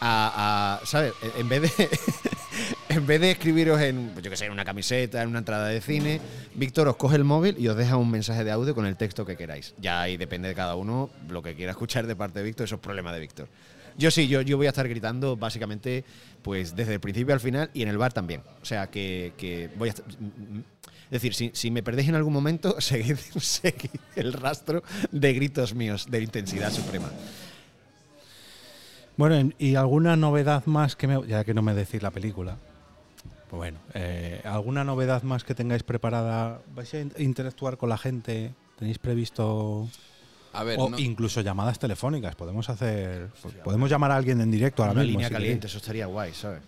a, 0.00 0.78
a- 0.82 0.86
¿sabes? 0.86 1.12
En 1.38 1.48
vez 1.48 1.62
de 1.76 1.88
en 2.88 3.06
vez 3.06 3.20
de 3.20 3.30
escribiros 3.30 3.80
en, 3.80 4.10
pues 4.12 4.24
yo 4.24 4.30
que 4.30 4.36
sé, 4.36 4.46
en 4.46 4.52
una 4.52 4.64
camiseta, 4.64 5.22
en 5.22 5.28
una 5.28 5.38
entrada 5.38 5.68
de 5.68 5.80
cine, 5.80 6.20
Víctor 6.54 6.88
os 6.88 6.96
coge 6.96 7.16
el 7.16 7.24
móvil 7.24 7.56
y 7.58 7.68
os 7.68 7.76
deja 7.76 7.96
un 7.96 8.10
mensaje 8.10 8.42
de 8.44 8.50
audio 8.50 8.74
con 8.74 8.84
el 8.86 8.96
texto 8.96 9.24
que 9.24 9.36
queráis. 9.36 9.74
Ya 9.78 10.00
ahí 10.02 10.16
depende 10.16 10.48
de 10.48 10.54
cada 10.54 10.74
uno 10.74 11.08
lo 11.28 11.42
que 11.42 11.54
quiera 11.54 11.70
escuchar 11.72 12.06
de 12.06 12.16
parte 12.16 12.40
de 12.40 12.44
Víctor, 12.46 12.64
eso 12.64 12.74
es 12.76 12.80
problema 12.80 13.12
de 13.12 13.20
Víctor. 13.20 13.48
Yo 14.00 14.10
sí, 14.10 14.26
yo, 14.28 14.40
yo 14.40 14.56
voy 14.56 14.66
a 14.66 14.70
estar 14.70 14.88
gritando 14.88 15.36
básicamente 15.36 16.04
pues 16.42 16.74
desde 16.74 16.94
el 16.94 17.00
principio 17.00 17.34
al 17.34 17.40
final 17.40 17.70
y 17.74 17.82
en 17.82 17.88
el 17.88 17.98
bar 17.98 18.12
también. 18.14 18.40
O 18.62 18.64
sea 18.64 18.86
que, 18.90 19.34
que 19.36 19.68
voy 19.76 19.90
a 19.90 19.92
estar- 19.92 20.06
es 20.08 21.10
decir, 21.10 21.34
si, 21.34 21.50
si 21.54 21.70
me 21.70 21.82
perdéis 21.82 22.08
en 22.08 22.14
algún 22.14 22.32
momento, 22.32 22.76
seguid, 22.80 23.16
seguid 23.38 23.90
el 24.16 24.32
rastro 24.32 24.82
de 25.12 25.34
gritos 25.34 25.74
míos 25.74 26.06
de 26.10 26.22
intensidad 26.22 26.72
suprema. 26.72 27.10
Bueno, 29.16 29.52
¿y 29.58 29.74
alguna 29.74 30.16
novedad 30.16 30.64
más 30.66 30.96
que 30.96 31.06
me... 31.06 31.26
Ya 31.26 31.44
que 31.44 31.52
no 31.52 31.60
me 31.62 31.74
decís 31.74 32.02
la 32.02 32.10
película. 32.10 32.56
Pues 33.50 33.58
bueno, 33.58 33.78
eh, 33.94 34.40
¿alguna 34.44 34.84
novedad 34.84 35.22
más 35.24 35.44
que 35.44 35.54
tengáis 35.54 35.82
preparada? 35.82 36.62
¿Vais 36.74 36.94
a 36.94 37.00
in- 37.00 37.12
interactuar 37.18 37.76
con 37.76 37.88
la 37.90 37.98
gente? 37.98 38.54
¿Tenéis 38.78 38.98
previsto...? 38.98 39.88
A 40.52 40.64
ver, 40.64 40.78
o 40.80 40.88
no- 40.88 40.98
incluso 40.98 41.40
llamadas 41.42 41.78
telefónicas. 41.78 42.34
Podemos 42.34 42.68
hacer... 42.68 43.28
podemos 43.62 43.88
llamar 43.90 44.10
a 44.10 44.16
alguien 44.16 44.40
en 44.40 44.50
directo 44.50 44.82
ahora 44.82 44.92
Una 44.92 45.02
mismo. 45.02 45.12
línea 45.18 45.28
si 45.28 45.32
caliente, 45.34 45.58
queréis. 45.60 45.70
eso 45.72 45.78
estaría 45.78 46.06
guay, 46.06 46.32
¿sabes? 46.34 46.60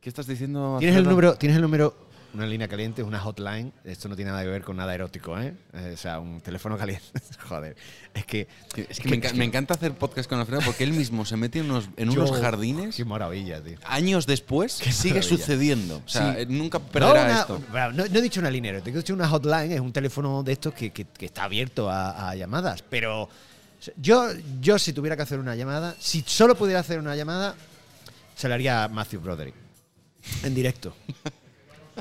¿qué 0.00 0.08
estás 0.08 0.26
diciendo? 0.26 0.76
¿Tienes 0.80 0.96
el 0.96 1.04
número? 1.04 1.34
¿Tienes 1.36 1.56
el 1.56 1.62
número? 1.62 1.94
Una 2.34 2.46
línea 2.46 2.66
caliente, 2.66 3.02
una 3.02 3.20
hotline. 3.20 3.72
Esto 3.84 4.08
no 4.08 4.16
tiene 4.16 4.30
nada 4.30 4.42
que 4.42 4.48
ver 4.48 4.62
con 4.62 4.76
nada 4.76 4.94
erótico, 4.94 5.38
¿eh? 5.38 5.54
Eh, 5.74 5.90
O 5.92 5.96
sea, 5.98 6.18
un 6.18 6.40
teléfono 6.40 6.78
caliente. 6.78 7.04
Joder. 7.48 7.76
Es 8.14 8.24
que. 8.24 8.48
Es 8.88 9.00
que 9.00 9.08
me, 9.10 9.20
enca- 9.20 9.34
me 9.34 9.44
encanta 9.44 9.74
hacer 9.74 9.92
podcast 9.94 10.28
con 10.30 10.38
Alfredo 10.40 10.62
porque 10.64 10.84
él 10.84 10.92
mismo 10.94 11.26
se 11.26 11.36
mete 11.36 11.58
en 11.58 11.66
unos, 11.70 11.88
en 11.96 12.10
yo- 12.10 12.22
unos 12.24 12.40
jardines. 12.40 12.96
Qué 12.96 13.04
maravilla, 13.04 13.62
tío. 13.62 13.76
Años 13.84 14.26
después 14.26 14.72
sigue 14.72 15.14
maravilla. 15.16 15.22
sucediendo. 15.22 16.02
O 16.04 16.08
sea, 16.08 16.34
Sí. 16.38 16.46
nunca 16.48 16.78
No, 16.78 16.86
perderá 16.86 17.24
una- 17.24 17.40
esto. 17.40 17.60
no, 17.70 17.90
no 17.92 18.04
he 18.04 18.22
dicho 18.22 18.40
una 18.40 18.50
línea 18.50 18.70
erótica, 18.70 18.96
he 18.98 19.02
dicho 19.02 19.12
una 19.14 19.28
hotline, 19.28 19.72
es 19.72 19.80
un 19.80 19.92
teléfono 19.92 20.42
de 20.42 20.52
estos 20.52 20.72
que, 20.72 20.90
que- 20.90 21.04
que 21.04 21.26
está 21.26 21.44
abierto 21.44 21.90
a, 21.90 22.30
a 22.30 22.34
llamadas. 22.34 22.82
Pero 22.88 23.28
yo, 23.98 24.28
yo, 24.60 24.78
si 24.78 24.94
tuviera 24.94 25.16
que 25.16 25.22
hacer 25.22 25.38
una 25.38 25.54
llamada, 25.54 25.94
si 25.98 26.24
solo 26.26 26.54
pudiera 26.54 26.80
hacer 26.80 26.98
una 26.98 27.14
llamada, 27.14 27.54
se 28.34 28.48
la 28.48 28.54
haría 28.54 28.84
a 28.84 28.88
Matthew 28.88 29.20
Broderick. 29.20 29.54
En 30.44 30.54
directo. 30.54 30.94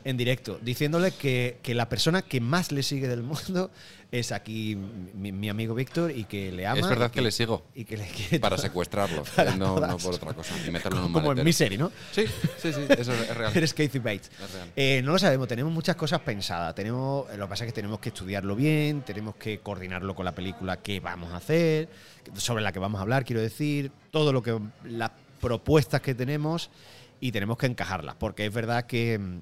En 0.03 0.17
directo, 0.17 0.59
diciéndole 0.61 1.11
que, 1.11 1.57
que 1.61 1.73
la 1.73 1.89
persona 1.89 2.21
que 2.21 2.39
más 2.39 2.71
le 2.71 2.83
sigue 2.83 3.07
del 3.07 3.23
mundo 3.23 3.71
es 4.11 4.31
aquí 4.31 4.75
mi, 4.75 5.31
mi 5.31 5.49
amigo 5.49 5.73
Víctor 5.73 6.11
y 6.11 6.25
que 6.25 6.51
le 6.51 6.67
ama. 6.67 6.79
Es 6.79 6.87
verdad 6.87 7.11
que 7.11 7.21
le 7.21 7.31
sigo. 7.31 7.63
Y 7.73 7.85
que 7.85 7.97
le 7.97 8.39
Para 8.39 8.57
secuestrarlo, 8.57 9.23
Para 9.35 9.55
no, 9.55 9.79
no 9.79 9.97
por 9.97 10.15
otra 10.15 10.33
cosa. 10.33 10.53
Y 10.67 10.71
meterlo 10.71 10.99
en 10.99 11.05
un 11.05 11.13
Como 11.13 11.31
en. 11.31 11.43
Misery, 11.43 11.77
¿no? 11.77 11.91
Sí, 12.11 12.25
sí, 12.57 12.73
sí, 12.73 12.81
eso 12.89 13.13
es 13.13 13.35
real. 13.35 13.51
Eres 13.55 13.73
Kathy 13.73 13.99
Bates. 13.99 14.31
Eh, 14.75 15.01
no 15.03 15.13
lo 15.13 15.19
sabemos, 15.19 15.47
tenemos 15.47 15.71
muchas 15.71 15.95
cosas 15.95 16.19
pensadas. 16.21 16.75
Tenemos, 16.75 17.25
lo 17.37 17.45
que 17.45 17.49
pasa 17.49 17.63
es 17.63 17.71
que 17.71 17.75
tenemos 17.75 17.99
que 17.99 18.09
estudiarlo 18.09 18.55
bien, 18.55 19.01
tenemos 19.03 19.35
que 19.35 19.59
coordinarlo 19.59 20.13
con 20.13 20.25
la 20.25 20.33
película 20.33 20.77
que 20.77 20.99
vamos 20.99 21.31
a 21.31 21.37
hacer, 21.37 21.87
sobre 22.35 22.63
la 22.63 22.73
que 22.73 22.79
vamos 22.79 22.99
a 22.99 23.03
hablar, 23.03 23.23
quiero 23.23 23.41
decir, 23.41 23.91
todo 24.11 24.33
lo 24.33 24.43
que 24.43 24.59
las 24.83 25.11
propuestas 25.39 26.01
que 26.01 26.13
tenemos 26.13 26.69
y 27.19 27.31
tenemos 27.31 27.57
que 27.57 27.67
encajarlas, 27.67 28.15
porque 28.15 28.45
es 28.45 28.53
verdad 28.53 28.85
que, 28.85 29.41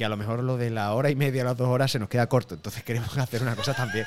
que 0.00 0.04
a 0.06 0.08
lo 0.08 0.16
mejor 0.16 0.42
lo 0.42 0.56
de 0.56 0.70
la 0.70 0.94
hora 0.94 1.10
y 1.10 1.14
media, 1.14 1.44
las 1.44 1.58
dos 1.58 1.68
horas 1.68 1.90
se 1.92 1.98
nos 1.98 2.08
queda 2.08 2.26
corto, 2.26 2.54
entonces 2.54 2.82
queremos 2.82 3.18
hacer 3.18 3.42
una 3.42 3.54
cosa 3.54 3.74
también. 3.74 4.06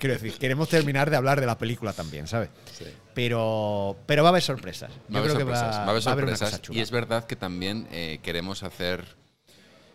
quiero 0.00 0.14
decir, 0.14 0.32
queremos 0.36 0.68
terminar 0.68 1.10
de 1.10 1.16
hablar 1.16 1.38
de 1.38 1.46
la 1.46 1.56
película 1.56 1.92
también, 1.92 2.26
¿sabes? 2.26 2.48
Sí. 2.76 2.86
Pero, 3.14 3.96
pero 4.04 4.24
va 4.24 4.30
a 4.30 4.32
haber 4.32 4.42
sorpresas. 4.42 4.90
Yo 5.08 5.14
Va 5.14 5.18
a 5.18 5.22
haber 5.22 5.34
creo 5.34 5.46
que 5.46 5.54
sorpresas. 5.54 5.76
va, 5.76 5.78
va 5.78 5.86
a 5.86 5.90
haber 5.90 6.02
va 6.04 6.10
a 6.10 6.12
haber 6.12 6.24
una 6.24 6.36
sorpresas. 6.36 6.76
y 6.76 6.80
es 6.80 6.90
verdad 6.90 7.24
que 7.24 7.36
también 7.36 7.86
eh, 7.92 8.18
queremos 8.20 8.64
hacer. 8.64 9.04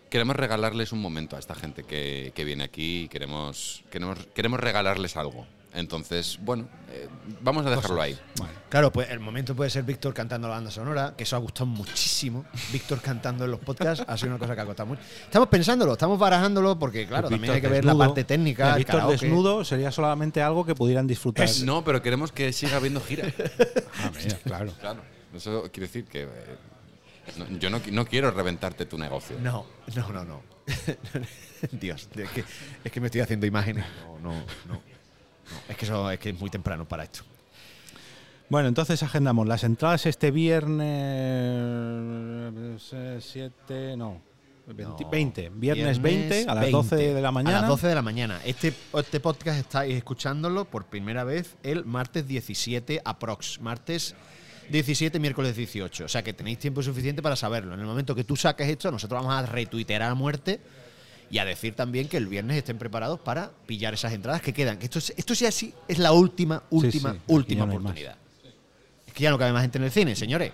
Queremos 0.10 0.38
regalarles 0.38 0.94
un 0.94 1.02
momento 1.02 1.36
a 1.36 1.40
esta 1.40 1.56
gente 1.56 1.84
que, 1.84 2.32
que 2.34 2.46
viene 2.46 2.64
aquí 2.64 3.02
y 3.04 3.08
queremos, 3.10 3.84
queremos, 3.92 4.18
queremos 4.34 4.62
regalarles 4.62 5.18
algo. 5.18 5.46
Entonces, 5.76 6.38
bueno, 6.42 6.68
eh, 6.92 7.08
vamos 7.42 7.66
a 7.66 7.72
dejarlo 7.72 8.00
ahí. 8.02 8.16
Vale. 8.40 8.54
Claro, 8.70 8.92
pues 8.92 9.10
el 9.10 9.20
momento 9.20 9.56
puede 9.56 9.70
ser 9.72 9.84
Víctor 9.84 10.14
cantando 10.14 10.48
la 10.48 10.54
banda 10.56 10.70
sonora, 10.70 11.16
que 11.18 11.24
eso 11.24 11.36
ha 11.36 11.40
gustado 11.40 11.66
muchísimo. 11.66 12.46
Víctor 12.72 13.02
cantando 13.02 13.46
en 13.46 13.52
los 13.52 13.60
podcasts 13.60 14.06
ha 14.08 14.16
sido 14.16 14.30
una 14.30 14.38
cosa 14.40 14.54
que 14.54 14.62
ha 14.62 14.66
gustado 14.66 14.88
mucho. 14.88 15.02
Estamos 15.24 15.50
pensándolo, 15.50 15.94
estamos 15.94 16.20
barajándolo, 16.20 16.78
porque 16.78 17.08
claro, 17.08 17.24
también 17.30 17.42
Víctor 17.42 17.56
hay 17.56 17.62
que 17.62 17.68
ver 17.70 17.86
la 17.86 17.96
parte 17.98 18.24
técnica. 18.24 18.72
El 18.74 18.78
Víctor 18.80 19.00
karaoke. 19.02 19.26
desnudo 19.26 19.66
sería 19.66 19.92
solamente 19.92 20.42
algo 20.44 20.64
que 20.64 20.76
pudieran 20.76 21.08
disfrutar. 21.08 21.50
No, 21.64 21.84
pero 21.84 22.02
queremos 22.04 22.32
que 22.32 22.54
siga 22.54 22.78
habiendo 22.78 23.02
gira. 23.02 23.28
Ah, 23.98 24.12
mira, 24.16 24.38
claro. 24.44 24.72
Claro, 24.80 25.02
eso 25.36 25.64
quiere 25.72 25.88
decir 25.88 26.06
que. 26.06 26.24
eh, 26.24 26.28
no- 27.38 27.58
yo 27.58 27.70
no, 27.72 27.82
no 27.92 28.06
quiero 28.06 28.30
reventarte 28.30 28.86
tu 28.86 28.98
negocio. 29.00 29.38
No, 29.42 29.66
no, 29.96 30.10
no, 30.12 30.24
no. 30.24 30.42
Dios, 31.72 32.08
es 32.16 32.30
que, 32.30 32.44
es 32.84 32.92
que 32.92 33.00
me 33.00 33.08
estoy 33.08 33.22
haciendo 33.22 33.46
imágenes. 33.46 33.86
No, 34.22 34.32
no, 34.34 34.46
no. 34.68 34.93
Es 35.68 35.78
que 35.78 35.86
eso 35.86 36.10
es 36.10 36.20
que 36.20 36.30
es 36.30 36.40
muy 36.40 36.50
temprano 36.50 36.86
para 36.88 37.04
esto. 37.04 37.24
Bueno, 38.50 38.68
entonces 38.68 39.02
agendamos 39.02 39.48
las 39.48 39.64
entradas 39.64 40.06
este 40.06 40.30
viernes 40.30 40.84
7, 43.20 43.98
no, 43.98 44.22
20, 44.68 45.04
No, 45.04 45.10
20, 45.10 45.52
viernes 45.56 46.02
20 46.02 46.46
a 46.48 46.56
las 46.56 46.72
12 46.72 46.96
de 46.96 47.22
la 47.22 47.32
mañana. 47.32 47.58
A 47.58 47.62
las 47.62 47.70
12 47.70 47.88
de 47.88 47.96
la 47.96 48.02
mañana. 48.02 48.40
Este, 48.46 48.74
este 48.94 49.20
podcast 49.20 49.60
estáis 49.60 49.96
escuchándolo 49.96 50.66
por 50.66 50.86
primera 50.86 51.24
vez 51.24 51.56
el 51.64 51.84
martes 51.86 52.28
17 52.28 53.02
aprox. 53.04 53.60
Martes 53.60 54.16
17, 54.70 55.20
miércoles 55.20 55.56
18. 55.56 56.06
O 56.06 56.08
sea 56.08 56.24
que 56.24 56.34
tenéis 56.34 56.60
tiempo 56.60 56.82
suficiente 56.82 57.22
para 57.22 57.36
saberlo. 57.36 57.74
En 57.74 57.80
el 57.80 57.86
momento 57.86 58.16
que 58.16 58.24
tú 58.24 58.36
saques 58.36 58.70
esto, 58.70 58.92
nosotros 58.92 59.22
vamos 59.22 59.36
a 59.36 59.46
retuitear 59.46 60.04
a 60.04 60.14
muerte 60.14 60.62
y 61.34 61.40
a 61.40 61.46
decir 61.46 61.74
también 61.74 62.08
que 62.08 62.18
el 62.18 62.28
viernes 62.28 62.56
estén 62.58 62.78
preparados 62.78 63.20
para 63.20 63.50
pillar 63.66 63.96
esas 63.96 64.14
entradas 64.14 64.40
que 64.44 64.54
quedan. 64.54 64.78
Que 64.78 64.86
esto, 64.86 65.00
es- 65.00 65.14
esto 65.18 65.34
sí 65.34 65.48
así 65.48 65.74
es 65.88 65.98
la 65.98 66.12
última, 66.12 66.62
última, 66.70 67.14
sí, 67.14 67.20
última 67.26 67.66
no 67.66 67.74
oportunidad. 67.74 68.16
Es 69.08 69.14
que 69.14 69.24
ya 69.24 69.32
no 69.32 69.40
cabe 69.40 69.52
más 69.52 69.64
gente 69.64 69.80
en 69.80 69.86
el 69.86 69.92
cine, 69.92 70.16
señores. 70.16 70.54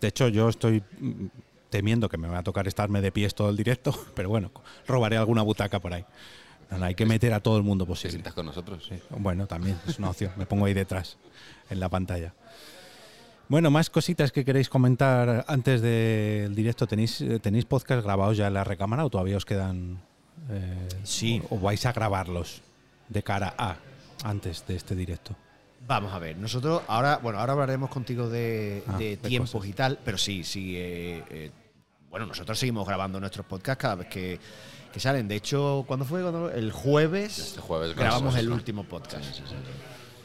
De 0.00 0.06
hecho, 0.06 0.28
yo 0.28 0.48
estoy 0.48 0.84
mm, 1.00 1.26
temiendo 1.68 2.08
que 2.08 2.16
me 2.16 2.28
va 2.28 2.38
a 2.38 2.42
tocar 2.44 2.68
estarme 2.68 3.00
de 3.00 3.10
pies 3.10 3.34
todo 3.34 3.50
el 3.50 3.56
directo, 3.56 3.92
pero 4.14 4.28
bueno, 4.28 4.52
robaré 4.86 5.16
alguna 5.16 5.42
butaca 5.42 5.80
por 5.80 5.92
ahí. 5.92 6.04
No, 6.70 6.78
no, 6.78 6.84
hay 6.84 6.94
que 6.94 7.06
meter 7.06 7.32
a 7.34 7.40
todo 7.40 7.56
el 7.56 7.64
mundo 7.64 7.84
¿Te 7.84 7.88
posible. 7.88 8.12
sientas 8.12 8.34
con 8.34 8.46
nosotros? 8.46 8.86
Sí, 8.88 8.94
Bueno, 9.10 9.48
también 9.48 9.76
es 9.88 9.98
una 9.98 10.10
opción. 10.10 10.30
Me 10.36 10.46
pongo 10.46 10.66
ahí 10.66 10.74
detrás, 10.74 11.16
en 11.70 11.80
la 11.80 11.88
pantalla. 11.88 12.32
Bueno, 13.48 13.70
más 13.70 13.90
cositas 13.90 14.32
que 14.32 14.44
queréis 14.44 14.68
comentar 14.68 15.44
antes 15.48 15.80
del 15.82 16.54
directo. 16.54 16.86
¿Tenéis, 16.86 17.20
eh, 17.20 17.38
¿Tenéis 17.40 17.64
podcast 17.66 18.02
grabados 18.02 18.36
ya 18.36 18.46
en 18.48 18.54
la 18.54 18.64
recámara 18.64 19.04
o 19.04 19.10
todavía 19.10 19.36
os 19.36 19.44
quedan? 19.44 20.00
eh, 20.50 20.88
Sí. 21.02 21.42
O, 21.50 21.56
o 21.56 21.60
vais 21.60 21.84
a 21.86 21.92
grabarlos 21.92 22.62
de 23.08 23.22
cara 23.22 23.54
a 23.58 23.76
antes 24.24 24.66
de 24.66 24.76
este 24.76 24.94
directo? 24.94 25.36
Vamos 25.86 26.14
a 26.14 26.18
ver, 26.18 26.38
nosotros 26.38 26.80
ahora, 26.88 27.18
bueno, 27.22 27.38
ahora 27.38 27.52
hablaremos 27.52 27.90
contigo 27.90 28.30
de, 28.30 28.82
Ah, 28.86 28.96
de 28.96 29.18
tiempos 29.18 29.50
cosas. 29.52 29.68
y 29.68 29.72
tal, 29.74 29.98
pero 30.02 30.16
sí, 30.16 30.42
sí, 30.42 30.74
eh, 30.78 31.22
eh, 31.28 31.50
bueno, 32.10 32.24
nosotros 32.24 32.58
seguimos 32.58 32.86
grabando 32.88 33.20
nuestros 33.20 33.44
podcasts 33.44 33.82
cada 33.82 33.96
vez 33.96 34.08
que, 34.08 34.40
que 34.90 34.98
salen. 35.00 35.28
De 35.28 35.36
hecho, 35.36 35.84
¿cuándo 35.86 36.06
fue? 36.06 36.22
¿Cuándo? 36.22 36.50
El 36.50 36.72
jueves, 36.72 37.38
Este 37.38 37.60
jueves 37.60 37.94
grabamos 37.94 38.34
el 38.36 38.50
último 38.50 38.84
podcast. 38.84 39.26
El 39.26 39.34
Sí, 39.34 39.42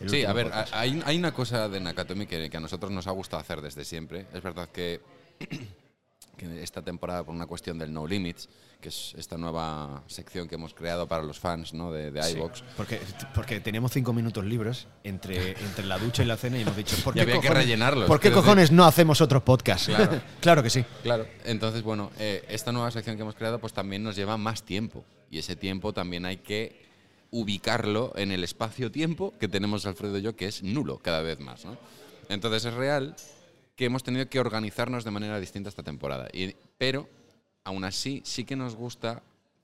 último 0.02 0.30
a 0.30 0.34
ver, 0.34 0.46
podcast. 0.48 0.74
hay, 0.74 1.02
hay 1.06 1.18
una 1.18 1.34
cosa 1.34 1.70
de 1.70 1.80
Nakatomi 1.80 2.26
que, 2.26 2.50
que 2.50 2.58
a 2.58 2.60
nosotros 2.60 2.92
nos 2.92 3.08
ha 3.08 3.12
gustado 3.12 3.42
hacer 3.42 3.62
desde 3.62 3.86
siempre. 3.86 4.28
Es 4.34 4.42
verdad 4.42 4.70
que, 4.70 5.02
que 6.38 6.64
esta 6.64 6.82
temporada, 6.82 7.24
por 7.24 7.36
una 7.36 7.46
cuestión 7.46 7.78
del 7.78 7.94
No 7.94 8.08
Limits, 8.08 8.50
que 8.80 8.88
es 8.88 9.14
esta 9.18 9.38
nueva 9.38 10.04
sección 10.08 10.48
que 10.48 10.56
hemos 10.56 10.74
creado 10.74 11.06
para 11.06 11.22
los 11.22 11.38
fans 11.38 11.74
¿no? 11.74 11.92
de, 11.92 12.12
de 12.12 12.24
Sí, 12.24 12.38
porque, 12.78 13.02
porque 13.36 13.60
tenemos 13.60 13.92
cinco 13.92 14.14
minutos 14.14 14.46
libres 14.46 14.88
entre, 15.04 15.52
entre 15.52 15.86
la 15.86 15.98
ducha 15.98 16.24
y 16.24 16.26
la 16.26 16.38
cena 16.38 16.58
y 16.58 16.62
hemos 16.62 16.78
dicho, 16.78 16.96
¿por 17.04 17.14
qué, 17.14 17.22
había 17.22 17.34
que 17.34 17.42
cojones, 17.42 17.64
rellenarlos, 17.66 18.08
¿por 18.08 18.22
qué 18.22 18.32
cojones 18.32 18.72
no 18.72 18.86
hacemos 18.86 19.20
otros 19.20 19.44
podcasts? 19.44 19.88
Claro. 19.88 20.22
claro 20.40 20.64
que 20.64 20.70
sí. 20.70 20.86
Claro, 21.04 21.28
entonces, 21.44 21.84
bueno, 21.84 22.10
eh, 22.20 22.46
esta 22.48 22.72
nueva 22.72 22.90
sección 22.92 23.18
que 23.18 23.24
hemos 23.24 23.36
creado 23.36 23.60
pues 23.60 23.74
también 23.74 24.02
nos 24.02 24.16
lleva 24.16 24.38
más 24.38 24.64
tiempo. 24.64 25.04
Y 25.30 25.40
ese 25.40 25.56
tiempo 25.56 25.94
también 25.94 26.26
hay 26.26 26.38
que 26.38 26.89
ubicarlo 27.32 28.14
en 28.16 28.32
el 28.32 28.44
espacio-tiempo 28.44 29.34
que 29.40 29.48
tenemos 29.48 29.86
Alfredo 29.86 30.18
y 30.18 30.22
yo, 30.22 30.36
que 30.36 30.48
es 30.48 30.64
nulo 30.64 30.98
cada 31.00 31.22
vez 31.22 31.40
más. 31.40 31.66
¿no? 31.66 31.78
Entonces 32.30 32.66
es 32.66 32.74
real 32.74 33.16
que 33.76 33.86
hemos 33.86 34.04
tenido 34.04 34.28
que 34.28 34.40
organizarnos 34.40 35.04
de 35.04 35.12
manera 35.12 35.40
distinta 35.40 35.70
esta 35.70 35.84
temporada. 35.84 36.28
Y- 36.34 36.56
pero, 36.78 37.08
aún 37.64 37.84
así, 37.84 38.22
sí 38.26 38.44
que 38.46 38.56
nos 38.56 38.76
gusta 38.76 39.22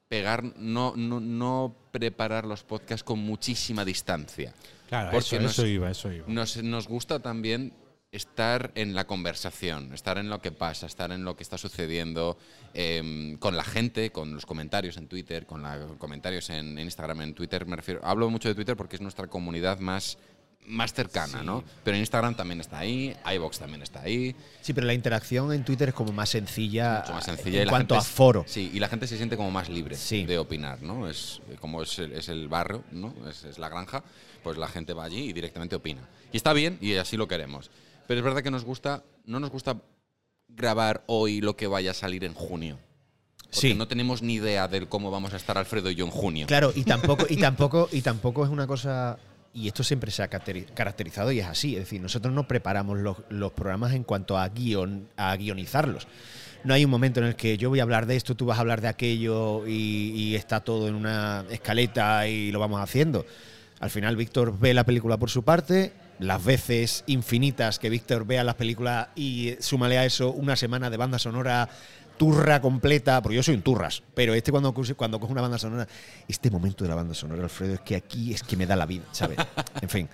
pegar, 0.07 0.43
no, 0.57 0.93
no, 0.95 1.19
no 1.19 1.75
preparar 1.91 2.45
los 2.45 2.63
podcasts 2.63 3.03
con 3.03 3.19
muchísima 3.19 3.83
distancia. 3.83 4.53
Claro, 4.87 5.09
Porque 5.11 5.35
eso, 5.37 5.39
nos- 5.41 5.51
eso 5.53 5.65
iba, 5.65 5.89
eso 5.89 6.11
iba. 6.11 6.25
Nos, 6.27 6.57
nos 6.63 6.87
gusta 6.87 7.19
también 7.19 7.73
estar 8.15 8.71
en 8.75 8.95
la 8.95 9.05
conversación, 9.05 9.93
estar 9.93 10.17
en 10.17 10.29
lo 10.29 10.41
que 10.41 10.51
pasa, 10.51 10.85
estar 10.85 11.11
en 11.11 11.23
lo 11.25 11.35
que 11.35 11.43
está 11.43 11.57
sucediendo 11.57 12.37
em, 12.73 13.37
con 13.37 13.57
la 13.57 13.63
gente, 13.63 14.11
con 14.11 14.33
los 14.33 14.45
comentarios 14.45 14.97
en 14.97 15.07
Twitter, 15.07 15.45
con 15.45 15.61
los 15.63 15.97
comentarios 15.97 16.49
en, 16.49 16.77
en 16.77 16.85
Instagram, 16.85 17.21
en 17.21 17.33
Twitter. 17.33 17.65
Me 17.65 17.75
refiero, 17.75 18.01
hablo 18.03 18.29
mucho 18.29 18.47
de 18.49 18.55
Twitter 18.55 18.75
porque 18.75 18.95
es 18.95 19.01
nuestra 19.01 19.27
comunidad 19.27 19.79
más, 19.79 20.17
más 20.65 20.93
cercana, 20.93 21.43
¿no? 21.43 21.63
Pero 21.83 21.95
en 21.95 22.01
Instagram 22.01 22.35
también 22.35 22.59
está 22.61 22.79
ahí, 22.79 23.15
iBox 23.35 23.59
también 23.59 23.81
está 23.83 24.01
ahí. 24.01 24.35
Sí, 24.61 24.73
pero 24.73 24.87
la 24.87 24.93
interacción 24.93 25.51
en 25.53 25.63
Twitter 25.63 25.89
es 25.89 25.95
como 25.95 26.11
más 26.11 26.29
sencilla, 26.29 27.01
mucho 27.01 27.13
más 27.13 27.25
sencilla. 27.25 27.61
en 27.63 27.69
cuanto 27.69 27.95
a 27.95 28.01
gente 28.01 28.13
foro. 28.15 28.45
Sí, 28.47 28.71
y 28.73 28.79
la 28.79 28.87
gente 28.87 29.07
se 29.07 29.17
siente 29.17 29.37
como 29.37 29.51
más 29.51 29.69
libre 29.69 29.95
Sí. 29.95 30.25
de 30.25 30.37
opinar, 30.37 30.81
¿no? 30.81 31.07
Es 31.07 31.41
eh, 31.49 31.57
como 31.59 31.83
es 31.83 31.99
el, 31.99 32.13
es 32.13 32.29
el 32.29 32.47
barrio, 32.47 32.83
¿no? 32.91 33.13
Es, 33.29 33.43
es 33.43 33.59
la 33.59 33.69
granja, 33.69 34.03
pues 34.43 34.57
la 34.57 34.67
gente 34.67 34.93
va 34.93 35.03
allí 35.03 35.29
y 35.29 35.33
directamente 35.33 35.75
opina. 35.75 36.01
Y 36.31 36.37
está 36.37 36.53
bien 36.53 36.77
y 36.81 36.95
así 36.95 37.15
lo 37.17 37.27
queremos. 37.27 37.69
Pero 38.07 38.19
es 38.19 38.23
verdad 38.23 38.41
que 38.43 38.51
nos 38.51 38.63
gusta, 38.63 39.03
no 39.25 39.39
nos 39.39 39.49
gusta 39.49 39.77
grabar 40.47 41.03
hoy 41.07 41.41
lo 41.41 41.55
que 41.55 41.67
vaya 41.67 41.91
a 41.91 41.93
salir 41.93 42.23
en 42.23 42.33
junio. 42.33 42.77
Porque 43.43 43.69
Sí. 43.69 43.73
no 43.73 43.87
tenemos 43.87 44.21
ni 44.21 44.35
idea 44.35 44.67
de 44.67 44.85
cómo 44.87 45.11
vamos 45.11 45.33
a 45.33 45.37
estar 45.37 45.57
Alfredo 45.57 45.89
y 45.89 45.95
yo 45.95 46.05
en 46.05 46.11
junio. 46.11 46.47
Claro, 46.47 46.71
y 46.75 46.83
tampoco, 46.83 47.25
y 47.29 47.37
tampoco, 47.37 47.89
y 47.91 48.01
tampoco 48.01 48.43
es 48.43 48.49
una 48.49 48.67
cosa. 48.67 49.17
Y 49.53 49.67
esto 49.67 49.83
siempre 49.83 50.11
se 50.11 50.21
ha 50.21 50.29
caracteri- 50.29 50.65
caracterizado 50.73 51.31
y 51.31 51.39
es 51.39 51.45
así. 51.47 51.73
Es 51.75 51.83
decir, 51.83 52.01
nosotros 52.01 52.33
no 52.33 52.45
preparamos 52.47 52.97
los, 52.99 53.17
los 53.29 53.53
programas 53.53 53.93
en 53.93 54.03
cuanto 54.03 54.37
a 54.37 54.47
guion, 54.49 55.07
a 55.15 55.35
guionizarlos. 55.37 56.07
No 56.65 56.73
hay 56.73 56.83
un 56.83 56.91
momento 56.91 57.21
en 57.21 57.27
el 57.27 57.35
que 57.35 57.57
yo 57.57 57.69
voy 57.69 57.79
a 57.79 57.83
hablar 57.83 58.05
de 58.07 58.15
esto, 58.17 58.35
tú 58.35 58.45
vas 58.47 58.57
a 58.57 58.61
hablar 58.61 58.81
de 58.81 58.87
aquello 58.89 59.65
y, 59.67 60.11
y 60.15 60.35
está 60.35 60.59
todo 60.59 60.87
en 60.89 60.95
una 60.95 61.45
escaleta 61.49 62.27
y 62.27 62.51
lo 62.51 62.59
vamos 62.59 62.81
haciendo. 62.81 63.25
Al 63.79 63.89
final, 63.91 64.15
Víctor 64.17 64.57
ve 64.59 64.73
la 64.73 64.83
película 64.83 65.15
por 65.17 65.29
su 65.29 65.43
parte. 65.43 65.93
Las 66.19 66.43
veces 66.43 67.03
infinitas 67.07 67.79
que 67.79 67.89
Víctor 67.89 68.25
vea 68.25 68.43
las 68.43 68.55
películas 68.55 69.09
y 69.15 69.55
súmale 69.59 69.97
a 69.97 70.05
eso 70.05 70.31
una 70.31 70.55
semana 70.55 70.89
de 70.89 70.97
banda 70.97 71.19
sonora 71.19 71.69
turra 72.17 72.61
completa, 72.61 73.21
porque 73.21 73.35
yo 73.35 73.43
soy 73.43 73.55
un 73.55 73.61
turras, 73.61 74.03
pero 74.13 74.33
este 74.33 74.51
cuando, 74.51 74.73
cuando 74.73 75.19
coge 75.19 75.31
una 75.31 75.41
banda 75.41 75.57
sonora, 75.57 75.87
este 76.27 76.49
momento 76.49 76.83
de 76.83 76.89
la 76.89 76.95
banda 76.95 77.13
sonora, 77.13 77.43
Alfredo, 77.43 77.73
es 77.73 77.81
que 77.81 77.95
aquí 77.95 78.33
es 78.33 78.43
que 78.43 78.55
me 78.55 78.65
da 78.65 78.75
la 78.75 78.85
vida, 78.85 79.03
¿sabes? 79.11 79.37
En 79.81 79.89
fin, 79.89 80.09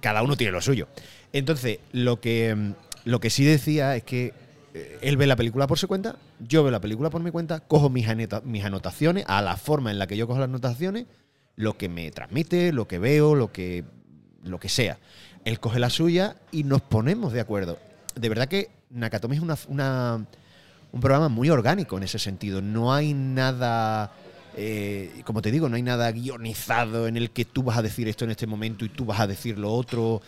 cada 0.00 0.22
uno 0.22 0.36
tiene 0.36 0.52
lo 0.52 0.60
suyo. 0.60 0.88
Entonces, 1.32 1.78
lo 1.92 2.20
que, 2.20 2.54
mm, 2.54 2.72
lo 3.04 3.20
que 3.20 3.30
sí 3.30 3.44
decía 3.44 3.96
es 3.96 4.04
que 4.04 4.32
eh, 4.74 4.98
él 5.02 5.16
ve 5.16 5.26
la 5.26 5.36
película 5.36 5.66
por 5.66 5.78
su 5.78 5.88
cuenta, 5.88 6.16
yo 6.38 6.62
veo 6.62 6.70
la 6.70 6.80
película 6.80 7.10
por 7.10 7.22
mi 7.22 7.30
cuenta, 7.30 7.60
cojo 7.60 7.90
mis, 7.90 8.06
mis 8.44 8.64
anotaciones, 8.64 9.24
a 9.26 9.42
la 9.42 9.56
forma 9.56 9.90
en 9.90 9.98
la 9.98 10.06
que 10.06 10.16
yo 10.16 10.26
cojo 10.26 10.38
las 10.38 10.48
anotaciones, 10.48 11.06
lo 11.56 11.76
que 11.76 11.88
me 11.88 12.10
transmite, 12.10 12.72
lo 12.72 12.86
que 12.86 12.98
veo, 12.98 13.34
lo 13.34 13.52
que, 13.52 13.84
lo 14.42 14.58
que 14.58 14.68
sea. 14.68 14.98
Él 15.44 15.60
coge 15.60 15.78
la 15.78 15.90
suya 15.90 16.36
y 16.50 16.64
nos 16.64 16.82
ponemos 16.82 17.32
de 17.32 17.40
acuerdo. 17.40 17.78
De 18.14 18.28
verdad 18.28 18.48
que 18.48 18.70
Nakatomi 18.90 19.36
es 19.36 19.42
una, 19.68 20.26
un 20.92 21.00
programa 21.00 21.28
muy 21.28 21.50
orgánico 21.50 21.96
en 21.96 22.04
ese 22.04 22.18
sentido. 22.18 22.62
No 22.62 22.92
hay 22.92 23.14
nada, 23.14 24.12
eh, 24.56 25.22
como 25.24 25.42
te 25.42 25.50
digo, 25.50 25.68
no 25.68 25.76
hay 25.76 25.82
nada 25.82 26.10
guionizado 26.12 27.08
en 27.08 27.16
el 27.16 27.30
que 27.30 27.44
tú 27.44 27.62
vas 27.62 27.78
a 27.78 27.82
decir 27.82 28.08
esto 28.08 28.24
en 28.24 28.30
este 28.30 28.46
momento 28.46 28.84
y 28.84 28.88
tú 28.88 29.04
vas 29.04 29.20
a 29.20 29.26
decir 29.26 29.58
lo 29.58 29.72
otro. 29.72 30.22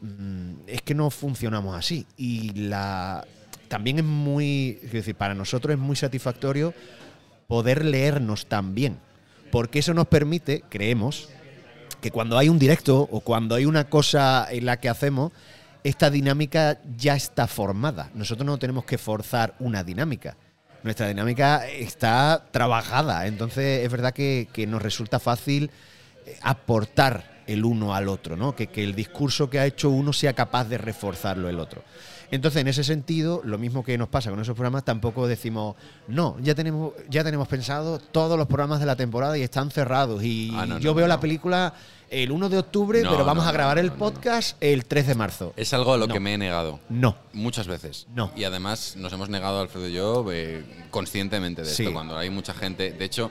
Mm, 0.00 0.52
Es 0.66 0.82
que 0.82 0.94
no 0.94 1.10
funcionamos 1.10 1.76
así. 1.76 2.06
Y 2.16 2.52
la 2.54 3.26
también 3.68 3.98
es 3.98 4.04
muy, 4.04 4.78
es 4.82 4.92
decir, 4.92 5.14
para 5.16 5.34
nosotros 5.34 5.72
es 5.74 5.78
muy 5.80 5.96
satisfactorio 5.96 6.72
poder 7.48 7.84
leernos 7.84 8.46
también. 8.46 8.98
Porque 9.50 9.80
eso 9.80 9.94
nos 9.94 10.06
permite, 10.06 10.62
creemos, 10.68 11.28
que 12.04 12.10
cuando 12.10 12.36
hay 12.36 12.50
un 12.50 12.58
directo 12.58 13.08
o 13.10 13.20
cuando 13.20 13.54
hay 13.54 13.64
una 13.64 13.88
cosa 13.88 14.46
en 14.50 14.66
la 14.66 14.78
que 14.78 14.90
hacemos, 14.90 15.32
esta 15.82 16.10
dinámica 16.10 16.78
ya 16.98 17.16
está 17.16 17.46
formada. 17.46 18.10
Nosotros 18.12 18.44
no 18.44 18.58
tenemos 18.58 18.84
que 18.84 18.98
forzar 18.98 19.54
una 19.58 19.82
dinámica. 19.82 20.36
Nuestra 20.82 21.08
dinámica 21.08 21.66
está 21.66 22.44
trabajada. 22.50 23.26
Entonces 23.26 23.82
es 23.82 23.90
verdad 23.90 24.12
que, 24.12 24.66
nos 24.68 24.82
resulta 24.82 25.18
fácil 25.18 25.70
eh, 26.26 26.36
aportar 26.42 27.42
el 27.46 27.64
uno 27.64 27.94
al 27.94 28.10
otro, 28.10 28.36
¿no? 28.36 28.54
Que, 28.54 28.66
que 28.66 28.84
el 28.84 28.94
discurso 28.94 29.48
que 29.48 29.58
ha 29.58 29.64
hecho 29.64 29.88
uno 29.88 30.12
sea 30.12 30.34
capaz 30.34 30.64
de 30.64 30.76
reforzarlo 30.76 31.48
el 31.48 31.58
otro. 31.58 31.84
Entonces, 32.30 32.60
en 32.62 32.68
ese 32.68 32.84
sentido, 32.84 33.40
lo 33.44 33.58
mismo 33.58 33.84
que 33.84 33.96
nos 33.98 34.08
pasa 34.08 34.30
con 34.30 34.40
esos 34.40 34.54
programas, 34.54 34.84
tampoco 34.84 35.26
decimos, 35.26 35.76
no, 36.08 36.36
ya 36.40 36.54
tenemos, 36.54 36.92
ya 37.08 37.22
tenemos 37.24 37.46
pensado 37.48 37.98
todos 37.98 38.36
los 38.38 38.46
programas 38.46 38.80
de 38.80 38.86
la 38.86 38.96
temporada 38.96 39.36
y 39.38 39.42
están 39.42 39.70
cerrados. 39.70 40.22
Y 40.24 40.50
Ah, 40.54 40.66
no, 40.66 40.78
yo 40.78 40.90
no, 40.90 40.94
veo 40.94 41.06
no, 41.06 41.14
la 41.14 41.20
película 41.20 41.74
el 42.10 42.30
1 42.30 42.48
de 42.48 42.58
octubre, 42.58 43.02
No, 43.02 43.10
pero 43.10 43.24
vamos 43.24 43.44
no, 43.44 43.50
a 43.50 43.52
grabar 43.52 43.76
no, 43.76 43.80
el 43.82 43.86
no, 43.88 43.92
no. 43.94 43.98
podcast 43.98 44.56
el 44.62 44.84
3 44.84 45.06
de 45.08 45.14
marzo. 45.14 45.52
Es 45.56 45.72
algo 45.74 45.92
a 45.94 45.96
lo 45.96 46.06
No. 46.06 46.14
que 46.14 46.20
me 46.20 46.34
he 46.34 46.38
negado. 46.38 46.80
No. 46.88 47.16
Muchas 47.32 47.66
veces. 47.66 48.06
No. 48.14 48.30
Y 48.36 48.44
además 48.44 48.94
nos 48.96 49.12
hemos 49.12 49.28
negado, 49.28 49.60
Alfredo 49.60 49.88
y 49.88 49.92
yo, 49.94 50.24
eh, 50.32 50.64
conscientemente 50.90 51.62
de 51.62 51.68
Sí. 51.70 51.82
esto. 51.84 51.92
Cuando 51.92 52.16
hay 52.16 52.30
mucha 52.30 52.54
gente. 52.54 52.92
De 52.92 53.04
hecho, 53.04 53.30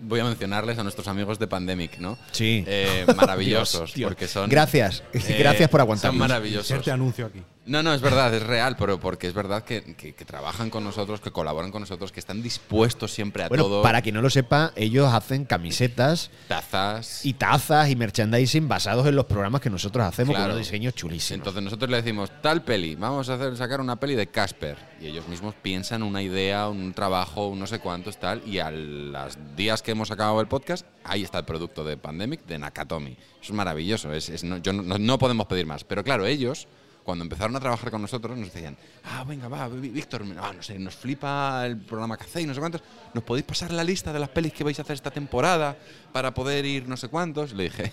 voy 0.00 0.20
a 0.20 0.24
mencionarles 0.24 0.78
a 0.78 0.82
nuestros 0.82 1.06
amigos 1.08 1.38
de 1.38 1.46
Pandemic, 1.48 1.98
¿no? 1.98 2.16
Sí. 2.32 2.64
Eh, 2.66 3.04
maravillosos. 3.16 3.80
Dios, 3.80 3.94
Dios. 3.94 4.08
Porque 4.10 4.26
son. 4.28 4.48
Gracias. 4.48 5.02
eh, 5.12 5.36
Gracias 5.38 5.68
por 5.68 5.80
Son 5.80 5.86
aguantarnos. 5.86 6.18
maravillosos. 6.18 6.70
Inserte 6.70 6.90
anuncio 6.92 7.26
aquí. 7.26 7.42
No, 7.66 7.82
no, 7.82 7.94
es 7.94 8.02
verdad, 8.02 8.34
es 8.34 8.42
real, 8.42 8.76
pero 8.78 9.00
porque 9.00 9.26
es 9.26 9.32
verdad 9.32 9.64
que, 9.64 9.94
que- 9.96 10.14
que 10.14 10.24
trabajan 10.26 10.68
con 10.68 10.84
nosotros, 10.84 11.20
que 11.20 11.30
colaboran 11.30 11.70
con 11.70 11.80
nosotros, 11.80 12.12
que 12.12 12.20
están 12.20 12.42
dispuestos 12.42 13.10
siempre 13.14 13.42
a 13.42 13.48
Bueno, 13.48 13.64
todo. 13.64 13.82
para 13.82 14.02
quien 14.02 14.14
no 14.14 14.20
lo 14.20 14.28
sepa, 14.28 14.72
ellos 14.76 15.10
hacen 15.12 15.46
camisetas 15.46 16.30
tazas. 16.46 17.24
y 17.24 17.32
tazas 17.32 17.88
y 17.88 17.96
merchandising 17.96 18.68
basados 18.68 19.06
en 19.06 19.16
los 19.16 19.24
programas 19.24 19.62
que 19.62 19.70
nosotros 19.70 20.04
hacemos 20.04 20.34
con 20.34 20.42
Claro. 20.42 20.54
unos 20.54 20.66
diseños 20.66 20.94
chulísimos. 20.94 21.38
Entonces 21.38 21.62
nosotros 21.62 21.90
le 21.90 21.96
decimos, 21.96 22.30
tal 22.42 22.62
peli, 22.62 22.96
vamos 22.96 23.30
a 23.30 23.34
hacer, 23.34 23.56
sacar 23.56 23.80
una 23.80 23.96
peli 23.96 24.14
de 24.14 24.26
Casper. 24.26 24.76
Y 25.00 25.06
ellos 25.06 25.26
mismos 25.28 25.54
piensan 25.62 26.02
una 26.02 26.20
idea, 26.22 26.68
un 26.68 26.92
trabajo, 26.92 27.48
un 27.48 27.58
no 27.58 27.66
sé 27.66 27.78
cuántos, 27.78 28.18
tal. 28.18 28.42
Y 28.46 28.58
a 28.58 28.70
los 28.70 29.38
días 29.56 29.80
que 29.82 29.92
hemos 29.92 30.10
acabado 30.10 30.40
el 30.42 30.48
podcast, 30.48 30.86
ahí 31.02 31.22
está 31.22 31.38
el 31.38 31.44
producto 31.46 31.82
de 31.82 31.96
Pandemic, 31.96 32.44
de 32.44 32.58
Nakatomi. 32.58 33.12
Eso 33.12 33.18
es 33.40 33.52
maravilloso, 33.52 34.12
es, 34.12 34.28
es- 34.28 34.44
no, 34.44 34.58
yo 34.58 34.72
no- 34.74 34.98
no 34.98 35.18
podemos 35.18 35.46
pedir 35.46 35.64
más. 35.66 35.82
Pero 35.84 36.04
claro, 36.04 36.26
ellos, 36.26 36.68
cuando 37.04 37.22
empezaron 37.22 37.54
a 37.54 37.60
trabajar 37.60 37.90
con 37.90 38.00
nosotros, 38.02 38.36
nos 38.36 38.52
decían, 38.52 38.76
ah, 39.04 39.24
venga, 39.28 39.46
va, 39.48 39.68
Ví- 39.68 39.92
Víctor, 39.92 40.24
ah, 40.40 40.52
no 40.56 40.62
sé, 40.62 40.78
nos 40.78 40.94
flipa 40.96 41.66
el 41.66 41.76
programa 41.76 42.16
que 42.16 42.24
hacéis, 42.24 42.46
no 42.46 42.54
sé 42.54 42.60
cuántos. 42.60 42.82
¿Nos 43.12 43.22
podéis 43.22 43.44
pasar 43.46 43.70
la 43.72 43.84
lista 43.84 44.12
de 44.12 44.18
las 44.18 44.30
pelis 44.30 44.52
que 44.54 44.64
vais 44.64 44.78
a 44.78 44.82
hacer 44.82 44.94
esta 44.94 45.10
temporada 45.10 45.76
para 46.12 46.32
poder 46.32 46.64
ir 46.64 46.88
no 46.88 46.96
sé 46.96 47.08
cuántos? 47.08 47.52
Le 47.52 47.64
dije, 47.64 47.92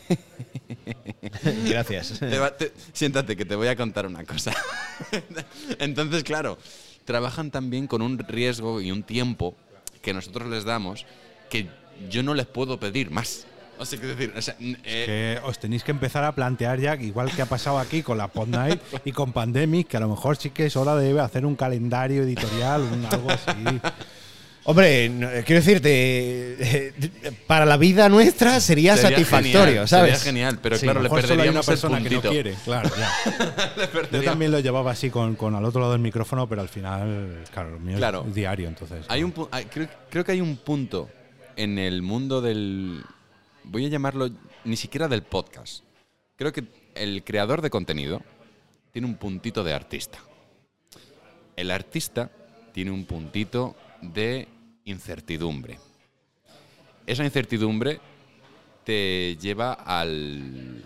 Gracias. 1.67 2.19
te 2.19 2.39
va- 2.39 2.55
te- 2.55 2.71
siéntate, 2.93 3.35
que 3.35 3.45
te 3.45 3.55
voy 3.55 3.67
a 3.67 3.75
contar 3.75 4.05
una 4.05 4.23
cosa. 4.23 4.53
Entonces, 5.79 6.23
claro, 6.23 6.57
trabajan 7.05 7.51
también 7.51 7.87
con 7.87 8.01
un 8.01 8.17
riesgo 8.19 8.81
y 8.81 8.91
un 8.91 9.03
tiempo 9.03 9.55
que 10.01 10.13
nosotros 10.13 10.47
les 10.49 10.63
damos 10.63 11.05
que 11.49 11.67
yo 12.09 12.23
no 12.23 12.33
les 12.33 12.45
puedo 12.47 12.79
pedir 12.79 13.11
más. 13.11 13.45
O 13.81 13.85
sea, 13.85 13.97
quiero 13.99 14.15
decir, 14.15 14.31
o 14.37 14.41
sea, 14.41 14.55
n- 14.59 14.77
eh, 14.83 15.39
Que 15.41 15.47
os 15.47 15.57
tenéis 15.57 15.83
que 15.83 15.89
empezar 15.89 16.23
a 16.23 16.33
plantear 16.35 16.79
ya, 16.79 16.93
igual 16.95 17.31
que 17.31 17.41
ha 17.41 17.47
pasado 17.47 17.79
aquí 17.79 18.03
con 18.03 18.15
la 18.17 18.27
Pod 18.27 18.47
Night 18.47 18.79
y 19.05 19.11
con 19.11 19.31
Pandemic, 19.33 19.87
que 19.87 19.97
a 19.97 20.01
lo 20.01 20.09
mejor 20.09 20.37
sí 20.37 20.51
que 20.51 20.67
es 20.67 20.75
hora 20.75 20.95
de 20.95 21.19
hacer 21.19 21.45
un 21.47 21.55
calendario 21.55 22.21
editorial, 22.21 22.81
un, 22.83 23.03
algo 23.05 23.31
así. 23.31 23.51
Hombre, 24.63 25.09
no, 25.09 25.27
quiero 25.43 25.59
decirte, 25.63 25.89
eh, 26.59 26.93
para 27.47 27.65
la 27.65 27.77
vida 27.77 28.07
nuestra 28.09 28.59
sería, 28.59 28.95
Sería 28.95 29.09
satisfactorio, 29.17 29.65
genial, 29.65 29.87
¿sabes? 29.87 30.19
Sería 30.19 30.23
genial, 30.23 30.59
pero 30.61 30.75
Sí, 30.77 30.83
claro, 30.83 30.99
A 30.99 31.01
le 31.01 31.09
lo 31.09 31.15
mejor 31.15 31.27
solo 31.27 31.41
hay 31.41 31.49
una 31.49 31.61
perderíamos 31.61 31.67
el 31.67 31.71
persona 31.73 32.03
que 32.03 32.15
no 32.15 32.21
quiere, 32.21 32.55
claro, 32.63 32.89
ya. 32.95 33.09
Yo 33.77 33.91
perderíamos- 33.91 34.25
también 34.25 34.51
lo 34.51 34.59
llevaba 34.59 34.91
así 34.91 35.09
con, 35.09 35.35
con 35.35 35.55
al 35.55 35.65
otro 35.65 35.81
lado 35.81 35.93
del 35.93 36.01
micrófono, 36.01 36.47
pero 36.47 36.61
al 36.61 36.69
final, 36.69 37.39
claro, 37.51 37.71
lo 37.71 37.79
mío 37.79 37.97
Claro. 37.97 38.23
es 38.27 38.35
diario, 38.35 38.67
entonces. 38.67 39.03
Hay 39.07 39.21
no. 39.21 39.27
un, 39.35 39.47
hay- 39.49 39.65
creo, 39.65 39.87
creo 40.11 40.23
que 40.23 40.33
hay 40.33 40.41
un 40.41 40.55
punto 40.57 41.09
en 41.55 41.79
el 41.79 42.03
mundo 42.03 42.39
del. 42.39 43.01
Voy 43.63 43.85
a 43.85 43.89
llamarlo 43.89 44.29
ni 44.63 44.75
siquiera 44.75 45.07
del 45.07 45.23
podcast. 45.23 45.83
Creo 46.35 46.51
que 46.51 46.65
el 46.95 47.23
creador 47.23 47.61
de 47.61 47.69
contenido 47.69 48.21
tiene 48.91 49.07
un 49.07 49.15
puntito 49.15 49.63
de 49.63 49.73
artista. 49.73 50.19
El 51.55 51.71
artista 51.71 52.31
tiene 52.73 52.91
un 52.91 53.05
puntito 53.05 53.75
de 54.01 54.47
incertidumbre. 54.85 55.77
Esa 57.05 57.23
incertidumbre 57.23 57.99
te 58.83 59.37
lleva 59.39 59.73
al, 59.73 60.85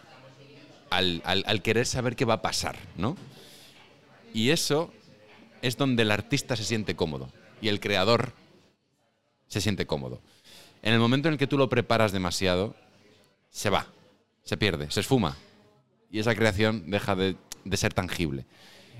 al, 0.89 1.21
al- 1.25 1.43
al 1.47 1.61
querer 1.61 1.85
saber 1.85 2.15
qué 2.15 2.25
va 2.25 2.35
a 2.35 2.41
pasar, 2.41 2.77
¿no? 2.97 3.15
Y 4.33 4.49
eso 4.49 4.91
es 5.61 5.77
donde 5.77 6.03
el 6.03 6.11
artista 6.11 6.55
se 6.55 6.65
siente 6.65 6.95
cómodo 6.95 7.29
y 7.61 7.69
el 7.69 7.79
creador 7.79 8.33
se 9.47 9.61
siente 9.61 9.85
cómodo. 9.87 10.21
En 10.85 10.93
el 10.93 10.99
momento 10.99 11.27
en 11.27 11.33
el 11.33 11.37
que 11.37 11.47
tú 11.47 11.57
lo 11.57 11.67
preparas 11.67 12.11
demasiado, 12.13 12.75
se 13.49 13.69
va, 13.69 13.87
se 14.43 14.55
pierde, 14.55 14.89
se 14.91 15.01
esfuma 15.01 15.35
y 16.11 16.19
esa 16.19 16.33
creación 16.35 16.89
deja 16.89 17.15
de, 17.15 17.35
de 17.65 17.77
ser 17.77 17.93
tangible. 17.93 18.45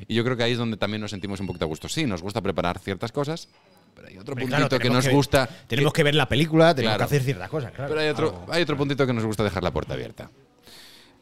Y 0.08 0.16
yo 0.16 0.24
creo 0.26 0.36
que 0.36 0.44
ahí 0.44 0.52
es 0.52 0.58
donde 0.58 0.76
también 0.78 1.00
nos 1.00 1.12
sentimos 1.12 1.40
un 1.40 1.48
poquito 1.48 1.64
a 1.64 1.68
gusto. 1.68 1.88
Sí, 1.88 2.06
nos 2.06 2.22
gusta 2.22 2.42
preparar 2.42 2.80
ciertas 2.80 3.12
cosas, 3.14 3.48
pero 3.96 4.08
hay 4.10 4.18
otro 4.18 4.34
Hombre, 4.34 4.46
puntito 4.48 4.68
claro, 4.68 4.82
que 4.84 4.90
nos 4.90 5.08
gusta. 5.08 5.48
Tenemos 5.68 5.94
que 5.94 6.04
ver 6.04 6.16
la 6.16 6.28
película, 6.28 6.76
tenemos 6.76 6.96
Claro. 6.98 7.08
que 7.10 7.16
hacer 7.16 7.24
ciertas 7.24 7.50
cosas, 7.50 7.72
claro. 7.72 7.90
Pero 7.90 8.02
hay 8.02 8.10
otro, 8.10 8.28
Algo- 8.30 8.46
hay 8.52 8.64
otro 8.64 8.76
puntito 8.78 9.06
que 9.08 9.14
nos 9.14 9.24
gusta 9.24 9.44
dejar 9.44 9.64
la 9.64 9.72
puerta 9.72 9.94
abierta. 9.94 10.30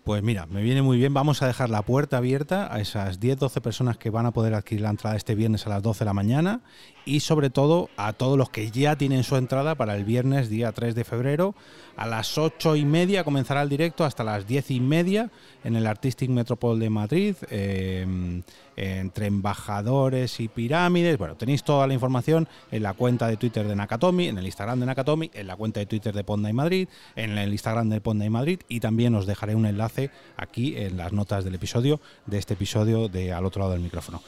Pues 0.03 0.21
mira, 0.21 0.47
me 0.47 0.61
viene 0.61 0.81
muy 0.81 0.97
bien. 0.97 1.13
Vamos 1.13 1.41
a 1.41 1.47
dejar 1.47 1.69
la 1.69 1.81
puerta 1.81 2.17
abierta 2.17 2.73
a 2.73 2.81
esas 2.81 3.21
10-12 3.21 3.61
personas 3.61 3.97
que 3.97 4.09
van 4.09 4.25
a 4.25 4.31
poder 4.31 4.53
adquirir 4.53 4.81
la 4.81 4.89
entrada 4.89 5.15
este 5.15 5.33
viernes 5.33 5.65
a 5.65 5.69
las 5.69 5.81
12 5.81 5.99
de 5.99 6.05
la 6.05 6.13
mañana 6.13 6.59
y 7.05 7.21
sobre 7.21 7.49
todo 7.49 7.89
a 7.95 8.11
todos 8.11 8.37
los 8.37 8.49
que 8.49 8.69
ya 8.69 8.97
tienen 8.97 9.23
su 9.23 9.37
entrada 9.37 9.75
para 9.75 9.95
el 9.95 10.03
viernes 10.03 10.49
día 10.49 10.73
3 10.73 10.93
de 10.93 11.05
febrero. 11.05 11.55
A 11.95 12.05
las 12.05 12.37
8 12.37 12.75
y 12.75 12.83
media 12.83 13.23
comenzará 13.23 13.61
el 13.61 13.69
directo 13.69 14.03
hasta 14.03 14.25
las 14.25 14.45
10 14.45 14.71
y 14.71 14.79
media 14.81 15.29
en 15.63 15.77
el 15.77 15.87
Artistic 15.87 16.29
Metropol 16.29 16.79
de 16.79 16.89
Madrid, 16.89 17.35
eh, 17.49 18.41
entre 18.75 19.27
embajadores 19.27 20.39
y 20.39 20.47
pirámides. 20.47 21.17
Bueno, 21.17 21.35
tenéis 21.35 21.63
toda 21.63 21.85
la 21.85 21.93
información 21.93 22.49
en 22.71 22.83
la 22.83 22.93
cuenta 22.93 23.27
de 23.27 23.37
Twitter 23.37 23.67
de 23.67 23.75
Nakatomi, 23.75 24.27
en 24.27 24.37
el 24.39 24.45
Instagram 24.45 24.79
de 24.79 24.85
Nakatomi, 24.87 25.31
en 25.33 25.47
la 25.47 25.55
cuenta 25.55 25.79
de 25.79 25.85
Twitter 25.85 26.13
de 26.13 26.23
Ponda 26.23 26.49
y 26.49 26.53
Madrid, 26.53 26.89
en 27.15 27.37
el 27.37 27.51
Instagram 27.51 27.89
de 27.89 28.01
Ponda 28.01 28.25
y 28.25 28.29
Madrid 28.29 28.59
y 28.67 28.79
también 28.79 29.13
os 29.15 29.27
dejaré 29.27 29.55
un 29.55 29.67
enlace 29.67 29.92
aquí 30.37 30.75
en 30.77 30.97
las 30.97 31.13
notas 31.13 31.43
del 31.43 31.55
episodio, 31.55 31.99
de 32.25 32.37
este 32.37 32.53
episodio 32.53 33.07
de 33.07 33.33
Al 33.33 33.45
otro 33.45 33.61
lado 33.61 33.73
del 33.73 33.81
micrófono. 33.81 34.21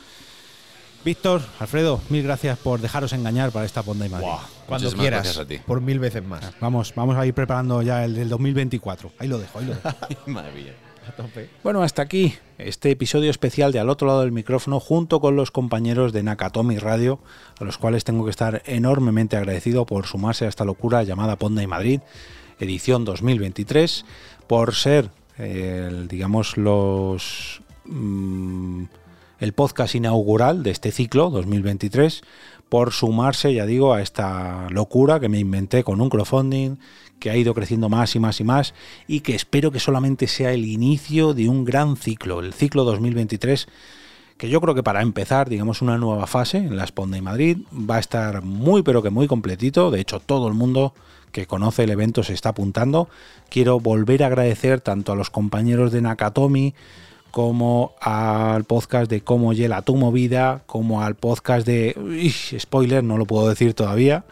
Víctor, 1.04 1.42
Alfredo, 1.60 2.02
mil 2.10 2.24
gracias 2.24 2.58
por 2.58 2.82
dejaros 2.82 3.14
engañar 3.14 3.52
para 3.52 3.66
esta 3.66 3.84
Ponda 3.84 4.08
y 4.08 4.10
Madrid. 4.10 4.28
Cuando 4.66 4.92
quieras, 4.92 5.38
a 5.38 5.46
ti. 5.46 5.60
por 5.60 5.80
mil 5.80 6.00
veces 6.00 6.24
más. 6.24 6.52
Vamos, 6.60 6.94
vamos 6.96 7.16
a 7.16 7.26
ir 7.28 7.34
preparando 7.36 7.84
ya 7.84 8.04
el 8.04 8.16
del 8.16 8.28
2024. 8.28 9.12
Ahí 9.20 9.28
lo 9.28 9.38
dejo, 9.38 9.60
ahí 9.60 9.66
lo 9.66 9.76
dejo. 9.76 9.90
Bueno, 11.64 11.84
hasta 11.84 12.02
aquí 12.02 12.34
este 12.58 12.92
episodio 12.92 13.30
especial 13.30 13.72
de 13.72 13.80
Al 13.80 13.90
otro 13.90 14.08
lado 14.08 14.22
del 14.22 14.32
micrófono 14.32 14.80
junto 14.80 15.20
con 15.20 15.36
los 15.36 15.52
compañeros 15.52 16.14
de 16.14 16.24
Nakatomi 16.24 16.78
Radio, 16.78 17.20
a 17.60 17.64
los 17.64 17.78
cuales 17.78 18.04
tengo 18.04 18.26
que 18.26 18.32
estar 18.32 18.64
enormemente 18.66 19.38
agradecido 19.38 19.86
por 19.86 20.08
sumarse 20.08 20.46
a 20.46 20.50
esta 20.50 20.66
locura 20.66 21.04
llamada 21.04 21.36
Ponda 21.36 21.62
y 21.62 21.68
Madrid, 21.68 22.02
edición 22.60 23.06
2023, 23.06 24.06
por 24.48 24.74
ser, 24.74 25.12
el- 25.38 26.08
digamos, 26.08 26.58
los... 26.58 27.62
mm, 27.86 28.84
el 29.40 29.54
podcast 29.54 29.96
inaugural 29.96 30.64
de 30.64 30.72
este 30.72 30.92
ciclo 30.92 31.30
2023 31.30 32.22
por 32.70 32.94
sumarse, 32.94 33.54
ya 33.54 33.66
digo, 33.66 33.94
a 33.94 34.02
esta 34.02 34.68
locura 34.70 35.20
que 35.20 35.30
me 35.30 35.40
inventé 35.40 35.84
con 35.84 36.02
un 36.02 36.10
crowdfunding 36.10 36.78
que 37.20 37.30
ha 37.30 37.38
ido 37.38 37.54
creciendo 37.54 37.90
más 37.90 38.16
y 38.16 38.20
más 38.20 38.40
y 38.40 38.44
más 38.44 38.74
y 39.08 39.20
que 39.22 39.36
espero 39.36 39.72
que 39.72 39.80
solamente 39.80 40.28
sea 40.28 40.52
el 40.52 40.66
inicio 40.66 41.34
de 41.34 41.48
un 41.50 41.64
gran 41.66 41.96
ciclo, 41.98 42.40
el 42.40 42.54
ciclo 42.54 42.84
2023 42.86 43.68
que 44.38 44.50
yo 44.50 44.60
creo 44.60 44.76
que 44.76 44.84
para 44.84 45.02
empezar, 45.02 45.50
digamos, 45.50 45.82
una 45.82 45.98
nueva 45.98 46.28
fase 46.28 46.58
en 46.58 46.76
la 46.76 46.86
Sponda 46.86 47.18
y 47.18 47.22
Madrid. 47.22 47.58
Va 47.74 47.98
a 47.98 48.00
estar 48.00 48.42
muy 48.42 48.84
pero 48.84 49.02
que 49.02 49.10
muy 49.10 49.28
completito, 49.28 49.92
de 49.92 50.02
hecho 50.02 50.20
todo 50.20 50.48
el 50.48 50.54
mundo 50.54 50.94
que 51.32 51.48
conoce 51.48 51.84
el 51.84 51.92
evento 51.92 52.24
se 52.24 52.34
está 52.34 52.50
apuntando. 52.50 53.10
Quiero 53.50 53.80
volver 53.80 54.24
a 54.24 54.28
agradecer 54.28 54.82
tanto 54.82 55.12
a 55.12 55.16
los 55.16 55.30
compañeros 55.30 55.92
de 55.92 56.02
Nakatomi 56.02 56.74
como 57.32 57.94
al 58.00 58.64
podcast 58.64 59.10
de 59.10 59.22
Cómo 59.22 59.52
Hiela 59.52 59.82
tu 59.82 59.98
Movida, 59.98 60.64
como 60.66 61.02
al 61.02 61.16
podcast 61.16 61.68
de... 61.68 61.94
spoiler, 62.58 63.04
no 63.04 63.18
lo 63.18 63.26
puedo 63.26 63.50
decir 63.50 63.74
todavía 63.74 64.26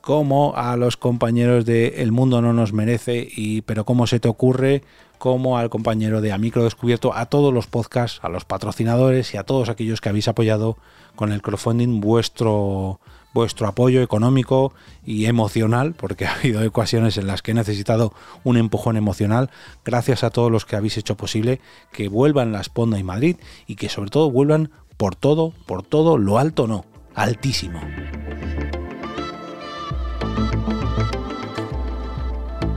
como 0.00 0.54
a 0.56 0.78
los 0.78 0.96
compañeros 0.96 1.66
de 1.66 2.02
El 2.02 2.10
Mundo 2.10 2.40
no 2.40 2.54
nos 2.54 2.72
merece 2.72 3.28
y 3.30 3.60
Pero 3.62 3.84
cómo 3.84 4.06
se 4.06 4.18
te 4.18 4.28
ocurre, 4.28 4.82
como 5.20 5.58
al 5.58 5.68
compañero 5.68 6.22
de 6.22 6.32
A 6.32 6.38
Micro 6.38 6.64
Descubierto, 6.64 7.14
a 7.14 7.26
todos 7.26 7.52
los 7.52 7.66
podcasts, 7.66 8.20
a 8.22 8.30
los 8.30 8.46
patrocinadores 8.46 9.34
y 9.34 9.36
a 9.36 9.44
todos 9.44 9.68
aquellos 9.68 10.00
que 10.00 10.08
habéis 10.08 10.28
apoyado 10.28 10.78
con 11.14 11.30
el 11.30 11.42
crowdfunding 11.42 12.00
vuestro 12.00 13.00
vuestro 13.34 13.68
apoyo 13.68 14.02
económico 14.02 14.72
y 15.04 15.26
emocional, 15.26 15.92
porque 15.94 16.26
ha 16.26 16.36
habido 16.36 16.66
ocasiones 16.66 17.18
en 17.18 17.26
las 17.26 17.42
que 17.42 17.50
he 17.50 17.54
necesitado 17.54 18.14
un 18.44 18.56
empujón 18.56 18.96
emocional, 18.96 19.50
gracias 19.84 20.24
a 20.24 20.30
todos 20.30 20.50
los 20.50 20.64
que 20.64 20.76
habéis 20.76 20.96
hecho 20.96 21.18
posible 21.18 21.60
que 21.92 22.08
vuelvan 22.08 22.50
la 22.50 22.62
Esponda 22.62 22.98
y 22.98 23.04
Madrid 23.04 23.36
y 23.66 23.76
que 23.76 23.90
sobre 23.90 24.08
todo 24.08 24.30
vuelvan 24.30 24.70
por 24.96 25.16
todo, 25.16 25.52
por 25.66 25.82
todo, 25.82 26.16
lo 26.16 26.38
alto 26.38 26.66
no, 26.66 26.86
altísimo. 27.14 27.80